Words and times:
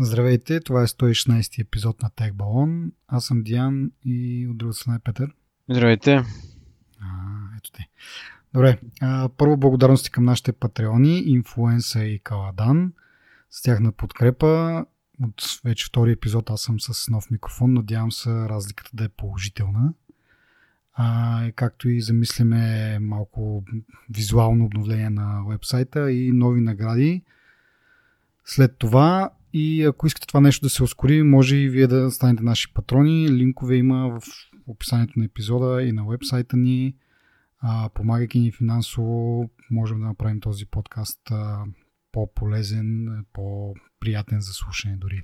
Здравейте, 0.00 0.60
това 0.60 0.82
е 0.82 0.86
116 0.86 1.62
епизод 1.62 2.02
на 2.02 2.10
Тех 2.10 2.34
Балон. 2.34 2.92
Аз 3.08 3.24
съм 3.24 3.42
Диан 3.42 3.90
и 4.04 4.48
от 4.50 4.58
друга 4.58 4.72
страна 4.72 4.96
е 4.96 4.98
Петър. 5.04 5.34
Здравейте. 5.70 6.14
А, 6.14 6.24
ето 7.58 7.72
те. 7.72 7.88
Добре, 8.54 8.78
а, 9.00 9.28
първо 9.28 9.56
благодарности 9.56 10.10
към 10.10 10.24
нашите 10.24 10.52
патреони, 10.52 11.18
Инфлуенса 11.18 12.04
и 12.04 12.18
Каладан. 12.18 12.92
С 13.50 13.62
тяхна 13.62 13.92
подкрепа 13.92 14.84
от 15.22 15.60
вече 15.64 15.86
втори 15.86 16.12
епизод 16.12 16.50
аз 16.50 16.60
съм 16.60 16.80
с 16.80 17.10
нов 17.10 17.30
микрофон. 17.30 17.72
Надявам 17.72 18.12
се 18.12 18.30
разликата 18.30 18.90
да 18.94 19.04
е 19.04 19.08
положителна. 19.08 19.92
А, 20.94 21.52
както 21.56 21.88
и 21.88 22.00
замислиме 22.00 22.98
малко 22.98 23.64
визуално 24.10 24.64
обновление 24.64 25.10
на 25.10 25.44
вебсайта 25.48 26.12
и 26.12 26.32
нови 26.32 26.60
награди. 26.60 27.22
След 28.44 28.78
това 28.78 29.30
и 29.56 29.84
ако 29.84 30.06
искате 30.06 30.26
това 30.26 30.40
нещо 30.40 30.66
да 30.66 30.70
се 30.70 30.82
ускори, 30.82 31.22
може 31.22 31.56
и 31.56 31.68
вие 31.68 31.86
да 31.86 32.10
станете 32.10 32.42
наши 32.42 32.74
патрони. 32.74 33.30
Линкове 33.30 33.76
има 33.76 34.08
в 34.08 34.22
описанието 34.66 35.18
на 35.18 35.24
епизода 35.24 35.82
и 35.82 35.92
на 35.92 36.06
вебсайта 36.06 36.56
ни. 36.56 36.96
А, 37.58 37.88
помагайки 37.88 38.38
ни 38.38 38.52
финансово, 38.52 39.50
можем 39.70 40.00
да 40.00 40.06
направим 40.06 40.40
този 40.40 40.66
подкаст 40.66 41.20
а, 41.30 41.64
по-полезен, 42.12 43.24
по-приятен 43.32 44.40
за 44.40 44.52
слушане 44.52 44.96
дори. 44.96 45.22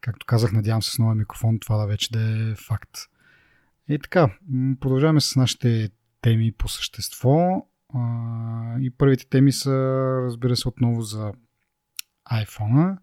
Както 0.00 0.26
казах, 0.26 0.52
надявам 0.52 0.82
се 0.82 0.90
с 0.90 0.98
новия 0.98 1.14
микрофон 1.14 1.58
това 1.58 1.76
да 1.76 1.86
вече 1.86 2.12
да 2.12 2.20
е 2.20 2.54
факт. 2.54 2.98
И 3.88 3.98
така, 3.98 4.30
продължаваме 4.80 5.20
с 5.20 5.36
нашите 5.36 5.90
теми 6.20 6.52
по 6.52 6.68
същество. 6.68 7.66
А, 7.94 8.78
и 8.80 8.90
първите 8.90 9.26
теми 9.26 9.52
са, 9.52 9.72
разбира 10.24 10.56
се, 10.56 10.68
отново 10.68 11.02
за 11.02 11.32
iPhone 12.32 12.96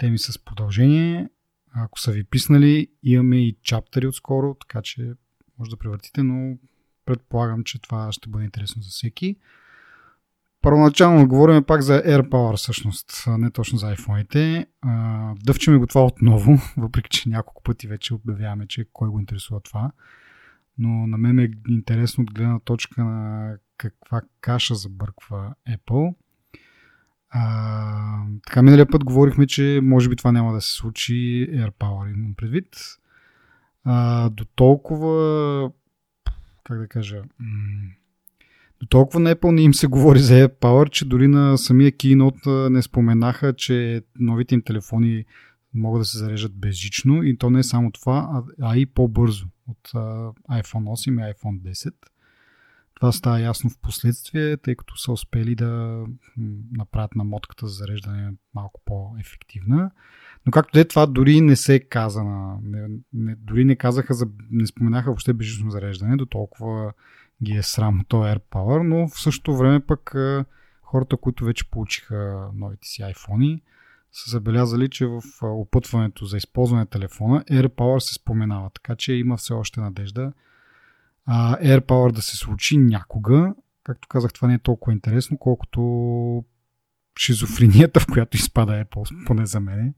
теми 0.00 0.18
с 0.18 0.44
продължение. 0.44 1.28
Ако 1.74 2.00
са 2.00 2.12
ви 2.12 2.24
писнали, 2.24 2.88
имаме 3.02 3.36
и 3.36 3.56
чаптери 3.62 4.06
отскоро, 4.06 4.54
така 4.54 4.82
че 4.82 5.12
може 5.58 5.70
да 5.70 5.76
превъртите, 5.76 6.22
но 6.22 6.58
предполагам, 7.06 7.64
че 7.64 7.82
това 7.82 8.12
ще 8.12 8.28
бъде 8.28 8.44
интересно 8.44 8.82
за 8.82 8.90
всеки. 8.90 9.36
Първоначално 10.62 11.28
говорим 11.28 11.64
пак 11.64 11.82
за 11.82 12.02
AirPower 12.02 12.56
всъщност, 12.56 13.24
не 13.26 13.50
точно 13.50 13.78
за 13.78 13.96
iPhone-ите. 13.96 14.66
Дъвчеме 15.44 15.78
го 15.78 15.86
това 15.86 16.04
отново, 16.06 16.58
въпреки 16.76 17.10
че 17.10 17.28
няколко 17.28 17.62
пъти 17.62 17.88
вече 17.88 18.14
обявяваме, 18.14 18.66
че 18.66 18.86
кой 18.92 19.08
го 19.08 19.20
интересува 19.20 19.60
това. 19.60 19.92
Но 20.78 21.06
на 21.06 21.18
мен 21.18 21.38
е 21.38 21.50
интересно 21.68 22.22
от 22.22 22.34
гледна 22.34 22.58
точка 22.58 23.04
на 23.04 23.56
каква 23.76 24.22
каша 24.40 24.74
забърква 24.74 25.54
Apple. 25.68 26.14
А, 27.30 28.22
така, 28.46 28.62
миналия 28.62 28.86
път 28.86 29.04
говорихме, 29.04 29.46
че 29.46 29.80
може 29.82 30.08
би 30.08 30.16
това 30.16 30.32
няма 30.32 30.52
да 30.52 30.60
се 30.60 30.72
случи 30.72 31.48
AirPower, 31.52 32.14
имам 32.14 32.34
предвид. 32.34 32.66
А, 33.84 34.28
до 34.30 34.44
толкова, 34.44 35.70
как 36.64 36.78
да 36.78 36.88
кажа, 36.88 37.22
до 38.80 38.86
толкова 38.86 39.20
на 39.20 39.34
Apple 39.34 39.50
не 39.50 39.62
им 39.62 39.74
се 39.74 39.86
говори 39.86 40.18
за 40.18 40.34
AirPower, 40.34 40.90
че 40.90 41.04
дори 41.04 41.28
на 41.28 41.58
самия 41.58 41.92
Keynote 41.92 42.68
не 42.68 42.82
споменаха, 42.82 43.54
че 43.54 44.02
новите 44.18 44.54
им 44.54 44.62
телефони 44.62 45.24
могат 45.74 46.00
да 46.00 46.04
се 46.04 46.18
зареждат 46.18 46.54
безжично 46.54 47.22
и 47.22 47.38
то 47.38 47.50
не 47.50 47.58
е 47.58 47.62
само 47.62 47.90
това, 47.90 48.28
а, 48.32 48.42
а 48.70 48.76
и 48.76 48.86
по-бързо 48.86 49.46
от 49.68 49.90
а, 49.94 49.98
iPhone 50.62 50.84
8 50.84 51.30
и 51.30 51.34
iPhone 51.34 51.60
10. 51.60 51.92
Това 53.00 53.12
става 53.12 53.40
ясно 53.40 53.70
в 53.70 53.78
последствие, 53.78 54.56
тъй 54.56 54.76
като 54.76 54.96
са 54.96 55.12
успели 55.12 55.54
да 55.54 56.04
направят 56.72 57.14
намотката 57.14 57.66
за 57.66 57.74
зареждане 57.74 58.32
малко 58.54 58.80
по-ефективна. 58.84 59.90
Но 60.46 60.52
както 60.52 60.72
де, 60.72 60.84
това 60.84 61.06
дори 61.06 61.40
не 61.40 61.56
се 61.56 61.80
каза 61.80 62.24
на... 62.24 62.58
Не, 62.62 62.88
не, 63.12 63.36
дори 63.36 63.64
не 63.64 63.76
казаха 63.76 64.14
за... 64.14 64.26
не 64.50 64.66
споменаха 64.66 65.10
въобще 65.10 65.32
бежично 65.32 65.70
зареждане, 65.70 66.16
до 66.16 66.26
толкова 66.26 66.92
ги 67.42 67.52
е 67.52 67.62
срам 67.62 68.04
то 68.08 68.16
AirPower, 68.16 68.82
но 68.82 69.08
в 69.08 69.20
същото 69.20 69.56
време 69.56 69.80
пък 69.80 70.14
хората, 70.82 71.16
които 71.16 71.44
вече 71.44 71.70
получиха 71.70 72.48
новите 72.54 72.88
си 72.88 73.02
iPhone, 73.02 73.60
са 74.12 74.30
забелязали, 74.30 74.88
че 74.88 75.06
в 75.06 75.22
опътването 75.42 76.24
за 76.24 76.36
използване 76.36 76.82
на 76.82 76.86
телефона 76.86 77.44
AirPower 77.50 77.98
се 77.98 78.14
споменава, 78.14 78.70
така 78.70 78.96
че 78.96 79.12
има 79.12 79.36
все 79.36 79.52
още 79.52 79.80
надежда 79.80 80.32
AirPower 81.28 82.12
да 82.12 82.22
се 82.22 82.36
случи 82.36 82.78
някога. 82.78 83.54
Както 83.84 84.08
казах, 84.08 84.32
това 84.32 84.48
не 84.48 84.54
е 84.54 84.58
толкова 84.58 84.92
интересно, 84.92 85.38
колкото 85.38 86.44
шизофренията, 87.18 88.00
в 88.00 88.06
която 88.12 88.36
изпада 88.36 88.84
Apple, 88.84 89.26
поне 89.26 89.46
за 89.46 89.60
мен. 89.60 89.94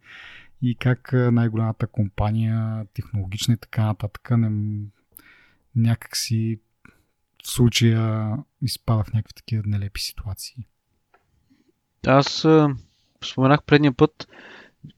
И 0.62 0.76
как 0.76 1.10
най-голямата 1.12 1.86
компания, 1.86 2.86
технологична 2.94 3.54
и 3.54 3.56
така 3.56 3.84
нататък, 3.84 4.30
не, 4.30 4.50
някак 5.76 6.16
си 6.16 6.60
в 7.44 7.50
случая 7.50 8.36
изпада 8.62 9.04
в 9.04 9.12
някакви 9.12 9.34
такива 9.34 9.62
нелепи 9.66 10.00
ситуации. 10.00 10.66
Аз 12.06 12.46
споменах 13.24 13.62
предния 13.62 13.92
път, 13.92 14.28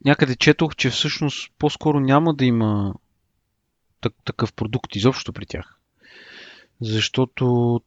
някъде 0.05 0.37
четох, 0.37 0.77
че 0.77 0.91
всъщност 0.91 1.53
по-скоро 1.59 2.01
няма 2.01 2.35
да 2.35 2.45
има 2.45 2.95
такъв 4.25 4.53
продукт 4.53 4.97
изобщо 4.97 5.33
при 5.33 5.47
тях 5.47 5.81
защото 6.81 7.81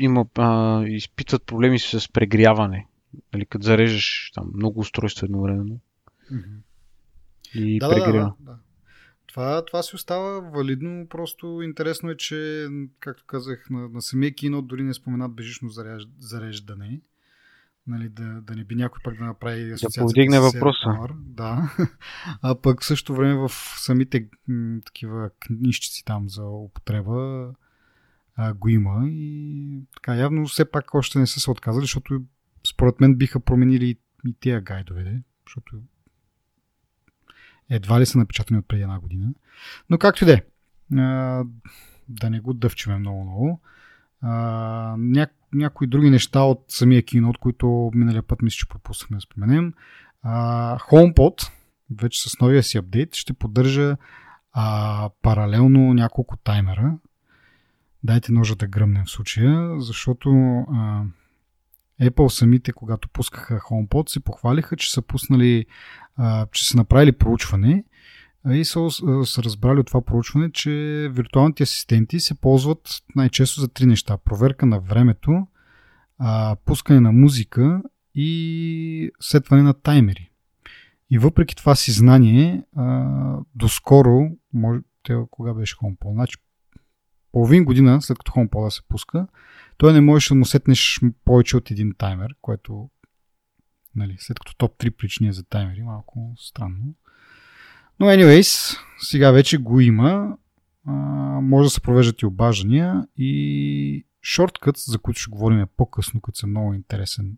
има, 0.00 0.26
а, 0.38 0.84
изпитват 0.86 1.42
проблеми 1.42 1.78
с 1.78 2.12
прегряване. 2.12 2.86
Нали, 3.32 3.46
като 3.46 3.64
зарежеш 3.64 4.30
там 4.34 4.50
много 4.54 4.80
устройства 4.80 5.24
едновременно. 5.24 5.80
Mm-hmm. 6.32 6.58
И 7.54 7.78
да, 7.78 7.88
прегрява. 7.88 8.34
Да, 8.40 8.50
да, 8.50 8.52
да. 8.52 8.58
Това, 9.26 9.64
това 9.64 9.82
си 9.82 9.94
остава 9.94 10.40
валидно, 10.40 11.06
просто 11.08 11.62
интересно 11.62 12.10
е, 12.10 12.16
че, 12.16 12.68
както 13.00 13.24
казах, 13.26 13.70
на, 13.70 13.88
на 13.88 14.02
самия 14.02 14.34
кино 14.34 14.62
дори 14.62 14.82
не 14.82 14.94
споменат 14.94 15.34
бежично 15.34 15.68
зареждане. 16.18 17.00
Нали, 17.88 18.08
да, 18.08 18.40
да 18.40 18.54
не 18.54 18.64
би 18.64 18.74
някой 18.74 19.00
пък 19.04 19.18
да 19.18 19.24
направи 19.24 19.72
асоциация. 19.72 20.00
Да 20.00 20.04
повдигне 20.04 20.40
въпроса. 20.40 20.88
Да. 21.16 21.74
А 22.42 22.54
пък 22.54 22.82
в 22.82 22.86
същото 22.86 23.14
време 23.14 23.34
в 23.34 23.48
самите 23.76 24.28
м, 24.48 24.80
такива 24.84 25.30
книжчици 25.40 26.04
там 26.04 26.28
за 26.28 26.44
употреба 26.44 27.50
а, 28.36 28.54
го 28.54 28.68
има 28.68 29.08
и 29.08 29.82
така 29.94 30.14
явно 30.14 30.46
все 30.46 30.70
пак 30.70 30.94
още 30.94 31.18
не 31.18 31.26
са 31.26 31.40
се 31.40 31.50
отказали, 31.50 31.82
защото 31.82 32.22
според 32.68 33.00
мен 33.00 33.14
биха 33.14 33.40
променили 33.40 33.98
и, 34.24 34.34
тия 34.40 34.60
гайдове, 34.60 35.22
защото 35.46 35.76
едва 37.70 38.00
ли 38.00 38.06
са 38.06 38.18
напечатани 38.18 38.58
от 38.58 38.68
преди 38.68 38.82
една 38.82 39.00
година. 39.00 39.34
Но 39.90 39.98
както 39.98 40.24
и 40.24 40.26
да 40.26 40.32
е, 40.32 40.42
да 42.08 42.30
не 42.30 42.40
го 42.40 42.54
дъвчеме 42.54 42.98
много-много. 42.98 43.60
Ня, 44.22 45.26
някои 45.52 45.86
други 45.86 46.10
неща 46.10 46.42
от 46.42 46.64
самия 46.68 47.02
кино, 47.02 47.30
от 47.30 47.38
които 47.38 47.90
миналия 47.94 48.22
път 48.22 48.42
мисля, 48.42 48.56
че 48.56 48.68
пропуснахме 48.68 49.16
да 49.16 49.20
споменем. 49.20 49.74
А, 50.22 50.78
HomePod, 50.78 51.50
вече 52.00 52.28
с 52.28 52.40
новия 52.40 52.62
си 52.62 52.78
апдейт, 52.78 53.14
ще 53.14 53.32
поддържа 53.32 53.96
а, 54.52 55.10
паралелно 55.22 55.94
няколко 55.94 56.36
таймера, 56.36 56.98
дайте 58.04 58.32
ножа 58.32 58.56
да 58.56 58.66
гръмнем 58.66 59.04
в 59.04 59.10
случая, 59.10 59.80
защото 59.80 60.30
а, 60.72 61.02
Apple 62.02 62.28
самите, 62.28 62.72
когато 62.72 63.08
пускаха 63.08 63.60
HomePod, 63.60 64.08
се 64.08 64.20
похвалиха, 64.20 64.76
че 64.76 64.92
са 64.92 65.02
пуснали, 65.02 65.66
а, 66.16 66.46
че 66.52 66.68
са 66.68 66.76
направили 66.76 67.12
проучване 67.12 67.84
и 68.56 68.64
са, 68.64 68.90
са 69.24 69.42
разбрали 69.42 69.80
от 69.80 69.86
това 69.86 70.04
проучване, 70.04 70.52
че 70.52 70.70
виртуалните 71.12 71.62
асистенти 71.62 72.20
се 72.20 72.40
ползват 72.40 72.88
най-често 73.14 73.60
за 73.60 73.68
три 73.68 73.86
неща. 73.86 74.16
Проверка 74.16 74.66
на 74.66 74.80
времето, 74.80 75.46
а, 76.18 76.56
пускане 76.64 77.00
на 77.00 77.12
музика 77.12 77.82
и 78.14 79.10
сетване 79.20 79.62
на 79.62 79.74
таймери. 79.74 80.30
И 81.10 81.18
въпреки 81.18 81.56
това 81.56 81.74
си 81.74 81.92
знание, 81.92 82.62
а, 82.76 83.36
доскоро, 83.54 84.30
може, 84.52 84.80
те, 85.02 85.16
кога 85.30 85.54
беше 85.54 85.76
HomePod? 85.76 86.12
Значи 86.12 86.36
половин 87.32 87.64
година 87.64 88.02
след 88.02 88.18
като 88.18 88.32
HomePod 88.32 88.68
се 88.68 88.82
пуска, 88.88 89.26
той 89.76 89.92
не 89.92 90.00
можеш 90.00 90.28
да 90.28 90.34
му 90.34 90.44
сетнеш 90.44 91.00
повече 91.24 91.56
от 91.56 91.70
един 91.70 91.94
таймер, 91.98 92.34
което 92.40 92.90
нали, 93.94 94.16
след 94.18 94.38
като 94.38 94.56
топ 94.56 94.78
3 94.78 94.90
причини 94.90 95.28
е 95.28 95.32
за 95.32 95.44
таймери, 95.44 95.82
малко 95.82 96.34
странно. 96.38 96.94
Но 98.00 98.06
anyways, 98.06 98.78
сега 98.98 99.30
вече 99.30 99.58
го 99.58 99.80
има. 99.80 100.36
А, 100.86 100.92
може 101.42 101.66
да 101.66 101.70
се 101.70 101.80
провеждат 101.80 102.22
и 102.22 102.26
обаждания 102.26 103.06
и 103.16 104.06
шорткът, 104.22 104.76
за 104.76 104.98
които 104.98 105.20
ще 105.20 105.30
говорим 105.30 105.66
по-късно, 105.76 106.20
като 106.20 106.38
са 106.38 106.46
много 106.46 106.74
интересен 106.74 107.36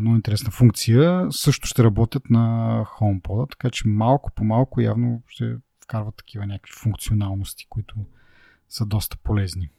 много 0.00 0.16
интересна 0.16 0.50
функция, 0.50 1.26
също 1.30 1.66
ще 1.68 1.84
работят 1.84 2.30
на 2.30 2.84
HomePod, 2.98 3.50
така 3.50 3.70
че 3.70 3.88
малко 3.88 4.32
по 4.32 4.44
малко 4.44 4.80
явно 4.80 5.22
ще 5.28 5.56
вкарват 5.82 6.16
такива 6.16 6.46
някакви 6.46 6.72
функционалности, 6.72 7.66
които 7.68 7.94
са 8.68 8.86
доста 8.86 9.16
полезни. 9.16 9.70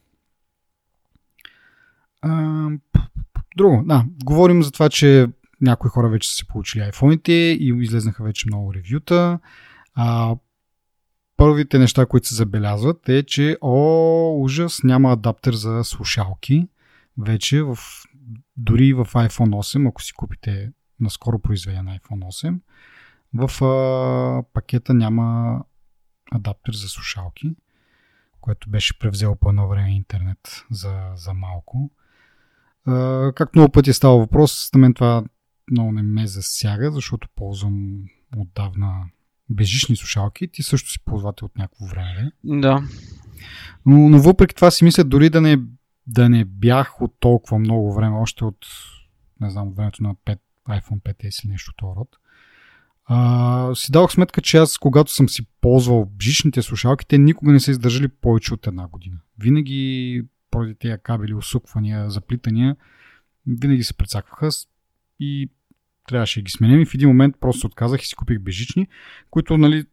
Друго, 3.56 3.82
да, 3.86 4.04
говорим 4.24 4.62
за 4.62 4.70
това, 4.70 4.88
че 4.88 5.26
някои 5.60 5.90
хора 5.90 6.08
вече 6.08 6.30
са 6.30 6.34
си 6.34 6.46
получили 6.46 6.82
iPhone-ите 6.82 7.32
и 7.32 7.82
излезнаха 7.82 8.24
вече 8.24 8.46
много 8.46 8.74
ревюта. 8.74 9.38
А, 9.94 10.36
първите 11.36 11.78
неща, 11.78 12.06
които 12.06 12.28
се 12.28 12.34
забелязват 12.34 13.08
е, 13.08 13.22
че 13.22 13.58
о, 13.60 14.36
ужас, 14.40 14.82
няма 14.84 15.12
адаптер 15.12 15.52
за 15.52 15.84
слушалки. 15.84 16.68
Вече 17.18 17.62
в, 17.62 17.78
дори 18.56 18.92
в 18.92 19.04
iPhone 19.04 19.50
8, 19.50 19.88
ако 19.88 20.02
си 20.02 20.12
купите 20.12 20.72
наскоро 21.00 21.38
произведен 21.38 21.86
iPhone 21.86 22.50
8, 22.50 22.60
в 23.34 23.64
а, 23.64 24.42
пакета 24.52 24.94
няма 24.94 25.58
адаптер 26.30 26.72
за 26.72 26.88
слушалки, 26.88 27.56
което 28.40 28.70
беше 28.70 28.98
превзел 28.98 29.36
по 29.36 29.48
едно 29.48 29.68
време 29.68 29.96
интернет 29.96 30.64
за, 30.70 31.12
за 31.14 31.34
малко. 31.34 31.90
А, 32.86 33.32
как 33.34 33.54
много 33.54 33.72
пъти 33.72 33.92
става 33.92 34.18
въпрос, 34.18 34.70
на 34.74 34.80
мен 34.80 34.94
това 34.94 35.24
много 35.70 35.92
не 35.92 36.02
ме 36.02 36.26
засяга, 36.26 36.90
защото 36.90 37.28
ползвам 37.36 38.04
отдавна 38.36 39.04
бежични 39.50 39.96
слушалки. 39.96 40.48
Ти 40.48 40.62
също 40.62 40.90
си 40.90 41.00
ползвател 41.04 41.46
от 41.46 41.58
някакво 41.58 41.86
време. 41.86 42.32
Да. 42.44 42.82
Но, 43.86 44.08
но 44.08 44.22
въпреки 44.22 44.54
това 44.54 44.70
си 44.70 44.84
мисля, 44.84 45.04
дори 45.04 45.30
да 45.30 45.40
не, 45.40 45.58
да 46.06 46.28
не 46.28 46.44
бях 46.44 47.02
от 47.02 47.14
толкова 47.20 47.58
много 47.58 47.94
време, 47.94 48.16
още 48.16 48.44
от, 48.44 48.66
не 49.40 49.50
знам, 49.50 49.68
от 49.68 49.76
времето 49.76 50.02
на 50.02 50.14
5, 50.14 50.38
iPhone 50.68 51.02
5S 51.02 51.44
или 51.44 51.52
нещо 51.52 51.72
това 51.76 51.96
род, 51.96 52.16
а, 53.10 53.74
си 53.74 53.92
дадох 53.92 54.12
сметка, 54.12 54.40
че 54.40 54.56
аз, 54.56 54.78
когато 54.78 55.12
съм 55.12 55.28
си 55.28 55.46
ползвал 55.60 56.04
бжичните 56.04 56.62
слушалки, 56.62 57.06
те 57.06 57.18
никога 57.18 57.52
не 57.52 57.60
са 57.60 57.70
издържали 57.70 58.08
повече 58.08 58.54
от 58.54 58.66
една 58.66 58.86
година. 58.86 59.16
Винаги, 59.38 60.22
поради 60.50 60.74
тези 60.74 60.94
кабели, 61.02 61.34
усуквания, 61.34 62.10
заплитания, 62.10 62.76
винаги 63.46 63.84
се 63.84 63.94
прецакваха 63.94 64.48
и 65.20 65.50
трябваше 66.08 66.40
да 66.40 66.44
ги 66.44 66.50
сменям 66.50 66.80
и 66.80 66.86
в 66.86 66.94
един 66.94 67.08
момент 67.08 67.36
просто 67.40 67.66
отказах 67.66 68.02
и 68.02 68.06
си 68.06 68.14
купих 68.14 68.38
бежични, 68.38 68.86
които 69.30 69.58
нали, 69.58 69.84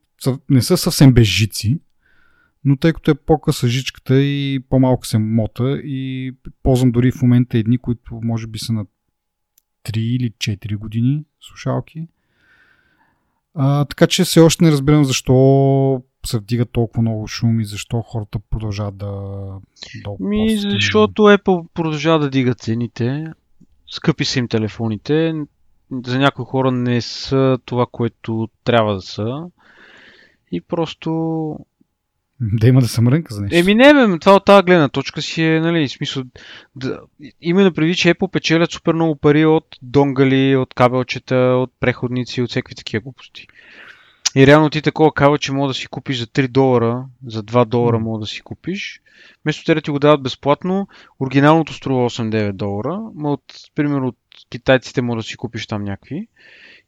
не 0.49 0.61
са 0.61 0.77
съвсем 0.77 1.13
безжици, 1.13 1.79
но 2.65 2.77
тъй 2.77 2.93
като 2.93 3.11
е 3.11 3.15
по-къса 3.15 3.67
жичката 3.67 4.21
и 4.21 4.59
по-малко 4.69 5.05
се 5.05 5.17
мота 5.17 5.81
и 5.83 6.31
ползвам 6.63 6.91
дори 6.91 7.11
в 7.11 7.21
момента 7.21 7.57
едни, 7.57 7.77
които 7.77 8.19
може 8.23 8.47
би 8.47 8.59
са 8.59 8.73
на 8.73 8.85
3 9.85 9.97
или 9.97 10.31
4 10.31 10.77
години 10.77 11.23
слушалки. 11.41 12.07
А, 13.55 13.85
така 13.85 14.07
че 14.07 14.23
все 14.23 14.39
още 14.39 14.63
не 14.63 14.71
разбирам 14.71 15.05
защо 15.05 16.03
се 16.25 16.39
вдига 16.39 16.65
толкова 16.65 17.01
много 17.01 17.27
шум 17.27 17.59
и 17.59 17.65
защо 17.65 18.01
хората 18.01 18.39
продължават 18.49 18.97
да... 18.97 19.11
да 20.05 20.11
Ми, 20.19 20.57
защото 20.57 21.21
Apple 21.21 21.67
продължава 21.73 22.19
да 22.19 22.29
дига 22.29 22.53
цените. 22.53 23.25
Скъпи 23.87 24.25
са 24.25 24.39
им 24.39 24.47
телефоните. 24.47 25.33
За 26.05 26.19
някои 26.19 26.45
хора 26.45 26.71
не 26.71 27.01
са 27.01 27.57
това, 27.65 27.85
което 27.91 28.49
трябва 28.63 28.93
да 28.93 29.01
са. 29.01 29.43
И 30.51 30.61
просто 30.61 31.11
да 32.41 32.67
има 32.67 32.81
да 32.81 32.87
съм 32.87 33.07
рънка 33.07 33.33
за 33.33 33.41
нещо. 33.41 33.57
Еми 33.57 33.75
не, 33.75 33.93
бе, 33.93 34.19
това 34.19 34.35
от 34.35 34.45
тази 34.45 34.63
гледна 34.63 34.89
точка 34.89 35.21
си 35.21 35.43
е, 35.43 35.59
нали, 35.59 35.89
смисъл, 35.89 36.23
да, 36.75 36.99
именно 37.41 37.73
преди, 37.73 37.95
че 37.95 38.13
Apple 38.13 38.31
печелят 38.31 38.71
супер 38.71 38.93
много 38.93 39.15
пари 39.15 39.45
от 39.45 39.65
донгали, 39.81 40.55
от 40.55 40.73
кабелчета, 40.73 41.35
от 41.35 41.71
преходници, 41.79 42.41
от 42.41 42.49
всеки 42.49 42.75
такива 42.75 43.01
глупости. 43.01 43.47
И 44.35 44.47
реално 44.47 44.69
ти 44.69 44.81
такова 44.81 45.13
кабелче 45.13 45.51
мога 45.51 45.67
да 45.67 45.73
си 45.73 45.87
купиш 45.87 46.19
за 46.19 46.27
3 46.27 46.47
долара, 46.47 47.05
за 47.27 47.43
2 47.43 47.65
долара 47.65 47.99
мога 47.99 48.19
да 48.19 48.25
си 48.25 48.41
купиш. 48.41 49.01
Вместо 49.43 49.65
те 49.65 49.75
да 49.75 49.81
ти 49.81 49.91
го 49.91 49.99
дават 49.99 50.23
безплатно, 50.23 50.87
оригиналното 51.19 51.73
струва 51.73 52.09
8-9 52.09 52.51
долара, 52.51 53.01
но 53.15 53.31
от, 53.31 53.43
примерно 53.75 54.07
от 54.07 54.17
китайците 54.49 55.01
мога 55.01 55.17
да 55.17 55.23
си 55.23 55.37
купиш 55.37 55.67
там 55.67 55.83
някакви. 55.83 56.27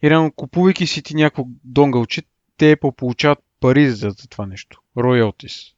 И 0.04 0.10
реално 0.10 0.32
купувайки 0.32 0.88
си 0.88 1.02
ти 1.02 1.16
някакво 1.16 1.46
донгалче, 1.64 2.22
те 2.58 2.76
получават 2.98 3.40
пари 3.60 3.90
за 3.90 4.16
това 4.30 4.46
нещо. 4.46 4.82
Royalties. 4.98 5.74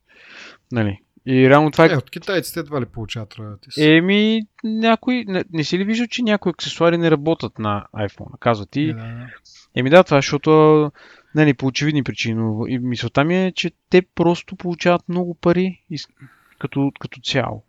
Нали? 0.71 0.99
И 1.25 1.49
реално 1.49 1.71
това 1.71 1.85
е... 1.85 1.89
Е, 1.89 1.97
от 1.97 2.09
китайците 2.09 2.59
едва 2.59 2.81
ли 2.81 2.85
получават 2.85 3.33
royalties? 3.33 3.97
Еми, 3.97 4.41
някой... 4.63 5.23
Не, 5.27 5.43
не 5.53 5.63
си 5.63 5.79
ли 5.79 5.83
виждал, 5.83 6.07
че 6.07 6.23
някои 6.23 6.49
аксесуари 6.49 6.97
не 6.97 7.11
работят 7.11 7.59
на 7.59 7.85
iPhone? 7.95 8.39
Казва 8.39 8.65
ти. 8.65 8.87
Да, 8.87 8.93
да. 8.93 9.27
Еми 9.75 9.89
да, 9.89 10.03
това 10.03 10.17
защото 10.17 10.91
нали, 11.35 11.53
по 11.53 11.65
очевидни 11.65 12.03
причини. 12.03 12.35
Но 12.35 12.67
и 12.67 12.79
мисълта 12.79 13.23
ми 13.23 13.45
е, 13.45 13.51
че 13.51 13.71
те 13.89 14.01
просто 14.01 14.55
получават 14.55 15.09
много 15.09 15.33
пари 15.35 15.81
като, 16.59 16.91
като 16.99 17.21
цяло. 17.21 17.63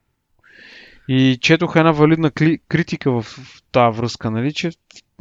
И 1.13 1.39
четох 1.41 1.77
една 1.77 1.93
валидна 1.93 2.31
критика 2.69 3.13
в, 3.13 3.23
в 3.23 3.63
тази 3.73 3.99
връзка, 3.99 4.31
нали, 4.31 4.53
че 4.53 4.71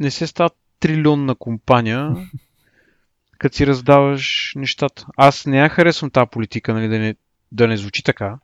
не 0.00 0.10
се 0.10 0.26
става 0.26 0.50
трилионна 0.80 1.34
компания, 1.34 2.28
като 3.38 3.56
си 3.56 3.66
раздаваш 3.66 4.52
нещата. 4.56 5.06
Аз 5.16 5.46
не 5.46 5.58
я 5.58 5.68
харесвам 5.68 6.10
тази 6.10 6.30
политика, 6.30 6.74
нали, 6.74 6.88
да, 6.88 6.98
не, 6.98 7.14
да 7.52 7.68
не 7.68 7.76
звучи 7.76 8.02
така, 8.02 8.38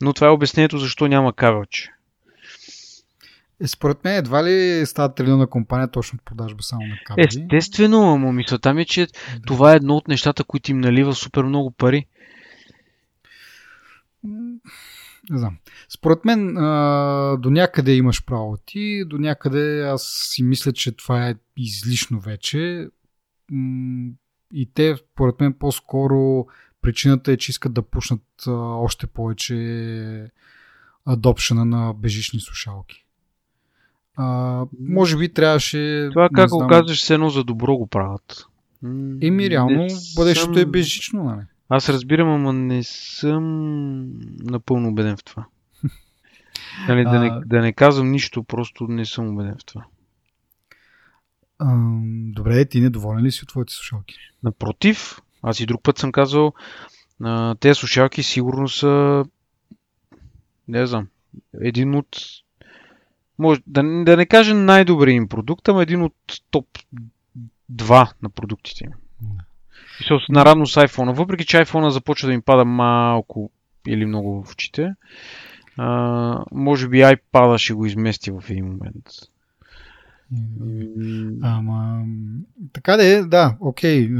но 0.00 0.12
това 0.12 0.26
е 0.26 0.30
обяснението 0.30 0.78
защо 0.78 1.06
няма 1.06 1.32
кабелче. 1.32 1.90
Е, 3.62 3.66
според 3.66 4.04
мен 4.04 4.16
едва 4.16 4.44
ли 4.44 4.86
става 4.86 5.14
трилиона 5.14 5.46
компания 5.46 5.90
точно 5.90 6.18
продажба 6.24 6.62
само 6.62 6.86
на 6.86 6.96
кабели? 7.04 7.26
Естествено, 7.26 8.18
но 8.18 8.32
мисълта 8.32 8.74
ми 8.74 8.82
е, 8.82 8.84
че 8.84 9.06
да. 9.06 9.12
това 9.46 9.72
е 9.72 9.76
едно 9.76 9.96
от 9.96 10.08
нещата, 10.08 10.44
които 10.44 10.70
им 10.70 10.80
налива 10.80 11.14
супер 11.14 11.42
много 11.42 11.70
пари. 11.70 12.06
Не 15.30 15.38
знам. 15.38 15.56
Според 15.88 16.24
мен 16.24 16.56
а, 16.56 17.36
до 17.36 17.50
някъде 17.50 17.94
имаш 17.94 18.24
право 18.24 18.56
ти, 18.66 19.04
до 19.04 19.18
някъде 19.18 19.82
аз 19.82 20.02
си 20.30 20.42
мисля, 20.42 20.72
че 20.72 20.92
това 20.92 21.28
е 21.28 21.34
излишно 21.56 22.20
вече 22.20 22.88
и 24.54 24.70
те, 24.74 24.96
поред 25.14 25.40
мен, 25.40 25.52
по-скоро 25.52 26.46
причината 26.82 27.32
е, 27.32 27.36
че 27.36 27.50
искат 27.50 27.72
да 27.72 27.82
пушнат 27.82 28.22
а, 28.46 28.50
още 28.52 29.06
повече 29.06 30.30
адопшена 31.06 31.64
на 31.64 31.94
бежични 31.94 32.40
слушалки. 32.40 33.04
А, 34.16 34.66
може 34.80 35.16
би 35.16 35.32
трябваше. 35.32 36.08
Това 36.12 36.28
как 36.34 36.50
го 36.50 36.66
казваш, 36.66 37.02
все 37.02 37.14
едно 37.14 37.30
за 37.30 37.44
добро 37.44 37.76
го 37.76 37.86
правят. 37.86 38.46
Еми, 39.22 39.50
реално, 39.50 39.86
бъдещето 40.16 40.54
съм... 40.54 40.62
е 40.62 40.66
бежично, 40.66 41.24
нали? 41.24 41.42
Аз 41.70 41.88
разбирам, 41.88 42.28
ама 42.28 42.52
не 42.52 42.82
съм 42.82 43.44
напълно 44.42 44.88
убеден 44.88 45.16
в 45.16 45.24
това. 45.24 45.46
нали, 46.88 47.04
да, 47.04 47.20
не, 47.20 47.30
да 47.46 47.60
не 47.60 47.72
казвам 47.72 48.10
нищо, 48.10 48.44
просто 48.44 48.84
не 48.88 49.04
съм 49.04 49.28
убеден 49.28 49.56
в 49.58 49.64
това 49.64 49.84
добре, 52.32 52.64
ти 52.64 52.80
недоволен 52.80 53.24
ли 53.24 53.32
си 53.32 53.42
от 53.42 53.48
твоите 53.48 53.72
слушалки? 53.72 54.14
Напротив, 54.42 55.20
аз 55.42 55.60
и 55.60 55.66
друг 55.66 55.82
път 55.82 55.98
съм 55.98 56.12
казал, 56.12 56.52
тези 57.60 57.74
слушалки 57.74 58.22
сигурно 58.22 58.68
са, 58.68 59.24
не 60.68 60.86
знам, 60.86 61.08
един 61.60 61.94
от, 61.94 62.16
може 63.38 63.60
да, 63.66 64.04
да 64.04 64.16
не 64.16 64.26
кажа 64.26 64.54
най-добрият 64.54 65.16
им 65.16 65.28
продукт, 65.28 65.68
ама 65.68 65.82
един 65.82 66.02
от 66.02 66.14
топ 66.50 66.66
2 67.72 68.12
на 68.22 68.30
продуктите 68.30 68.84
им. 68.84 68.90
Да. 70.08 70.20
наравно 70.28 70.66
с 70.66 70.86
iPhone. 70.86 71.14
Въпреки, 71.14 71.46
че 71.46 71.56
iPhone 71.56 71.88
започва 71.88 72.26
да 72.28 72.34
им 72.34 72.42
пада 72.42 72.64
малко 72.64 73.50
или 73.88 74.06
много 74.06 74.44
в 74.44 74.52
очите, 74.52 74.94
а, 75.76 76.44
може 76.52 76.88
би 76.88 76.98
iPad 76.98 77.58
ще 77.58 77.74
го 77.74 77.86
измести 77.86 78.30
в 78.30 78.44
един 78.50 78.64
момент. 78.64 79.04
Ама, 81.42 82.04
така 82.72 82.96
да 82.96 83.04
е, 83.04 83.22
да, 83.22 83.56
окей. 83.60 84.10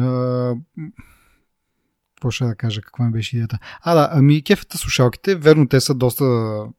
Какво 2.15 2.31
ще 2.31 2.45
да 2.45 2.55
кажа, 2.55 2.83
каква 2.83 3.05
ми 3.05 3.13
беше 3.13 3.37
идеята? 3.37 3.59
А, 3.83 3.95
да, 3.95 4.09
ами 4.13 4.43
кефата 4.43 4.79
слушалките, 4.79 5.35
верно, 5.35 5.69
те 5.69 5.81
са 5.81 5.95
доста 5.95 6.25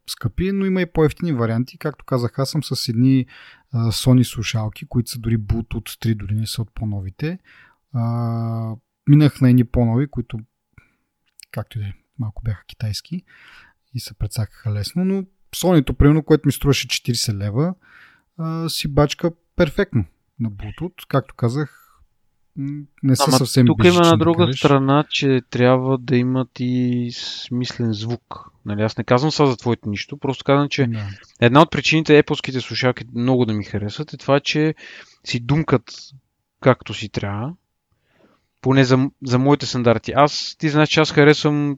скъпи, 0.08 0.52
но 0.52 0.66
има 0.66 0.82
и 0.82 0.92
по-ефтини 0.92 1.34
варианти. 1.34 1.78
Както 1.78 2.06
казах, 2.06 2.40
аз 2.40 2.50
съм 2.50 2.64
с 2.64 2.90
едни 2.90 3.26
Sony 3.74 4.24
слушалки, 4.24 4.86
които 4.86 5.12
са 5.12 5.20
дори 5.20 5.38
Bluetooth 5.38 6.06
3, 6.06 6.16
дори 6.16 6.36
не 6.36 6.48
са 6.48 6.62
от 6.62 6.70
по-новите. 6.76 7.40
Минах 9.08 9.42
на 9.42 9.50
едни 9.50 9.64
по-нови, 9.64 10.08
които, 10.08 10.40
както 11.52 11.78
и 11.78 11.82
да 11.82 11.88
е, 11.88 11.94
малко 12.20 12.44
бяха 12.44 12.66
китайски 12.66 13.24
и 13.94 14.00
се 14.00 14.14
прецакаха 14.14 14.74
лесно, 14.74 15.06
но 15.06 15.26
Sony-то, 15.56 15.94
примерно, 15.94 16.24
което 16.24 16.48
ми 16.48 16.52
струваше 16.52 16.88
40 16.88 17.38
лева, 17.38 17.76
а, 18.38 18.70
си 18.70 18.88
бачка 18.88 19.32
перфектно 19.56 20.06
на 20.40 20.52
Bluetooth. 20.52 21.08
Както 21.08 21.36
казах, 21.36 21.82
не 23.04 23.16
са 23.16 23.24
Ама 23.28 23.38
съвсем 23.38 23.66
Тук 23.66 23.84
има 23.84 24.02
на 24.02 24.18
друга 24.18 24.46
да 24.46 24.54
страна, 24.54 25.06
че 25.10 25.42
трябва 25.50 25.98
да 25.98 26.16
имат 26.16 26.50
и 26.60 27.10
смислен 27.16 27.94
звук. 27.94 28.52
Нали, 28.66 28.82
аз 28.82 28.98
не 28.98 29.04
казвам 29.04 29.32
сега 29.32 29.46
за 29.46 29.58
твоите 29.58 29.90
нищо, 29.90 30.18
просто 30.18 30.44
казвам, 30.44 30.70
че 30.70 30.88
да. 30.88 31.08
една 31.40 31.62
от 31.62 31.72
причините 31.72 32.24
Apple-ските 32.24 32.60
слушалки 32.60 33.06
много 33.16 33.46
да 33.46 33.54
ми 33.54 33.64
харесват 33.64 34.14
е 34.14 34.18
това, 34.18 34.40
че 34.40 34.76
си 35.24 35.40
думкат 35.40 35.84
както 36.62 36.94
си 36.94 37.10
трябва. 37.10 37.54
Поне 38.62 38.84
за, 38.84 39.10
за 39.24 39.40
моите 39.40 39.66
стандарти. 39.66 40.12
Аз, 40.16 40.56
ти 40.60 40.70
знаеш, 40.70 40.90
че 40.90 41.00
аз 41.00 41.12
харесвам 41.12 41.78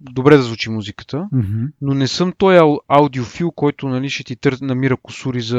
добре 0.00 0.36
да 0.36 0.42
звучи 0.42 0.70
музиката, 0.70 1.28
Мгм. 1.32 1.64
но 1.80 1.94
не 1.94 2.08
съм 2.08 2.32
той 2.38 2.58
ау- 2.58 2.80
аудиофил, 2.88 3.50
който 3.50 3.88
нали, 3.88 4.10
ще 4.10 4.24
ти 4.24 4.36
тър... 4.36 4.56
намира 4.60 4.96
косури 4.96 5.40
за 5.40 5.58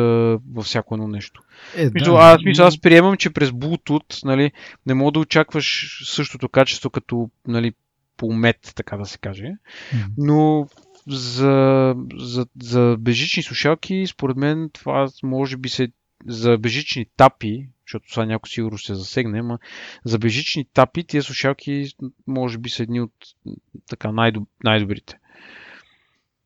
във 0.53 0.65
всяко 0.65 0.95
едно 0.95 1.07
нещо. 1.07 1.41
Е, 1.75 1.89
Мисъл, 1.93 2.17
аз, 2.17 2.37
мисъл, 2.45 2.67
аз 2.67 2.81
приемам, 2.81 3.17
че 3.17 3.29
през 3.29 3.49
Bluetooth 3.49 4.25
нали, 4.25 4.51
не 4.85 4.93
мога 4.93 5.11
да 5.11 5.19
очакваш 5.19 5.99
същото 6.05 6.49
качество 6.49 6.89
като 6.89 7.29
нали, 7.47 7.73
по 8.17 8.33
мет, 8.33 8.73
така 8.75 8.97
да 8.97 9.05
се 9.05 9.17
каже. 9.17 9.51
Мгм. 9.93 10.05
Но 10.17 10.67
за, 11.07 11.95
за, 12.17 12.45
за 12.61 12.97
бежични 12.99 13.43
слушалки, 13.43 14.07
според 14.07 14.37
мен 14.37 14.69
това 14.73 15.07
може 15.23 15.57
би 15.57 15.69
се 15.69 15.87
за 16.27 16.57
бежични 16.57 17.05
тапи, 17.17 17.69
защото 17.91 18.13
сега 18.13 18.25
някой 18.25 18.49
сигурно 18.49 18.77
ще 18.77 18.87
се 18.87 18.99
засегне, 18.99 19.39
ама 19.39 19.59
за 20.05 20.19
бежични 20.19 20.65
тапи 20.73 21.03
тия 21.03 21.23
слушалки 21.23 21.85
може 22.27 22.57
би 22.57 22.69
са 22.69 22.83
едни 22.83 23.01
от 23.01 23.13
така 23.89 24.11
най-доб, 24.11 24.47
най-добрите. 24.63 25.17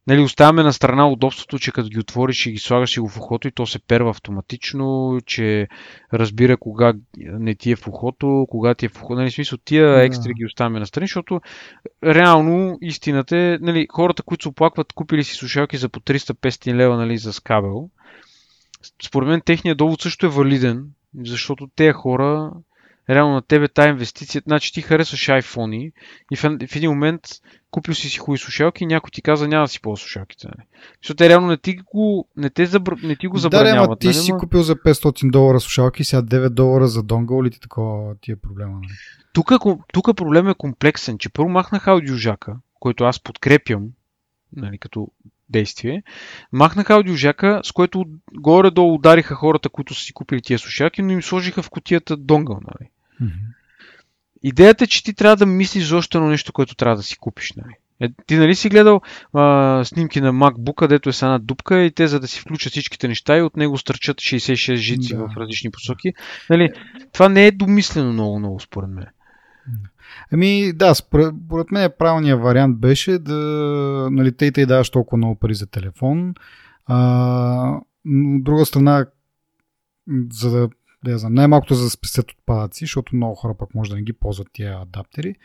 Нали, 0.07 0.21
оставяме 0.21 0.63
на 0.63 0.73
страна 0.73 1.09
удобството, 1.09 1.59
че 1.59 1.71
като 1.71 1.89
ги 1.89 1.99
отвориш 1.99 2.45
и 2.45 2.51
ги 2.51 2.57
слагаш 2.57 2.97
и 2.97 2.99
го 2.99 3.09
в 3.09 3.17
ухото 3.17 3.47
и 3.47 3.51
то 3.51 3.65
се 3.65 3.79
перва 3.79 4.09
автоматично, 4.09 5.19
че 5.25 5.67
разбира 6.13 6.57
кога 6.57 6.93
не 7.17 7.55
ти 7.55 7.71
е 7.71 7.75
в 7.75 7.87
ухото, 7.87 8.45
кога 8.49 8.75
ти 8.75 8.85
е 8.85 8.89
в 8.89 8.95
ухото. 8.95 9.15
Нали, 9.15 9.31
смисъл, 9.31 9.59
тия 9.65 9.87
Да. 9.87 10.03
екстри 10.03 10.33
ги 10.33 10.45
оставяме 10.45 10.79
на 10.79 10.85
страни, 10.85 11.07
защото 11.07 11.41
реално 12.03 12.77
истината 12.81 13.37
е, 13.37 13.57
нали, 13.61 13.87
хората, 13.91 14.23
които 14.23 14.43
се 14.43 14.49
оплакват, 14.49 14.93
купили 14.93 15.23
си 15.23 15.35
слушалки 15.35 15.77
за 15.77 15.89
по 15.89 15.99
300-500 15.99 16.73
лева 16.73 16.97
нали, 16.97 17.17
за 17.17 17.33
скабел, 17.33 17.89
според 19.05 19.29
мен 19.29 19.41
техният 19.41 19.77
довод 19.77 20.01
също 20.01 20.25
е 20.25 20.29
валиден, 20.29 20.85
защото 21.23 21.67
тези 21.75 21.91
хора, 21.91 22.51
реално 23.09 23.33
на 23.33 23.41
тебе 23.41 23.67
тая 23.67 23.89
инвестиция, 23.89 24.41
значи 24.47 24.73
ти 24.73 24.81
харесваш 24.81 25.27
iPhone 25.27 25.91
и 26.31 26.35
в, 26.35 26.41
в 26.67 26.75
един 26.75 26.89
момент 26.89 27.21
купил 27.71 27.93
си 27.93 28.09
си 28.09 28.17
хубави 28.17 28.37
слушалки 28.37 28.83
и 28.83 28.87
някой 28.87 29.09
ти 29.13 29.21
каза 29.21 29.47
няма 29.47 29.63
да 29.63 29.67
си 29.67 29.81
ползва 29.81 30.01
слушалките. 30.01 30.47
Нали? 30.47 30.67
Защото 31.01 31.17
те 31.17 31.29
реално 31.29 31.47
не 31.47 31.57
ти 31.57 31.75
го, 31.75 32.27
не 32.37 32.49
те 32.49 32.65
забр... 32.65 32.95
не 33.03 33.15
ти 33.15 33.27
го 33.27 33.35
Да, 33.35 33.41
забраняват. 33.41 33.87
ама 33.87 33.95
ти 33.95 34.07
нали, 34.07 34.15
си 34.15 34.31
купил 34.39 34.61
за 34.61 34.75
500 34.75 35.31
долара 35.31 35.59
слушалки, 35.59 36.03
сега 36.03 36.21
9 36.21 36.49
долара 36.49 36.87
за 36.87 37.03
донгъл 37.03 37.43
или 37.43 37.51
ти 37.51 37.59
такова 37.59 38.15
ти 38.21 38.31
е 38.31 38.35
проблема. 38.35 38.73
Нали? 38.73 38.93
Тук, 39.33 39.51
тук 39.93 40.17
проблем 40.17 40.47
е 40.47 40.53
комплексен, 40.53 41.17
че 41.17 41.29
първо 41.29 41.49
махнах 41.49 41.87
аудиожака, 41.87 42.55
който 42.79 43.03
аз 43.03 43.19
подкрепям, 43.19 43.87
нали, 44.55 44.77
като 44.77 45.07
действие. 45.49 46.03
Махнах 46.51 46.89
аудиожака, 46.89 47.61
с 47.63 47.71
което 47.71 48.05
горе-долу 48.33 48.93
удариха 48.93 49.35
хората, 49.35 49.69
които 49.69 49.93
са 49.93 50.01
си 50.01 50.13
купили 50.13 50.41
тия 50.41 50.59
слушалки, 50.59 51.01
но 51.01 51.11
им 51.11 51.23
сложиха 51.23 51.61
в 51.63 51.69
котията 51.69 52.17
донгъл. 52.17 52.59
Нали. 52.61 52.89
Идеята 54.43 54.83
е, 54.83 54.87
че 54.87 55.03
ти 55.03 55.13
трябва 55.13 55.35
да 55.35 55.45
мислиш 55.45 55.83
за 55.83 55.97
още 55.97 56.17
едно 56.17 56.29
нещо, 56.29 56.53
което 56.53 56.75
трябва 56.75 56.95
да 56.95 57.03
си 57.03 57.17
купиш. 57.17 57.53
Нали. 57.53 57.73
Е, 58.01 58.09
ти 58.27 58.35
нали 58.35 58.55
си 58.55 58.69
гледал 58.69 59.01
а, 59.33 59.83
снимки 59.85 60.21
на 60.21 60.33
MacBook, 60.33 60.75
където 60.75 61.09
е 61.09 61.13
с 61.13 61.21
една 61.21 61.39
дупка 61.39 61.81
и 61.81 61.91
те 61.91 62.07
за 62.07 62.19
да 62.19 62.27
си 62.27 62.39
включат 62.39 62.71
всичките 62.71 63.07
неща 63.07 63.37
и 63.37 63.41
от 63.41 63.57
него 63.57 63.77
стърчат 63.77 64.17
66 64.17 64.75
жици 64.75 65.15
Да. 65.15 65.27
в 65.27 65.37
различни 65.37 65.71
посоки. 65.71 66.13
Нали, 66.49 66.69
това 67.13 67.29
не 67.29 67.47
е 67.47 67.51
домислено 67.51 68.13
много-много, 68.13 68.59
според 68.59 68.89
мен. 68.89 69.05
Ами 70.31 70.73
да, 70.73 70.95
според, 70.95 71.33
според 71.45 71.71
мен 71.71 71.91
правилният 71.99 72.41
вариант 72.41 72.79
беше 72.79 73.19
да 73.19 73.35
нали, 74.11 74.31
те 74.31 74.45
и 74.45 74.65
даваш 74.65 74.89
толкова 74.89 75.17
много 75.17 75.35
пари 75.35 75.55
за 75.55 75.67
телефон. 75.67 76.33
А, 76.85 77.79
от 78.05 78.43
друга 78.43 78.65
страна, 78.65 79.05
за 80.31 80.51
да, 80.51 80.69
да 81.05 81.17
знам, 81.17 81.33
най-малкото 81.33 81.73
за 81.73 81.83
да 81.83 81.89
спестят 81.89 82.31
отпадъци, 82.31 82.83
защото 82.83 83.15
много 83.15 83.35
хора 83.35 83.55
пък 83.59 83.75
може 83.75 83.89
да 83.89 83.95
не 83.95 84.01
ги 84.01 84.13
ползват 84.13 84.47
тия 84.53 84.81
адаптери, 84.81 85.35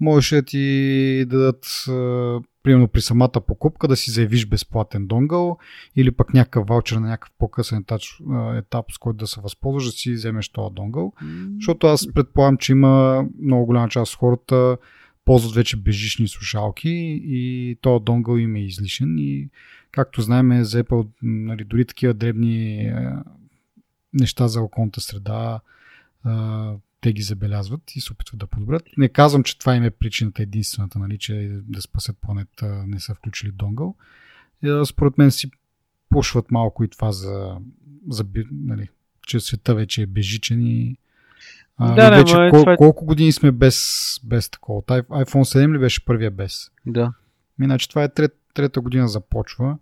можеше 0.00 0.36
да 0.36 0.42
ти 0.42 1.24
дадат 1.28 1.84
примерно 2.62 2.88
при 2.88 3.00
самата 3.00 3.40
покупка 3.46 3.88
да 3.88 3.96
си 3.96 4.10
заявиш 4.10 4.46
безплатен 4.46 5.06
донгъл 5.06 5.58
или 5.96 6.10
пък 6.10 6.34
някакъв 6.34 6.66
ваучер 6.66 6.96
на 6.96 7.08
някакъв 7.08 7.30
по-късен 7.38 7.78
етап, 7.78 8.00
етап 8.54 8.86
с 8.92 8.98
който 8.98 9.16
да 9.16 9.26
се 9.26 9.40
възползваш 9.40 9.84
да 9.84 9.90
си 9.90 10.12
вземеш 10.12 10.48
този 10.48 10.74
донгъл. 10.74 11.12
Защото 11.54 11.86
аз 11.86 12.12
предполагам, 12.14 12.56
че 12.56 12.72
има 12.72 13.24
много 13.42 13.66
голяма 13.66 13.88
част 13.88 14.12
от 14.12 14.18
хората 14.18 14.76
ползват 15.24 15.54
вече 15.54 15.76
бежични 15.76 16.28
слушалки 16.28 17.20
и 17.24 17.76
този 17.80 18.04
донгъл 18.04 18.36
им 18.36 18.56
е 18.56 18.64
излишен 18.64 19.18
и 19.18 19.48
както 19.90 20.22
знаем 20.22 20.64
за 20.64 20.84
Apple 20.84 21.08
нали, 21.22 21.64
дори 21.64 21.84
такива 21.84 22.14
дребни 22.14 22.80
е, 22.80 23.12
неща 24.12 24.48
за 24.48 24.62
околната 24.62 25.00
среда 25.00 25.60
е, 26.26 26.30
те 27.00 27.12
ги 27.12 27.22
забелязват 27.22 27.96
и 27.96 28.00
се 28.00 28.12
опитват 28.12 28.38
да 28.38 28.46
подобрят. 28.46 28.82
Не 28.96 29.08
казвам, 29.08 29.42
че 29.42 29.58
това 29.58 29.76
им 29.76 29.84
е 29.84 29.90
причината 29.90 30.42
единствената, 30.42 30.98
нали, 30.98 31.18
че 31.18 31.60
да 31.62 31.82
спасят 31.82 32.16
планета 32.20 32.84
не 32.86 33.00
са 33.00 33.14
включили 33.14 33.52
донгъл. 33.52 33.94
Е, 34.62 34.84
според 34.84 35.18
мен 35.18 35.30
си 35.30 35.50
пушват 36.10 36.50
малко 36.50 36.84
и 36.84 36.88
това 36.88 37.12
за, 37.12 37.56
за 38.08 38.24
нали, 38.52 38.88
че 39.26 39.40
света 39.40 39.74
вече 39.74 40.02
е 40.02 40.06
бежичен 40.06 40.66
и 40.66 40.96
а, 41.76 41.94
Да, 41.94 42.10
вече 42.10 42.34
е, 42.34 42.50
кол- 42.50 42.60
това 42.60 42.72
е- 42.72 42.76
колко 42.76 43.04
години 43.04 43.32
сме 43.32 43.52
без, 43.52 43.84
без 44.24 44.50
такова? 44.50 44.82
IPhone 44.82 45.66
7 45.66 45.74
ли 45.74 45.78
беше 45.78 46.04
първия 46.04 46.30
без? 46.30 46.70
Да. 46.86 47.12
Иначе 47.62 47.88
това 47.88 48.04
е 48.04 48.08
трет, 48.08 48.36
трета 48.54 48.80
година 48.80 49.08
започва. 49.08 49.78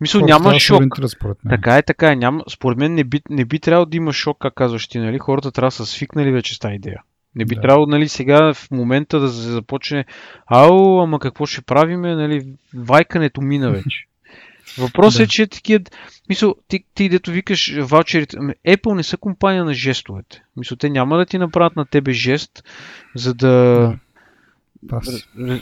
Мисъл, 0.00 0.20
Хората 0.20 0.32
няма 0.38 0.60
шок. 0.60 0.82
според 1.08 1.44
мен. 1.44 1.50
Така 1.50 1.76
е, 1.76 1.82
така 1.82 2.12
е. 2.12 2.16
Няма, 2.16 2.44
според 2.50 2.78
мен 2.78 2.94
не 2.94 3.04
би, 3.04 3.20
не 3.30 3.44
би 3.44 3.58
трябвало 3.60 3.86
да 3.86 3.96
има 3.96 4.12
шок, 4.12 4.36
как 4.40 4.54
казваш 4.54 4.88
ти, 4.88 4.98
нали? 4.98 5.18
Хората 5.18 5.52
трябва 5.52 5.66
да 5.66 5.70
са 5.70 5.86
свикнали 5.86 6.32
вече 6.32 6.54
с 6.54 6.58
тази 6.58 6.74
идея. 6.74 7.02
Не 7.34 7.44
би 7.44 7.54
Да. 7.54 7.60
трябвало, 7.60 7.86
нали, 7.86 8.08
сега 8.08 8.54
в 8.54 8.70
момента 8.70 9.20
да 9.20 9.28
се 9.28 9.40
започне 9.40 10.04
Ау, 10.46 11.00
ама 11.02 11.18
какво 11.18 11.46
ще 11.46 11.62
правиме, 11.62 12.14
нали? 12.14 12.46
Вайкането 12.74 13.40
мина 13.40 13.70
вече. 13.70 14.04
Въпросът 14.78 15.18
Да. 15.18 15.22
е, 15.24 15.26
че 15.26 15.46
такива... 15.46 15.84
Мисъл, 16.28 16.54
ти, 16.68 16.84
ти 16.94 17.08
дето 17.08 17.30
викаш 17.30 17.76
ваучерите... 17.80 18.36
ами, 18.40 18.52
Apple 18.68 18.94
не 18.94 19.02
са 19.02 19.16
компания 19.16 19.64
на 19.64 19.74
жестовете. 19.74 20.42
Мисъл, 20.56 20.76
те 20.76 20.90
няма 20.90 21.16
да 21.16 21.26
ти 21.26 21.38
направят 21.38 21.76
на 21.76 21.86
тебе 21.86 22.12
жест, 22.12 22.64
за 23.14 23.34
да... 23.34 23.48
Да. 23.48 23.98
В 24.92 25.02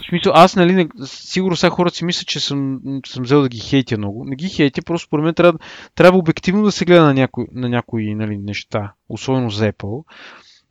смисъл, 0.09 0.33
аз, 0.35 0.57
нали, 0.57 0.89
сигурно 1.05 1.57
сега 1.57 1.71
хората 1.71 1.97
си 1.97 2.05
мислят, 2.05 2.29
че 2.29 2.41
съм, 2.41 2.81
съм 3.07 3.23
взел 3.23 3.43
да 3.43 3.49
ги 3.49 3.61
хейтя 3.61 3.99
много. 3.99 4.25
Не 4.25 4.37
ги 4.37 4.49
хейтя, 4.49 4.83
просто 4.83 5.07
според 5.07 5.25
мен 5.25 5.35
трябва, 5.35 5.59
трябва 5.95 6.19
обективно 6.19 6.63
да 6.63 6.73
се 6.73 6.85
гледа 6.85 7.03
на 7.03 7.15
някои, 7.15 7.47
на 7.53 7.69
някои 7.69 8.15
нали, 8.15 8.39
неща, 8.39 8.93
особено 9.09 9.51
за 9.51 9.73
Apple. 9.73 10.05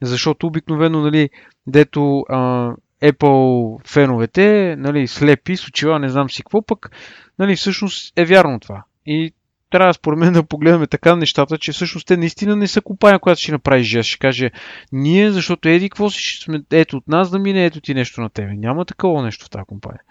Защото 0.01 0.48
обикновено, 0.48 1.01
нали, 1.01 1.29
дето 1.67 2.20
а, 2.29 2.72
Apple 3.03 3.77
феновете, 3.88 4.75
нали, 4.77 5.08
слепи, 5.08 5.58
с 5.58 5.67
очила, 5.67 6.00
не 6.00 6.10
знам 6.10 6.29
си 6.29 6.43
какво, 6.43 6.62
пък, 6.62 6.91
нали, 7.39 7.55
всъщност 7.55 8.13
е 8.20 8.25
вярно 8.25 8.60
това. 8.60 8.84
И 9.05 9.34
трябва 9.71 9.93
според 9.93 10.19
мен 10.19 10.33
да 10.33 10.43
погледаме 10.43 10.87
така 10.87 11.15
нещата, 11.15 11.57
че 11.57 11.71
всъщност 11.71 12.07
те 12.07 12.17
наистина 12.17 12.55
не 12.55 12.67
са 12.67 12.81
компания, 12.81 13.19
която 13.19 13.41
ще 13.41 13.51
направи 13.51 13.83
жест. 13.83 14.09
Ще 14.09 14.19
каже, 14.19 14.51
ние, 14.91 15.31
защото 15.31 15.69
еди, 15.69 15.89
какво 15.89 16.09
си 16.09 16.19
ще 16.19 16.43
сме, 16.43 16.63
ето 16.71 16.97
от 16.97 17.07
нас 17.07 17.29
да 17.29 17.39
мине, 17.39 17.65
ето 17.65 17.81
ти 17.81 17.93
нещо 17.93 18.21
на 18.21 18.29
тебе. 18.29 18.53
Няма 18.53 18.85
такова 18.85 19.23
нещо 19.23 19.45
в 19.45 19.49
тази 19.49 19.65
компания. 19.65 20.01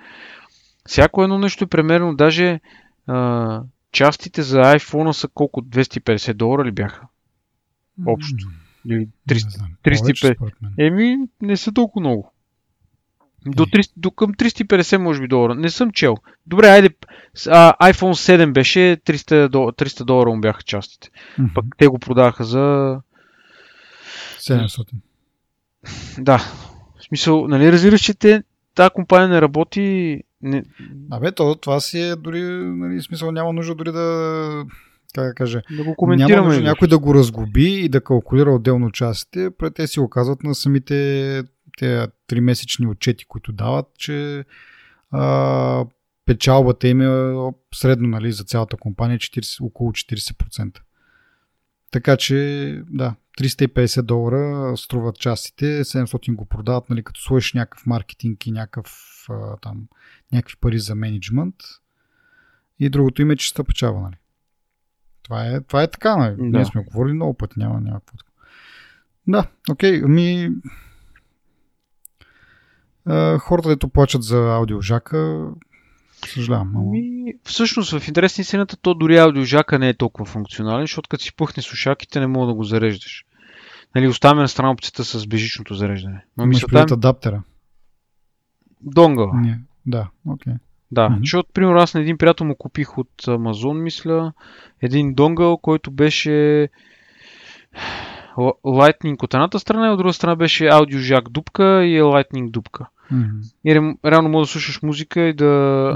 Всяко 0.87 1.23
едно 1.23 1.39
нещо 1.39 1.65
е 1.65 1.69
премерено, 1.69 2.15
даже 2.15 2.61
а, 3.07 3.63
частите 3.93 4.43
за 4.43 4.59
iPhone 4.59 5.13
са 5.13 5.29
колко? 5.29 5.63
250 5.63 6.33
долара 6.33 6.65
ли 6.65 6.73
бяха? 6.73 7.07
Общо. 8.07 8.49
Или 8.87 8.99
Не 8.99 9.35
300? 9.35 9.49
знам. 9.49 9.69
350. 9.85 9.99
Повече, 10.01 10.33
според 10.35 10.55
мен. 10.63 10.75
Еми, 10.79 11.17
не 11.43 11.57
са 11.57 11.73
толкова 11.73 12.01
много. 12.01 12.33
До, 13.47 13.67
300, 13.67 13.93
до 13.97 14.11
към 14.11 14.35
350 14.35 14.97
може 14.97 15.21
би 15.21 15.29
долара. 15.29 15.55
Не 15.55 15.71
съм 15.71 15.91
чел. 15.91 16.17
Добре, 16.47 16.67
айде. 16.69 16.91
А, 17.49 17.93
iPhone 17.93 18.37
7 18.37 18.53
беше 18.53 18.79
300, 19.07 19.49
дол- 19.49 19.73
300 19.73 20.05
долара 20.05 20.31
му 20.31 20.41
бяха 20.41 20.63
частите. 20.63 21.11
Мгм. 21.39 21.49
Пък 21.55 21.65
те 21.79 21.87
го 21.87 21.99
продаха 21.99 22.45
за 22.45 22.97
700. 24.41 24.85
Да. 26.19 26.39
В 26.39 27.05
смисъл, 27.09 27.49
нали 27.49 27.73
разбираш, 27.73 28.01
че 28.01 28.15
те, 28.15 28.43
тази 28.75 28.91
компания 28.91 29.29
не 29.29 29.41
работи... 29.41 30.19
Не... 30.43 30.65
Абе, 31.11 31.33
то, 31.33 31.55
това 31.55 31.81
си 31.81 32.01
е 32.01 32.17
дори, 32.17 32.43
нали, 32.65 33.03
смисъл 33.03 33.33
няма 33.33 33.53
нужда 33.53 33.75
дори 33.75 33.93
да, 33.93 34.65
как 35.15 35.27
да 35.27 35.35
кажа, 35.35 35.63
Да 35.71 35.77
го 35.77 35.83
няма 35.85 35.97
коментираме. 35.97 36.47
нужда 36.47 36.61
ли? 36.61 36.65
някой 36.65 36.89
да 36.89 36.99
го 36.99 37.15
разгуби 37.15 37.73
и 37.75 37.89
да 37.89 38.01
калкулира 38.01 38.51
отделно 38.51 38.91
частите, 38.91 39.49
те 39.75 39.87
си 39.87 40.01
оказват 40.01 40.43
на 40.43 40.55
самите 40.55 41.43
те 41.79 42.07
тримесечни 42.27 42.87
отчети, 42.87 43.25
които 43.25 43.53
дават, 43.53 43.87
че 43.99 44.45
а, 45.11 45.85
печалбата 46.27 46.89
им 46.89 47.01
е 47.01 47.35
средно 47.75 48.09
нали, 48.09 48.33
за 48.33 48.45
цялата 48.45 48.77
компания 48.77 49.19
40, 49.19 49.65
около 49.65 49.91
40%. 49.91 50.79
Така 51.91 52.17
че, 52.17 52.83
да, 52.91 53.15
350 53.39 54.03
долара 54.03 54.77
струват 54.77 55.19
частите, 55.19 55.85
700 55.85 56.35
го 56.35 56.45
продават, 56.45 56.91
нали, 56.91 57.03
като 57.03 57.21
сложиш 57.21 57.53
някакъв 57.53 57.87
маркетинг 57.87 58.47
и 58.47 58.53
някакъв, 58.53 58.91
а, 59.31 59.57
там, 59.57 59.89
някакви 60.33 60.57
пари 60.61 60.79
за 60.79 60.95
менеджмент. 60.95 61.55
И 62.79 62.91
другото 62.91 63.23
им 63.23 63.31
е 63.31 63.37
чиста 63.37 63.65
печалба. 63.65 64.01
Нали. 64.01 64.17
Това, 65.23 65.47
е, 65.47 65.61
това 65.61 65.83
е 65.83 65.91
така. 65.91 66.17
Нали. 66.17 66.37
Да. 66.37 66.43
Ние 66.43 66.65
сме 66.65 66.83
говорили 66.83 67.15
много 67.15 67.35
пъти, 67.35 67.59
няма 67.59 67.81
някакво. 67.81 68.17
Да, 69.27 69.47
окей, 69.71 70.03
ами 70.05 70.51
А, 73.07 73.39
хората, 73.39 73.69
дето 73.69 73.89
плачат 73.89 74.23
за 74.23 74.55
аудиожака, 74.55 75.49
съжалявам. 76.27 76.71
Но... 76.75 76.81
Ми, 76.81 77.35
всъщност 77.45 77.99
в 77.99 78.09
интерес 78.09 78.39
на 78.39 78.43
истината, 78.43 78.77
то 78.77 78.95
дори 78.95 79.19
аудиожака 79.19 79.79
не 79.79 79.89
е 79.89 79.95
толкова 79.95 80.25
функционален, 80.25 80.83
защото 80.83 81.09
като 81.09 81.25
си 81.25 81.37
пъхне 81.37 81.63
слушалките, 81.63 82.21
не 82.21 82.27
мога 82.27 82.47
да 82.47 82.55
го 82.55 82.65
зареждаш. 82.65 83.25
Нали, 83.95 84.09
оставяме 84.09 84.43
на 84.43 84.49
страна 84.49 84.71
опцията 84.71 85.05
с 85.05 85.27
бежичното 85.27 85.75
зареждане. 85.75 86.25
Но 86.37 86.45
Имаш 86.45 86.55
мисълта, 86.55 86.73
предвид 86.73 86.91
адаптера? 86.91 87.43
Донгъл. 88.81 89.33
Не. 89.35 89.61
Да, 89.87 90.09
окей. 90.27 90.53
Okay. 90.53 90.57
Да, 90.93 91.09
mm-hmm. 91.09 91.19
защото, 91.19 91.53
примерно, 91.53 91.79
аз 91.79 91.95
на 91.95 92.01
един 92.01 92.19
приятел 92.19 92.47
му 92.47 92.55
купих 92.55 92.99
от 92.99 93.29
Амазон, 93.29 93.83
мисля, 93.83 94.33
един 94.83 95.15
донгъл, 95.15 95.59
който 95.59 95.91
беше 95.91 96.69
Lightning 98.65 99.23
от 99.23 99.35
едната 99.35 99.59
страна 99.59 99.87
и 99.87 99.91
от 99.91 99.99
друга 99.99 100.13
страна 100.13 100.37
беше 100.37 100.67
аудиожак 100.67 101.29
дупка 101.29 101.85
и 101.85 102.03
Lightning 102.03 102.51
дупка. 102.51 102.87
Mm-hmm. 103.13 103.55
И 103.65 103.95
реално 104.11 104.29
може 104.29 104.49
да 104.49 104.53
слушаш 104.53 104.83
музика 104.83 105.21
и 105.21 105.33
да, 105.33 105.45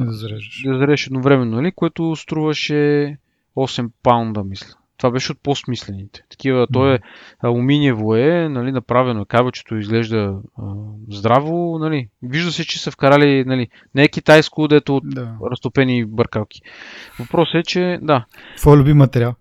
да 0.05 0.13
зарежеш. 0.13 0.63
Да 0.67 0.79
зарежеш 0.79 1.07
едновременно, 1.07 1.57
нали? 1.57 1.73
което 1.73 2.17
струваше 2.17 3.17
8 3.57 3.91
паунда, 4.03 4.45
мисля. 4.45 4.75
Това 4.97 5.11
беше 5.11 5.33
от 5.33 5.39
по-смислените. 5.43 6.25
Такива, 6.31 6.67
то 6.73 6.93
е 6.93 6.99
алуминиево 7.43 8.17
е, 8.17 8.49
нали, 8.49 8.73
направено 8.73 9.21
е, 9.21 9.25
кабелчето 9.25 9.77
изглежда 9.77 10.37
а, 10.59 10.63
здраво, 11.11 11.79
нали. 11.79 12.09
Вижда 12.23 12.53
се, 12.53 12.65
че 12.65 12.83
са 12.83 12.91
вкарали, 12.91 13.45
нали, 13.45 13.69
не 13.95 14.03
е 14.03 14.09
китайско, 14.09 14.69
дето 14.69 14.97
от 14.97 15.05
да. 15.07 15.37
разтопени 15.51 16.05
бъркалки. 16.05 16.61
Въпросът 17.21 17.55
е, 17.55 17.63
че, 17.63 17.99
да. 18.03 18.25
Твой 18.57 18.79
любим 18.79 18.97
материал? 18.97 19.35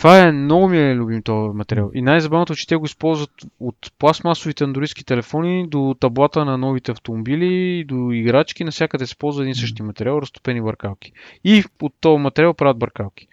Това 0.00 0.18
е 0.18 0.32
много 0.32 0.68
ми 0.68 0.78
е 0.78 0.94
любим 0.94 1.22
този 1.22 1.56
материал. 1.56 1.90
И 1.94 2.02
най-забавното 2.02 2.52
е, 2.52 2.56
че 2.56 2.66
те 2.66 2.76
го 2.76 2.84
използват 2.84 3.30
от 3.60 3.92
пластмасовите 3.98 4.64
андроидски 4.64 5.04
телефони 5.04 5.68
до 5.68 5.96
таблата 6.00 6.44
на 6.44 6.58
новите 6.58 6.92
автомобили, 6.92 7.84
до 7.88 8.12
играчки, 8.12 8.64
навсякъде 8.64 9.06
се 9.06 9.16
ползва 9.16 9.42
един 9.42 9.54
същи 9.54 9.82
материал, 9.82 10.18
разтопени 10.22 10.62
бъркалки. 10.62 11.12
И 11.44 11.64
от 11.82 11.94
този 12.00 12.22
материал 12.22 12.54
правят 12.54 12.78
бъркалки. 12.78 13.28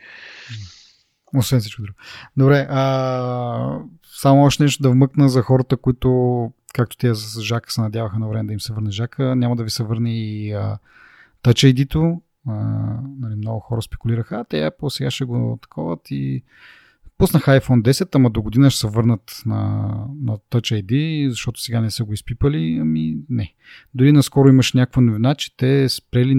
Освен 1.35 1.59
всичко 1.59 1.81
друго. 1.81 1.97
Добре, 2.37 2.67
а, 2.69 3.79
само 4.03 4.43
още 4.43 4.63
нещо 4.63 4.83
да 4.83 4.89
вмъкна 4.89 5.29
за 5.29 5.41
хората, 5.41 5.77
които, 5.77 6.51
както 6.73 6.97
тия 6.97 7.15
с 7.15 7.41
Жака 7.41 7.71
се 7.71 7.81
надяваха 7.81 8.19
на 8.19 8.27
време 8.27 8.47
да 8.47 8.53
им 8.53 8.59
се 8.59 8.73
върне 8.73 8.91
Жака, 8.91 9.35
няма 9.35 9.55
да 9.55 9.63
ви 9.63 9.69
се 9.69 9.83
върне 9.83 10.17
и 10.17 10.51
а, 10.51 10.77
Touch 11.43 11.73
ID-то. 11.73 12.21
Нали, 13.19 13.35
много 13.35 13.59
хора 13.59 13.81
спекулираха, 13.81 14.35
а 14.35 14.43
те 14.43 14.71
Apple 14.71 14.89
сега 14.89 15.11
ще 15.11 15.25
го 15.25 15.59
таковат 15.61 16.11
и 16.11 16.43
пуснаха 17.17 17.61
iPhone 17.61 17.81
10, 17.81 18.15
ама 18.15 18.29
до 18.29 18.41
година 18.41 18.69
ще 18.69 18.79
се 18.79 18.87
върнат 18.87 19.41
на, 19.45 19.57
на 20.21 20.37
Touch 20.37 20.83
ID, 20.83 21.27
защото 21.29 21.61
сега 21.61 21.81
не 21.81 21.91
са 21.91 22.03
го 22.03 22.13
изпипали. 22.13 22.77
Ами 22.81 23.17
не. 23.29 23.53
Дори 23.93 24.11
наскоро 24.11 24.49
имаш 24.49 24.73
някаква 24.73 25.01
новина, 25.01 25.35
че 25.35 25.57
те 25.57 25.89
спрели 25.89 26.35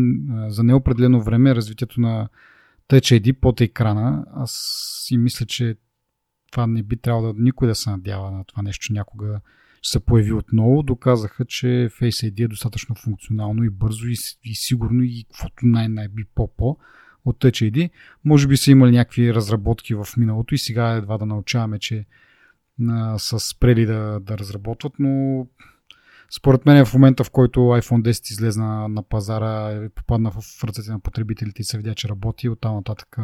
за 0.49 0.65
неопределено 0.65 1.23
време 1.23 1.55
развитието 1.55 2.01
на 2.01 2.29
Touch 2.89 3.21
ID 3.21 3.33
под 3.33 3.61
екрана. 3.61 4.27
Аз 4.35 4.51
си 5.07 5.17
мисля, 5.17 5.47
че 5.47 5.77
това 6.51 6.67
не 6.67 6.83
би 6.83 6.97
трябвало 6.97 7.33
да 7.33 7.43
никой 7.43 7.69
да 7.69 7.75
се 7.75 7.91
надява 7.91 8.31
на 8.31 8.45
това 8.45 8.63
нещо 8.63 8.93
някога 8.93 9.41
ще 9.83 9.91
се 9.91 10.05
появи 10.05 10.33
отново. 10.33 10.83
Доказаха, 10.83 11.45
че 11.45 11.67
Face 11.67 12.31
ID 12.31 12.45
е 12.45 12.49
достатъчно 12.49 12.95
функционално 12.95 13.65
и 13.65 13.71
бързо 13.71 14.07
и, 14.07 14.17
и 14.45 14.55
сигурно 14.55 15.03
и 15.03 15.25
каквото 15.29 15.67
най-най 15.67 16.09
би 16.09 16.25
по-по 16.35 16.79
от 17.25 17.39
Touch 17.39 17.71
ID. 17.73 17.91
Може 18.25 18.49
би 18.49 18.57
са 18.57 18.71
имали 18.71 18.91
някакви 18.91 19.35
разработки 19.35 19.95
в 19.95 20.07
миналото 20.17 20.55
и 20.55 20.59
сега 20.59 20.91
едва 20.91 21.19
да 21.19 21.27
научаваме, 21.27 21.79
че 21.79 22.07
а, 22.89 23.19
са 23.19 23.41
спрели 23.41 23.87
да, 23.87 24.21
да 24.21 24.39
разработват, 24.39 24.93
но 24.99 25.47
според 26.37 26.67
мен 26.67 26.85
в 26.85 26.95
момента, 26.95 27.25
в 27.25 27.31
който 27.31 27.61
iPhone 27.61 28.03
10 28.03 28.31
излезна 28.31 28.89
на 28.89 29.03
пазара 29.03 29.85
и 29.85 29.89
попадна 29.89 30.31
в 30.31 30.65
ръцете 30.65 30.91
на 30.91 31.01
потребителите 31.01 31.63
и 31.63 31.65
се 31.65 31.77
видя, 31.77 31.95
че 31.95 32.09
работи, 32.09 32.49
оттам 32.49 32.75
нататък 32.75 33.19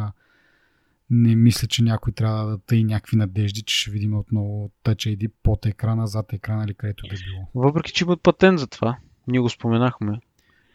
не 1.09 1.35
мисля, 1.35 1.67
че 1.67 1.83
някой 1.83 2.13
трябва 2.13 2.45
да 2.45 2.57
тъй 2.57 2.83
някакви 2.83 3.17
надежди, 3.17 3.61
че 3.61 3.75
ще 3.75 3.91
видим 3.91 4.17
отново 4.17 4.71
Touch 4.83 5.17
ID 5.17 5.31
под 5.43 5.65
екрана, 5.65 6.07
зад 6.07 6.33
екрана 6.33 6.63
или 6.65 6.73
където 6.73 7.07
да 7.07 7.15
било. 7.15 7.65
Въпреки, 7.65 7.91
че 7.91 8.03
имат 8.03 8.21
патент 8.21 8.59
за 8.59 8.67
това. 8.67 8.97
Ние 9.27 9.39
го 9.39 9.49
споменахме. 9.49 10.19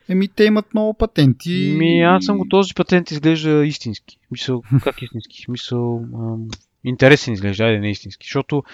Еми, 0.08 0.28
те 0.28 0.44
имат 0.44 0.74
много 0.74 0.94
патенти. 0.94 1.74
Ми, 1.78 2.02
аз 2.02 2.24
съм 2.24 2.38
го 2.38 2.48
този 2.48 2.74
патент 2.74 3.10
изглежда 3.10 3.66
истински. 3.66 4.18
Мисъл, 4.30 4.62
как 4.82 5.02
истински? 5.02 5.50
Мисъл, 5.50 5.96
ам, 5.96 6.48
интересен 6.84 7.34
изглежда, 7.34 7.64
айде 7.64 7.78
не 7.78 7.90
истински. 7.90 8.26
Защото 8.26 8.64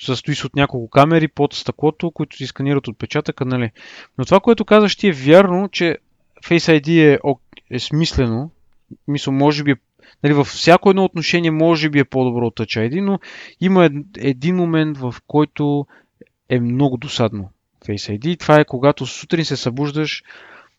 състои 0.00 0.34
се 0.34 0.46
от 0.46 0.56
няколко 0.56 0.90
камери 0.90 1.28
под 1.28 1.54
стъклото, 1.54 2.10
които 2.10 2.36
си 2.36 2.46
сканират 2.46 2.88
отпечатъка, 2.88 3.44
нали. 3.44 3.70
Но 4.18 4.24
това, 4.24 4.40
което 4.40 4.64
казваш 4.64 4.96
ти 4.96 5.08
е 5.08 5.12
вярно, 5.12 5.68
че 5.68 5.98
Face 6.44 6.80
ID 6.80 6.88
е, 6.90 7.18
е 7.70 7.78
смислено. 7.78 8.50
Мисля, 9.08 9.32
може 9.32 9.64
би 9.64 9.74
нали, 10.22 10.32
във 10.32 10.46
всяко 10.46 10.90
едно 10.90 11.04
отношение 11.04 11.50
може 11.50 11.90
би 11.90 11.98
е 11.98 12.04
по-добро 12.04 12.46
от 12.46 12.56
Touch 12.56 12.90
ID, 12.90 13.00
но 13.00 13.18
има 13.60 13.90
един 14.18 14.56
момент, 14.56 14.98
в 14.98 15.14
който 15.26 15.86
е 16.48 16.60
много 16.60 16.96
досадно 16.96 17.50
Face 17.86 18.18
ID. 18.18 18.40
Това 18.40 18.60
е 18.60 18.64
когато 18.64 19.06
сутрин 19.06 19.44
се 19.44 19.56
събуждаш 19.56 20.22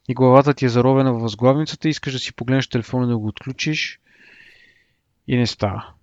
и 0.10 0.14
главата 0.14 0.54
ти 0.54 0.66
е 0.66 0.70
заровена 0.70 1.14
в 1.14 1.22
възглавницата, 1.22 1.90
искаш 1.90 2.14
да 2.14 2.20
си 2.20 2.36
погледнеш 2.36 2.68
телефона 2.68 3.08
да 3.08 3.18
го 3.18 3.28
отключиш 3.28 4.00
и 5.28 5.38
не 5.38 5.48
става 5.48 5.94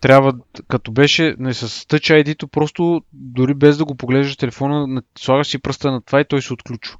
трябва, 0.00 0.34
като 0.68 0.92
беше 0.92 1.36
не, 1.38 1.54
с 1.54 1.68
Touch 1.68 2.22
ID-то, 2.22 2.48
просто 2.48 3.02
дори 3.12 3.54
без 3.54 3.78
да 3.78 3.84
го 3.84 3.94
поглеждаш 3.94 4.36
телефона, 4.36 5.02
слагаш 5.18 5.48
си 5.48 5.58
пръста 5.58 5.92
на 5.92 6.02
това 6.02 6.20
и 6.20 6.24
той 6.24 6.42
се 6.42 6.52
отключва. 6.52 6.98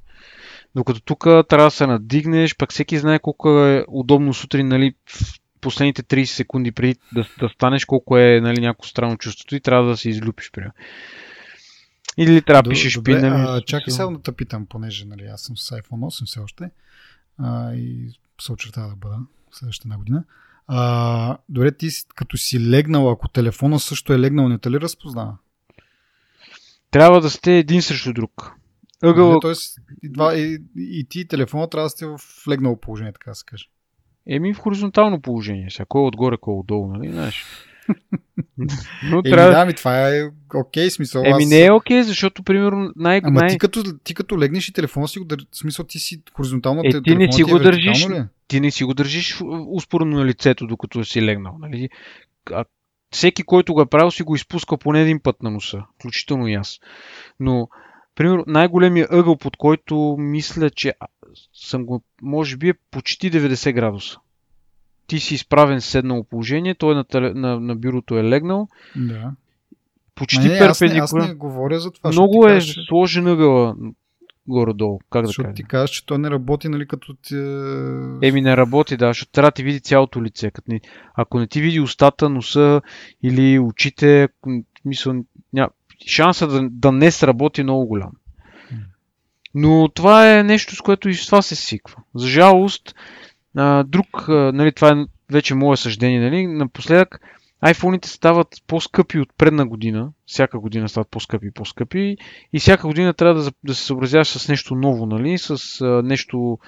Докато 0.74 1.00
тук 1.00 1.24
трябва 1.24 1.66
да 1.66 1.70
се 1.70 1.87
надигнеш, 1.87 2.57
пък 2.57 2.72
всеки 2.72 2.98
знае 2.98 3.18
колко 3.18 3.64
е 3.64 3.85
удобно 3.88 4.35
сутрин, 4.35 4.68
нали, 4.68 4.94
в 5.07 5.40
последните 5.61 6.02
30 6.02 6.24
секунди 6.24 6.72
преди 6.72 6.96
да, 7.14 7.28
да 7.40 7.48
станеш, 7.48 7.85
колко 7.85 8.18
е 8.18 8.40
нали, 8.40 8.61
някакво 8.61 8.88
странно 8.88 9.18
чувството 9.18 9.57
и 9.57 9.61
трябва 9.61 9.88
да 9.90 9.96
се 9.96 10.11
излюпиш. 10.11 10.50
При. 10.50 10.70
Или 12.16 12.42
трябва 12.42 12.62
да 12.62 12.70
пишеш 12.70 12.94
добре, 12.94 13.20
пин. 13.20 13.28
Нали, 13.28 13.62
чакай 13.64 13.92
сега 13.92 14.07
да 14.07 14.22
те 14.22 14.33
питам, 14.33 14.66
понеже 14.66 15.04
нали, 15.04 15.24
аз 15.24 15.40
съм 15.40 15.57
с 15.57 15.70
iPhone 15.70 16.22
8 16.22 16.26
все 16.26 16.40
още 16.40 16.70
а, 17.38 17.74
и 17.74 18.11
се 18.40 18.52
очертава 18.52 18.88
да 18.88 18.96
бъда 18.96 19.16
следващата 19.52 19.88
една 19.88 19.98
година. 19.98 20.24
А, 20.66 21.38
добре, 21.48 21.72
ти 21.72 21.88
като 22.14 22.37
си 22.37 22.70
легнал, 22.70 23.11
ако 23.11 23.28
телефона 23.28 23.81
също 23.81 24.12
е 24.12 24.18
легнал, 24.18 24.48
не 24.48 24.59
те 24.59 24.70
ли 24.70 24.81
разпознава? 24.81 25.37
Трябва 26.90 27.20
да 27.20 27.31
сте 27.31 27.59
един 27.59 27.83
срещу 27.83 28.12
друг. 28.12 28.52
Ъгъл... 29.02 29.32
Не, 29.32 29.40
тоест, 29.40 29.78
и, 30.02 30.12
два, 30.12 30.37
и, 30.37 30.58
и 30.76 31.06
ти 31.08 31.28
телефона 31.28 31.70
трябва 31.70 31.87
да 31.87 31.90
сте 31.90 32.06
в 32.06 32.18
легнало 32.48 32.80
положение, 32.80 33.12
така 33.12 33.30
да 33.30 33.34
се 33.34 33.44
каже. 33.44 33.64
Еми 34.26 34.54
в 34.54 34.58
хоризонтално 34.58 35.20
положение. 35.20 35.70
Сега 35.70 35.84
кой 35.88 36.02
е 36.02 36.06
отгоре, 36.06 36.37
кой 36.40 36.54
е 36.54 36.58
отдолу, 36.58 36.92
нали? 36.92 37.12
Знаеш. 37.12 37.44
Но 39.02 39.18
Еми, 39.18 39.30
трябва... 39.30 39.52
да, 39.52 39.66
ми 39.66 39.74
това 39.74 40.08
е 40.08 40.22
окей, 40.54 40.87
okay, 40.87 40.88
смисъл. 40.88 41.22
Еми 41.22 41.44
аз... 41.44 41.50
не 41.50 41.64
е 41.64 41.72
окей, 41.72 42.00
okay, 42.00 42.02
защото, 42.02 42.42
примерно, 42.42 42.92
най... 42.96 43.20
Ама 43.24 43.40
най... 43.40 43.48
ти, 43.48 43.58
като, 43.58 43.98
ти 43.98 44.14
като 44.14 44.38
легнеш 44.38 44.68
и 44.68 44.72
телефона 44.72 45.08
си 45.08 45.18
го 45.18 45.24
държиш, 45.24 45.48
смисъл 45.52 45.84
ти 45.84 45.98
си 45.98 46.22
хоризонтално, 46.32 46.82
е, 46.84 47.02
ти 47.02 47.16
не 47.16 47.32
си 47.32 47.42
го 47.42 47.56
е 47.56 47.61
държиш, 47.61 48.08
ли? 48.08 48.24
ти 48.48 48.61
не 48.61 48.70
си 48.70 48.84
го 48.84 48.94
държиш 48.94 49.40
успорно 49.68 50.16
на 50.16 50.24
лицето, 50.24 50.66
докато 50.66 51.04
си 51.04 51.22
легнал, 51.22 51.56
нали? 51.61 51.88
А, 52.52 52.64
всеки, 53.11 53.42
който 53.42 53.74
го 53.74 53.80
е 53.80 53.87
правил, 53.87 54.11
си 54.11 54.22
го 54.22 54.34
изпуска 54.34 54.76
поне 54.76 55.02
един 55.02 55.20
път 55.20 55.42
на 55.42 55.50
носа, 55.50 55.82
включително 55.94 56.48
и 56.48 56.54
аз. 56.54 56.78
Но, 57.40 57.68
примерно, 58.18 58.44
най-големия 58.46 59.07
ъгъл, 59.11 59.37
под 59.37 59.57
който 59.57 60.16
мисля, 60.18 60.70
че 60.70 60.92
съм 61.52 61.87
го, 61.87 62.02
може 62.22 62.57
би 62.57 62.68
е 62.68 62.74
почти 62.90 63.33
90 63.33 63.72
градуса 63.72 64.18
ти 65.09 65.20
си 65.20 65.35
изправен 65.35 65.81
седнало 65.81 66.24
положение, 66.24 66.74
той 66.74 66.94
на, 66.94 67.04
на, 67.35 67.61
на 67.61 67.76
бюрото 67.76 68.18
е 68.18 68.24
легнал. 68.24 68.68
Да. 68.96 69.33
Почти 70.14 70.48
перпендикулярно. 70.48 71.02
Аз, 71.02 71.12
не, 71.12 71.20
аз 71.20 71.28
не 71.28 71.35
говоря 71.35 71.81
за 71.81 71.90
това. 71.90 72.11
Много 72.11 72.46
е 72.46 72.52
кажеш, 72.52 72.76
сложен 72.88 73.26
ъгъла 73.26 73.76
горе-долу. 74.48 74.98
Как 75.11 75.26
да 75.26 75.33
кажа? 75.33 75.54
ти 75.54 75.64
кажеш, 75.64 75.90
че 75.90 76.07
той 76.07 76.18
не 76.18 76.31
работи, 76.31 76.68
нали, 76.68 76.87
като 76.87 77.14
ти... 77.14 77.35
Еми 78.22 78.40
не 78.40 78.57
работи, 78.57 78.96
да, 78.96 79.07
защото 79.07 79.33
трябва 79.33 79.50
да 79.50 79.54
ти 79.54 79.62
види 79.62 79.81
цялото 79.81 80.22
лице. 80.22 80.50
Като 80.50 80.72
не, 80.72 80.81
ако 81.14 81.38
не 81.38 81.46
ти 81.46 81.61
види 81.61 81.81
устата, 81.81 82.28
носа 82.28 82.83
или 83.22 83.59
очите, 83.59 84.28
мисъл. 84.85 85.24
Шанса 86.06 86.46
да, 86.46 86.68
да 86.70 86.92
не 86.92 87.11
сработи 87.11 87.61
е 87.61 87.64
много 87.64 87.87
голям. 87.87 88.11
Но 89.54 89.88
това 89.88 90.38
е 90.38 90.42
нещо, 90.42 90.76
с 90.76 90.80
което 90.80 91.08
и 91.08 91.14
с 91.14 91.26
това 91.26 91.42
се 91.42 91.56
сиква. 91.56 91.96
За 92.14 92.26
жалост, 92.26 92.94
а, 93.56 93.82
друг, 93.82 94.28
а, 94.28 94.52
нали, 94.54 94.72
това 94.72 94.90
е 94.90 95.04
вече 95.32 95.54
мое 95.54 95.76
съждение, 95.76 96.20
нали, 96.20 96.46
напоследък 96.46 97.20
iPhone-ите 97.64 98.06
стават 98.06 98.48
по-скъпи 98.66 99.18
от 99.18 99.28
предна 99.38 99.66
година. 99.66 100.11
Всяка 100.26 100.58
година 100.58 100.88
стават 100.88 101.08
по-скъпи 101.11 101.46
и 101.46 101.50
по-скъпи. 101.50 102.16
И 102.52 102.61
всяка 102.61 102.87
година 102.87 103.14
трябва 103.14 103.42
да, 103.42 103.50
да 103.64 103.74
се 103.74 103.84
съобразяваш 103.84 104.28
с 104.28 104.48
нещо 104.48 104.74
ново, 104.74 105.06
нали? 105.06 105.38
С 105.38 105.80
а, 105.80 106.02
нещо 106.04 106.58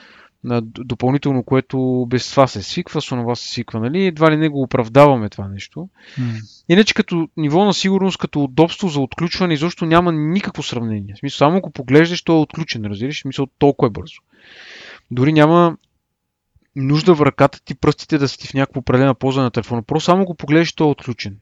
допълнително, 0.62 1.44
което 1.44 2.06
без 2.08 2.30
това 2.30 2.46
се 2.46 2.62
свиква, 2.62 3.00
с 3.00 3.06
това 3.06 3.34
се 3.34 3.48
свиква, 3.48 3.80
нали? 3.80 4.06
Едва 4.06 4.30
ли 4.30 4.36
не 4.36 4.48
го 4.48 4.62
оправдаваме 4.62 5.28
това 5.28 5.48
нещо. 5.48 5.88
Mm. 6.18 6.64
Иначе 6.68 6.94
като 6.94 7.28
ниво 7.36 7.64
на 7.64 7.74
сигурност, 7.74 8.18
като 8.18 8.44
удобство 8.44 8.88
за 8.88 9.00
отключване, 9.00 9.54
изобщо 9.54 9.86
няма 9.86 10.12
никакво 10.12 10.62
сравнение. 10.62 11.14
В 11.14 11.18
смисъл, 11.18 11.36
само 11.36 11.58
ако 11.58 11.70
поглеждаш, 11.70 12.22
то 12.22 12.32
е 12.32 12.40
отключен, 12.40 12.84
разбираш? 12.84 13.18
В 13.18 13.22
смисъл, 13.22 13.46
толкова 13.58 13.86
е 13.86 13.90
бързо. 13.90 14.20
Дори 15.10 15.32
няма 15.32 15.76
нужда 16.76 17.14
в 17.14 17.20
ръката 17.20 17.64
ти 17.64 17.74
пръстите 17.74 18.18
да 18.18 18.28
са 18.28 18.38
ти 18.38 18.48
в 18.48 18.54
някаква 18.54 18.78
определена 18.78 19.14
поза 19.14 19.42
на 19.42 19.50
телефона. 19.50 19.82
Просто 19.82 20.04
само 20.04 20.24
го 20.24 20.34
погледаш, 20.34 20.72
то 20.72 20.84
е 20.84 20.86
отключен. 20.86 21.36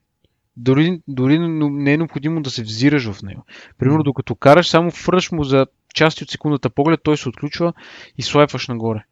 Дори, 0.61 1.01
дори 1.09 1.39
не 1.39 1.93
е 1.93 1.97
необходимо 1.97 2.43
да 2.43 2.51
се 2.51 2.63
взираш 2.63 3.11
в 3.11 3.23
него. 3.23 3.45
Примерно, 3.79 4.03
докато 4.03 4.35
караш, 4.35 4.69
само 4.69 4.91
фърш 4.91 5.33
му 5.33 5.45
за 5.45 5.67
части 5.95 6.25
от 6.25 6.31
секундата 6.31 6.71
поглед, 6.71 7.01
той 7.03 7.17
се 7.17 7.29
отключва 7.29 7.73
и 8.19 8.23
слайпваш 8.23 8.69
нагоре. 8.69 9.05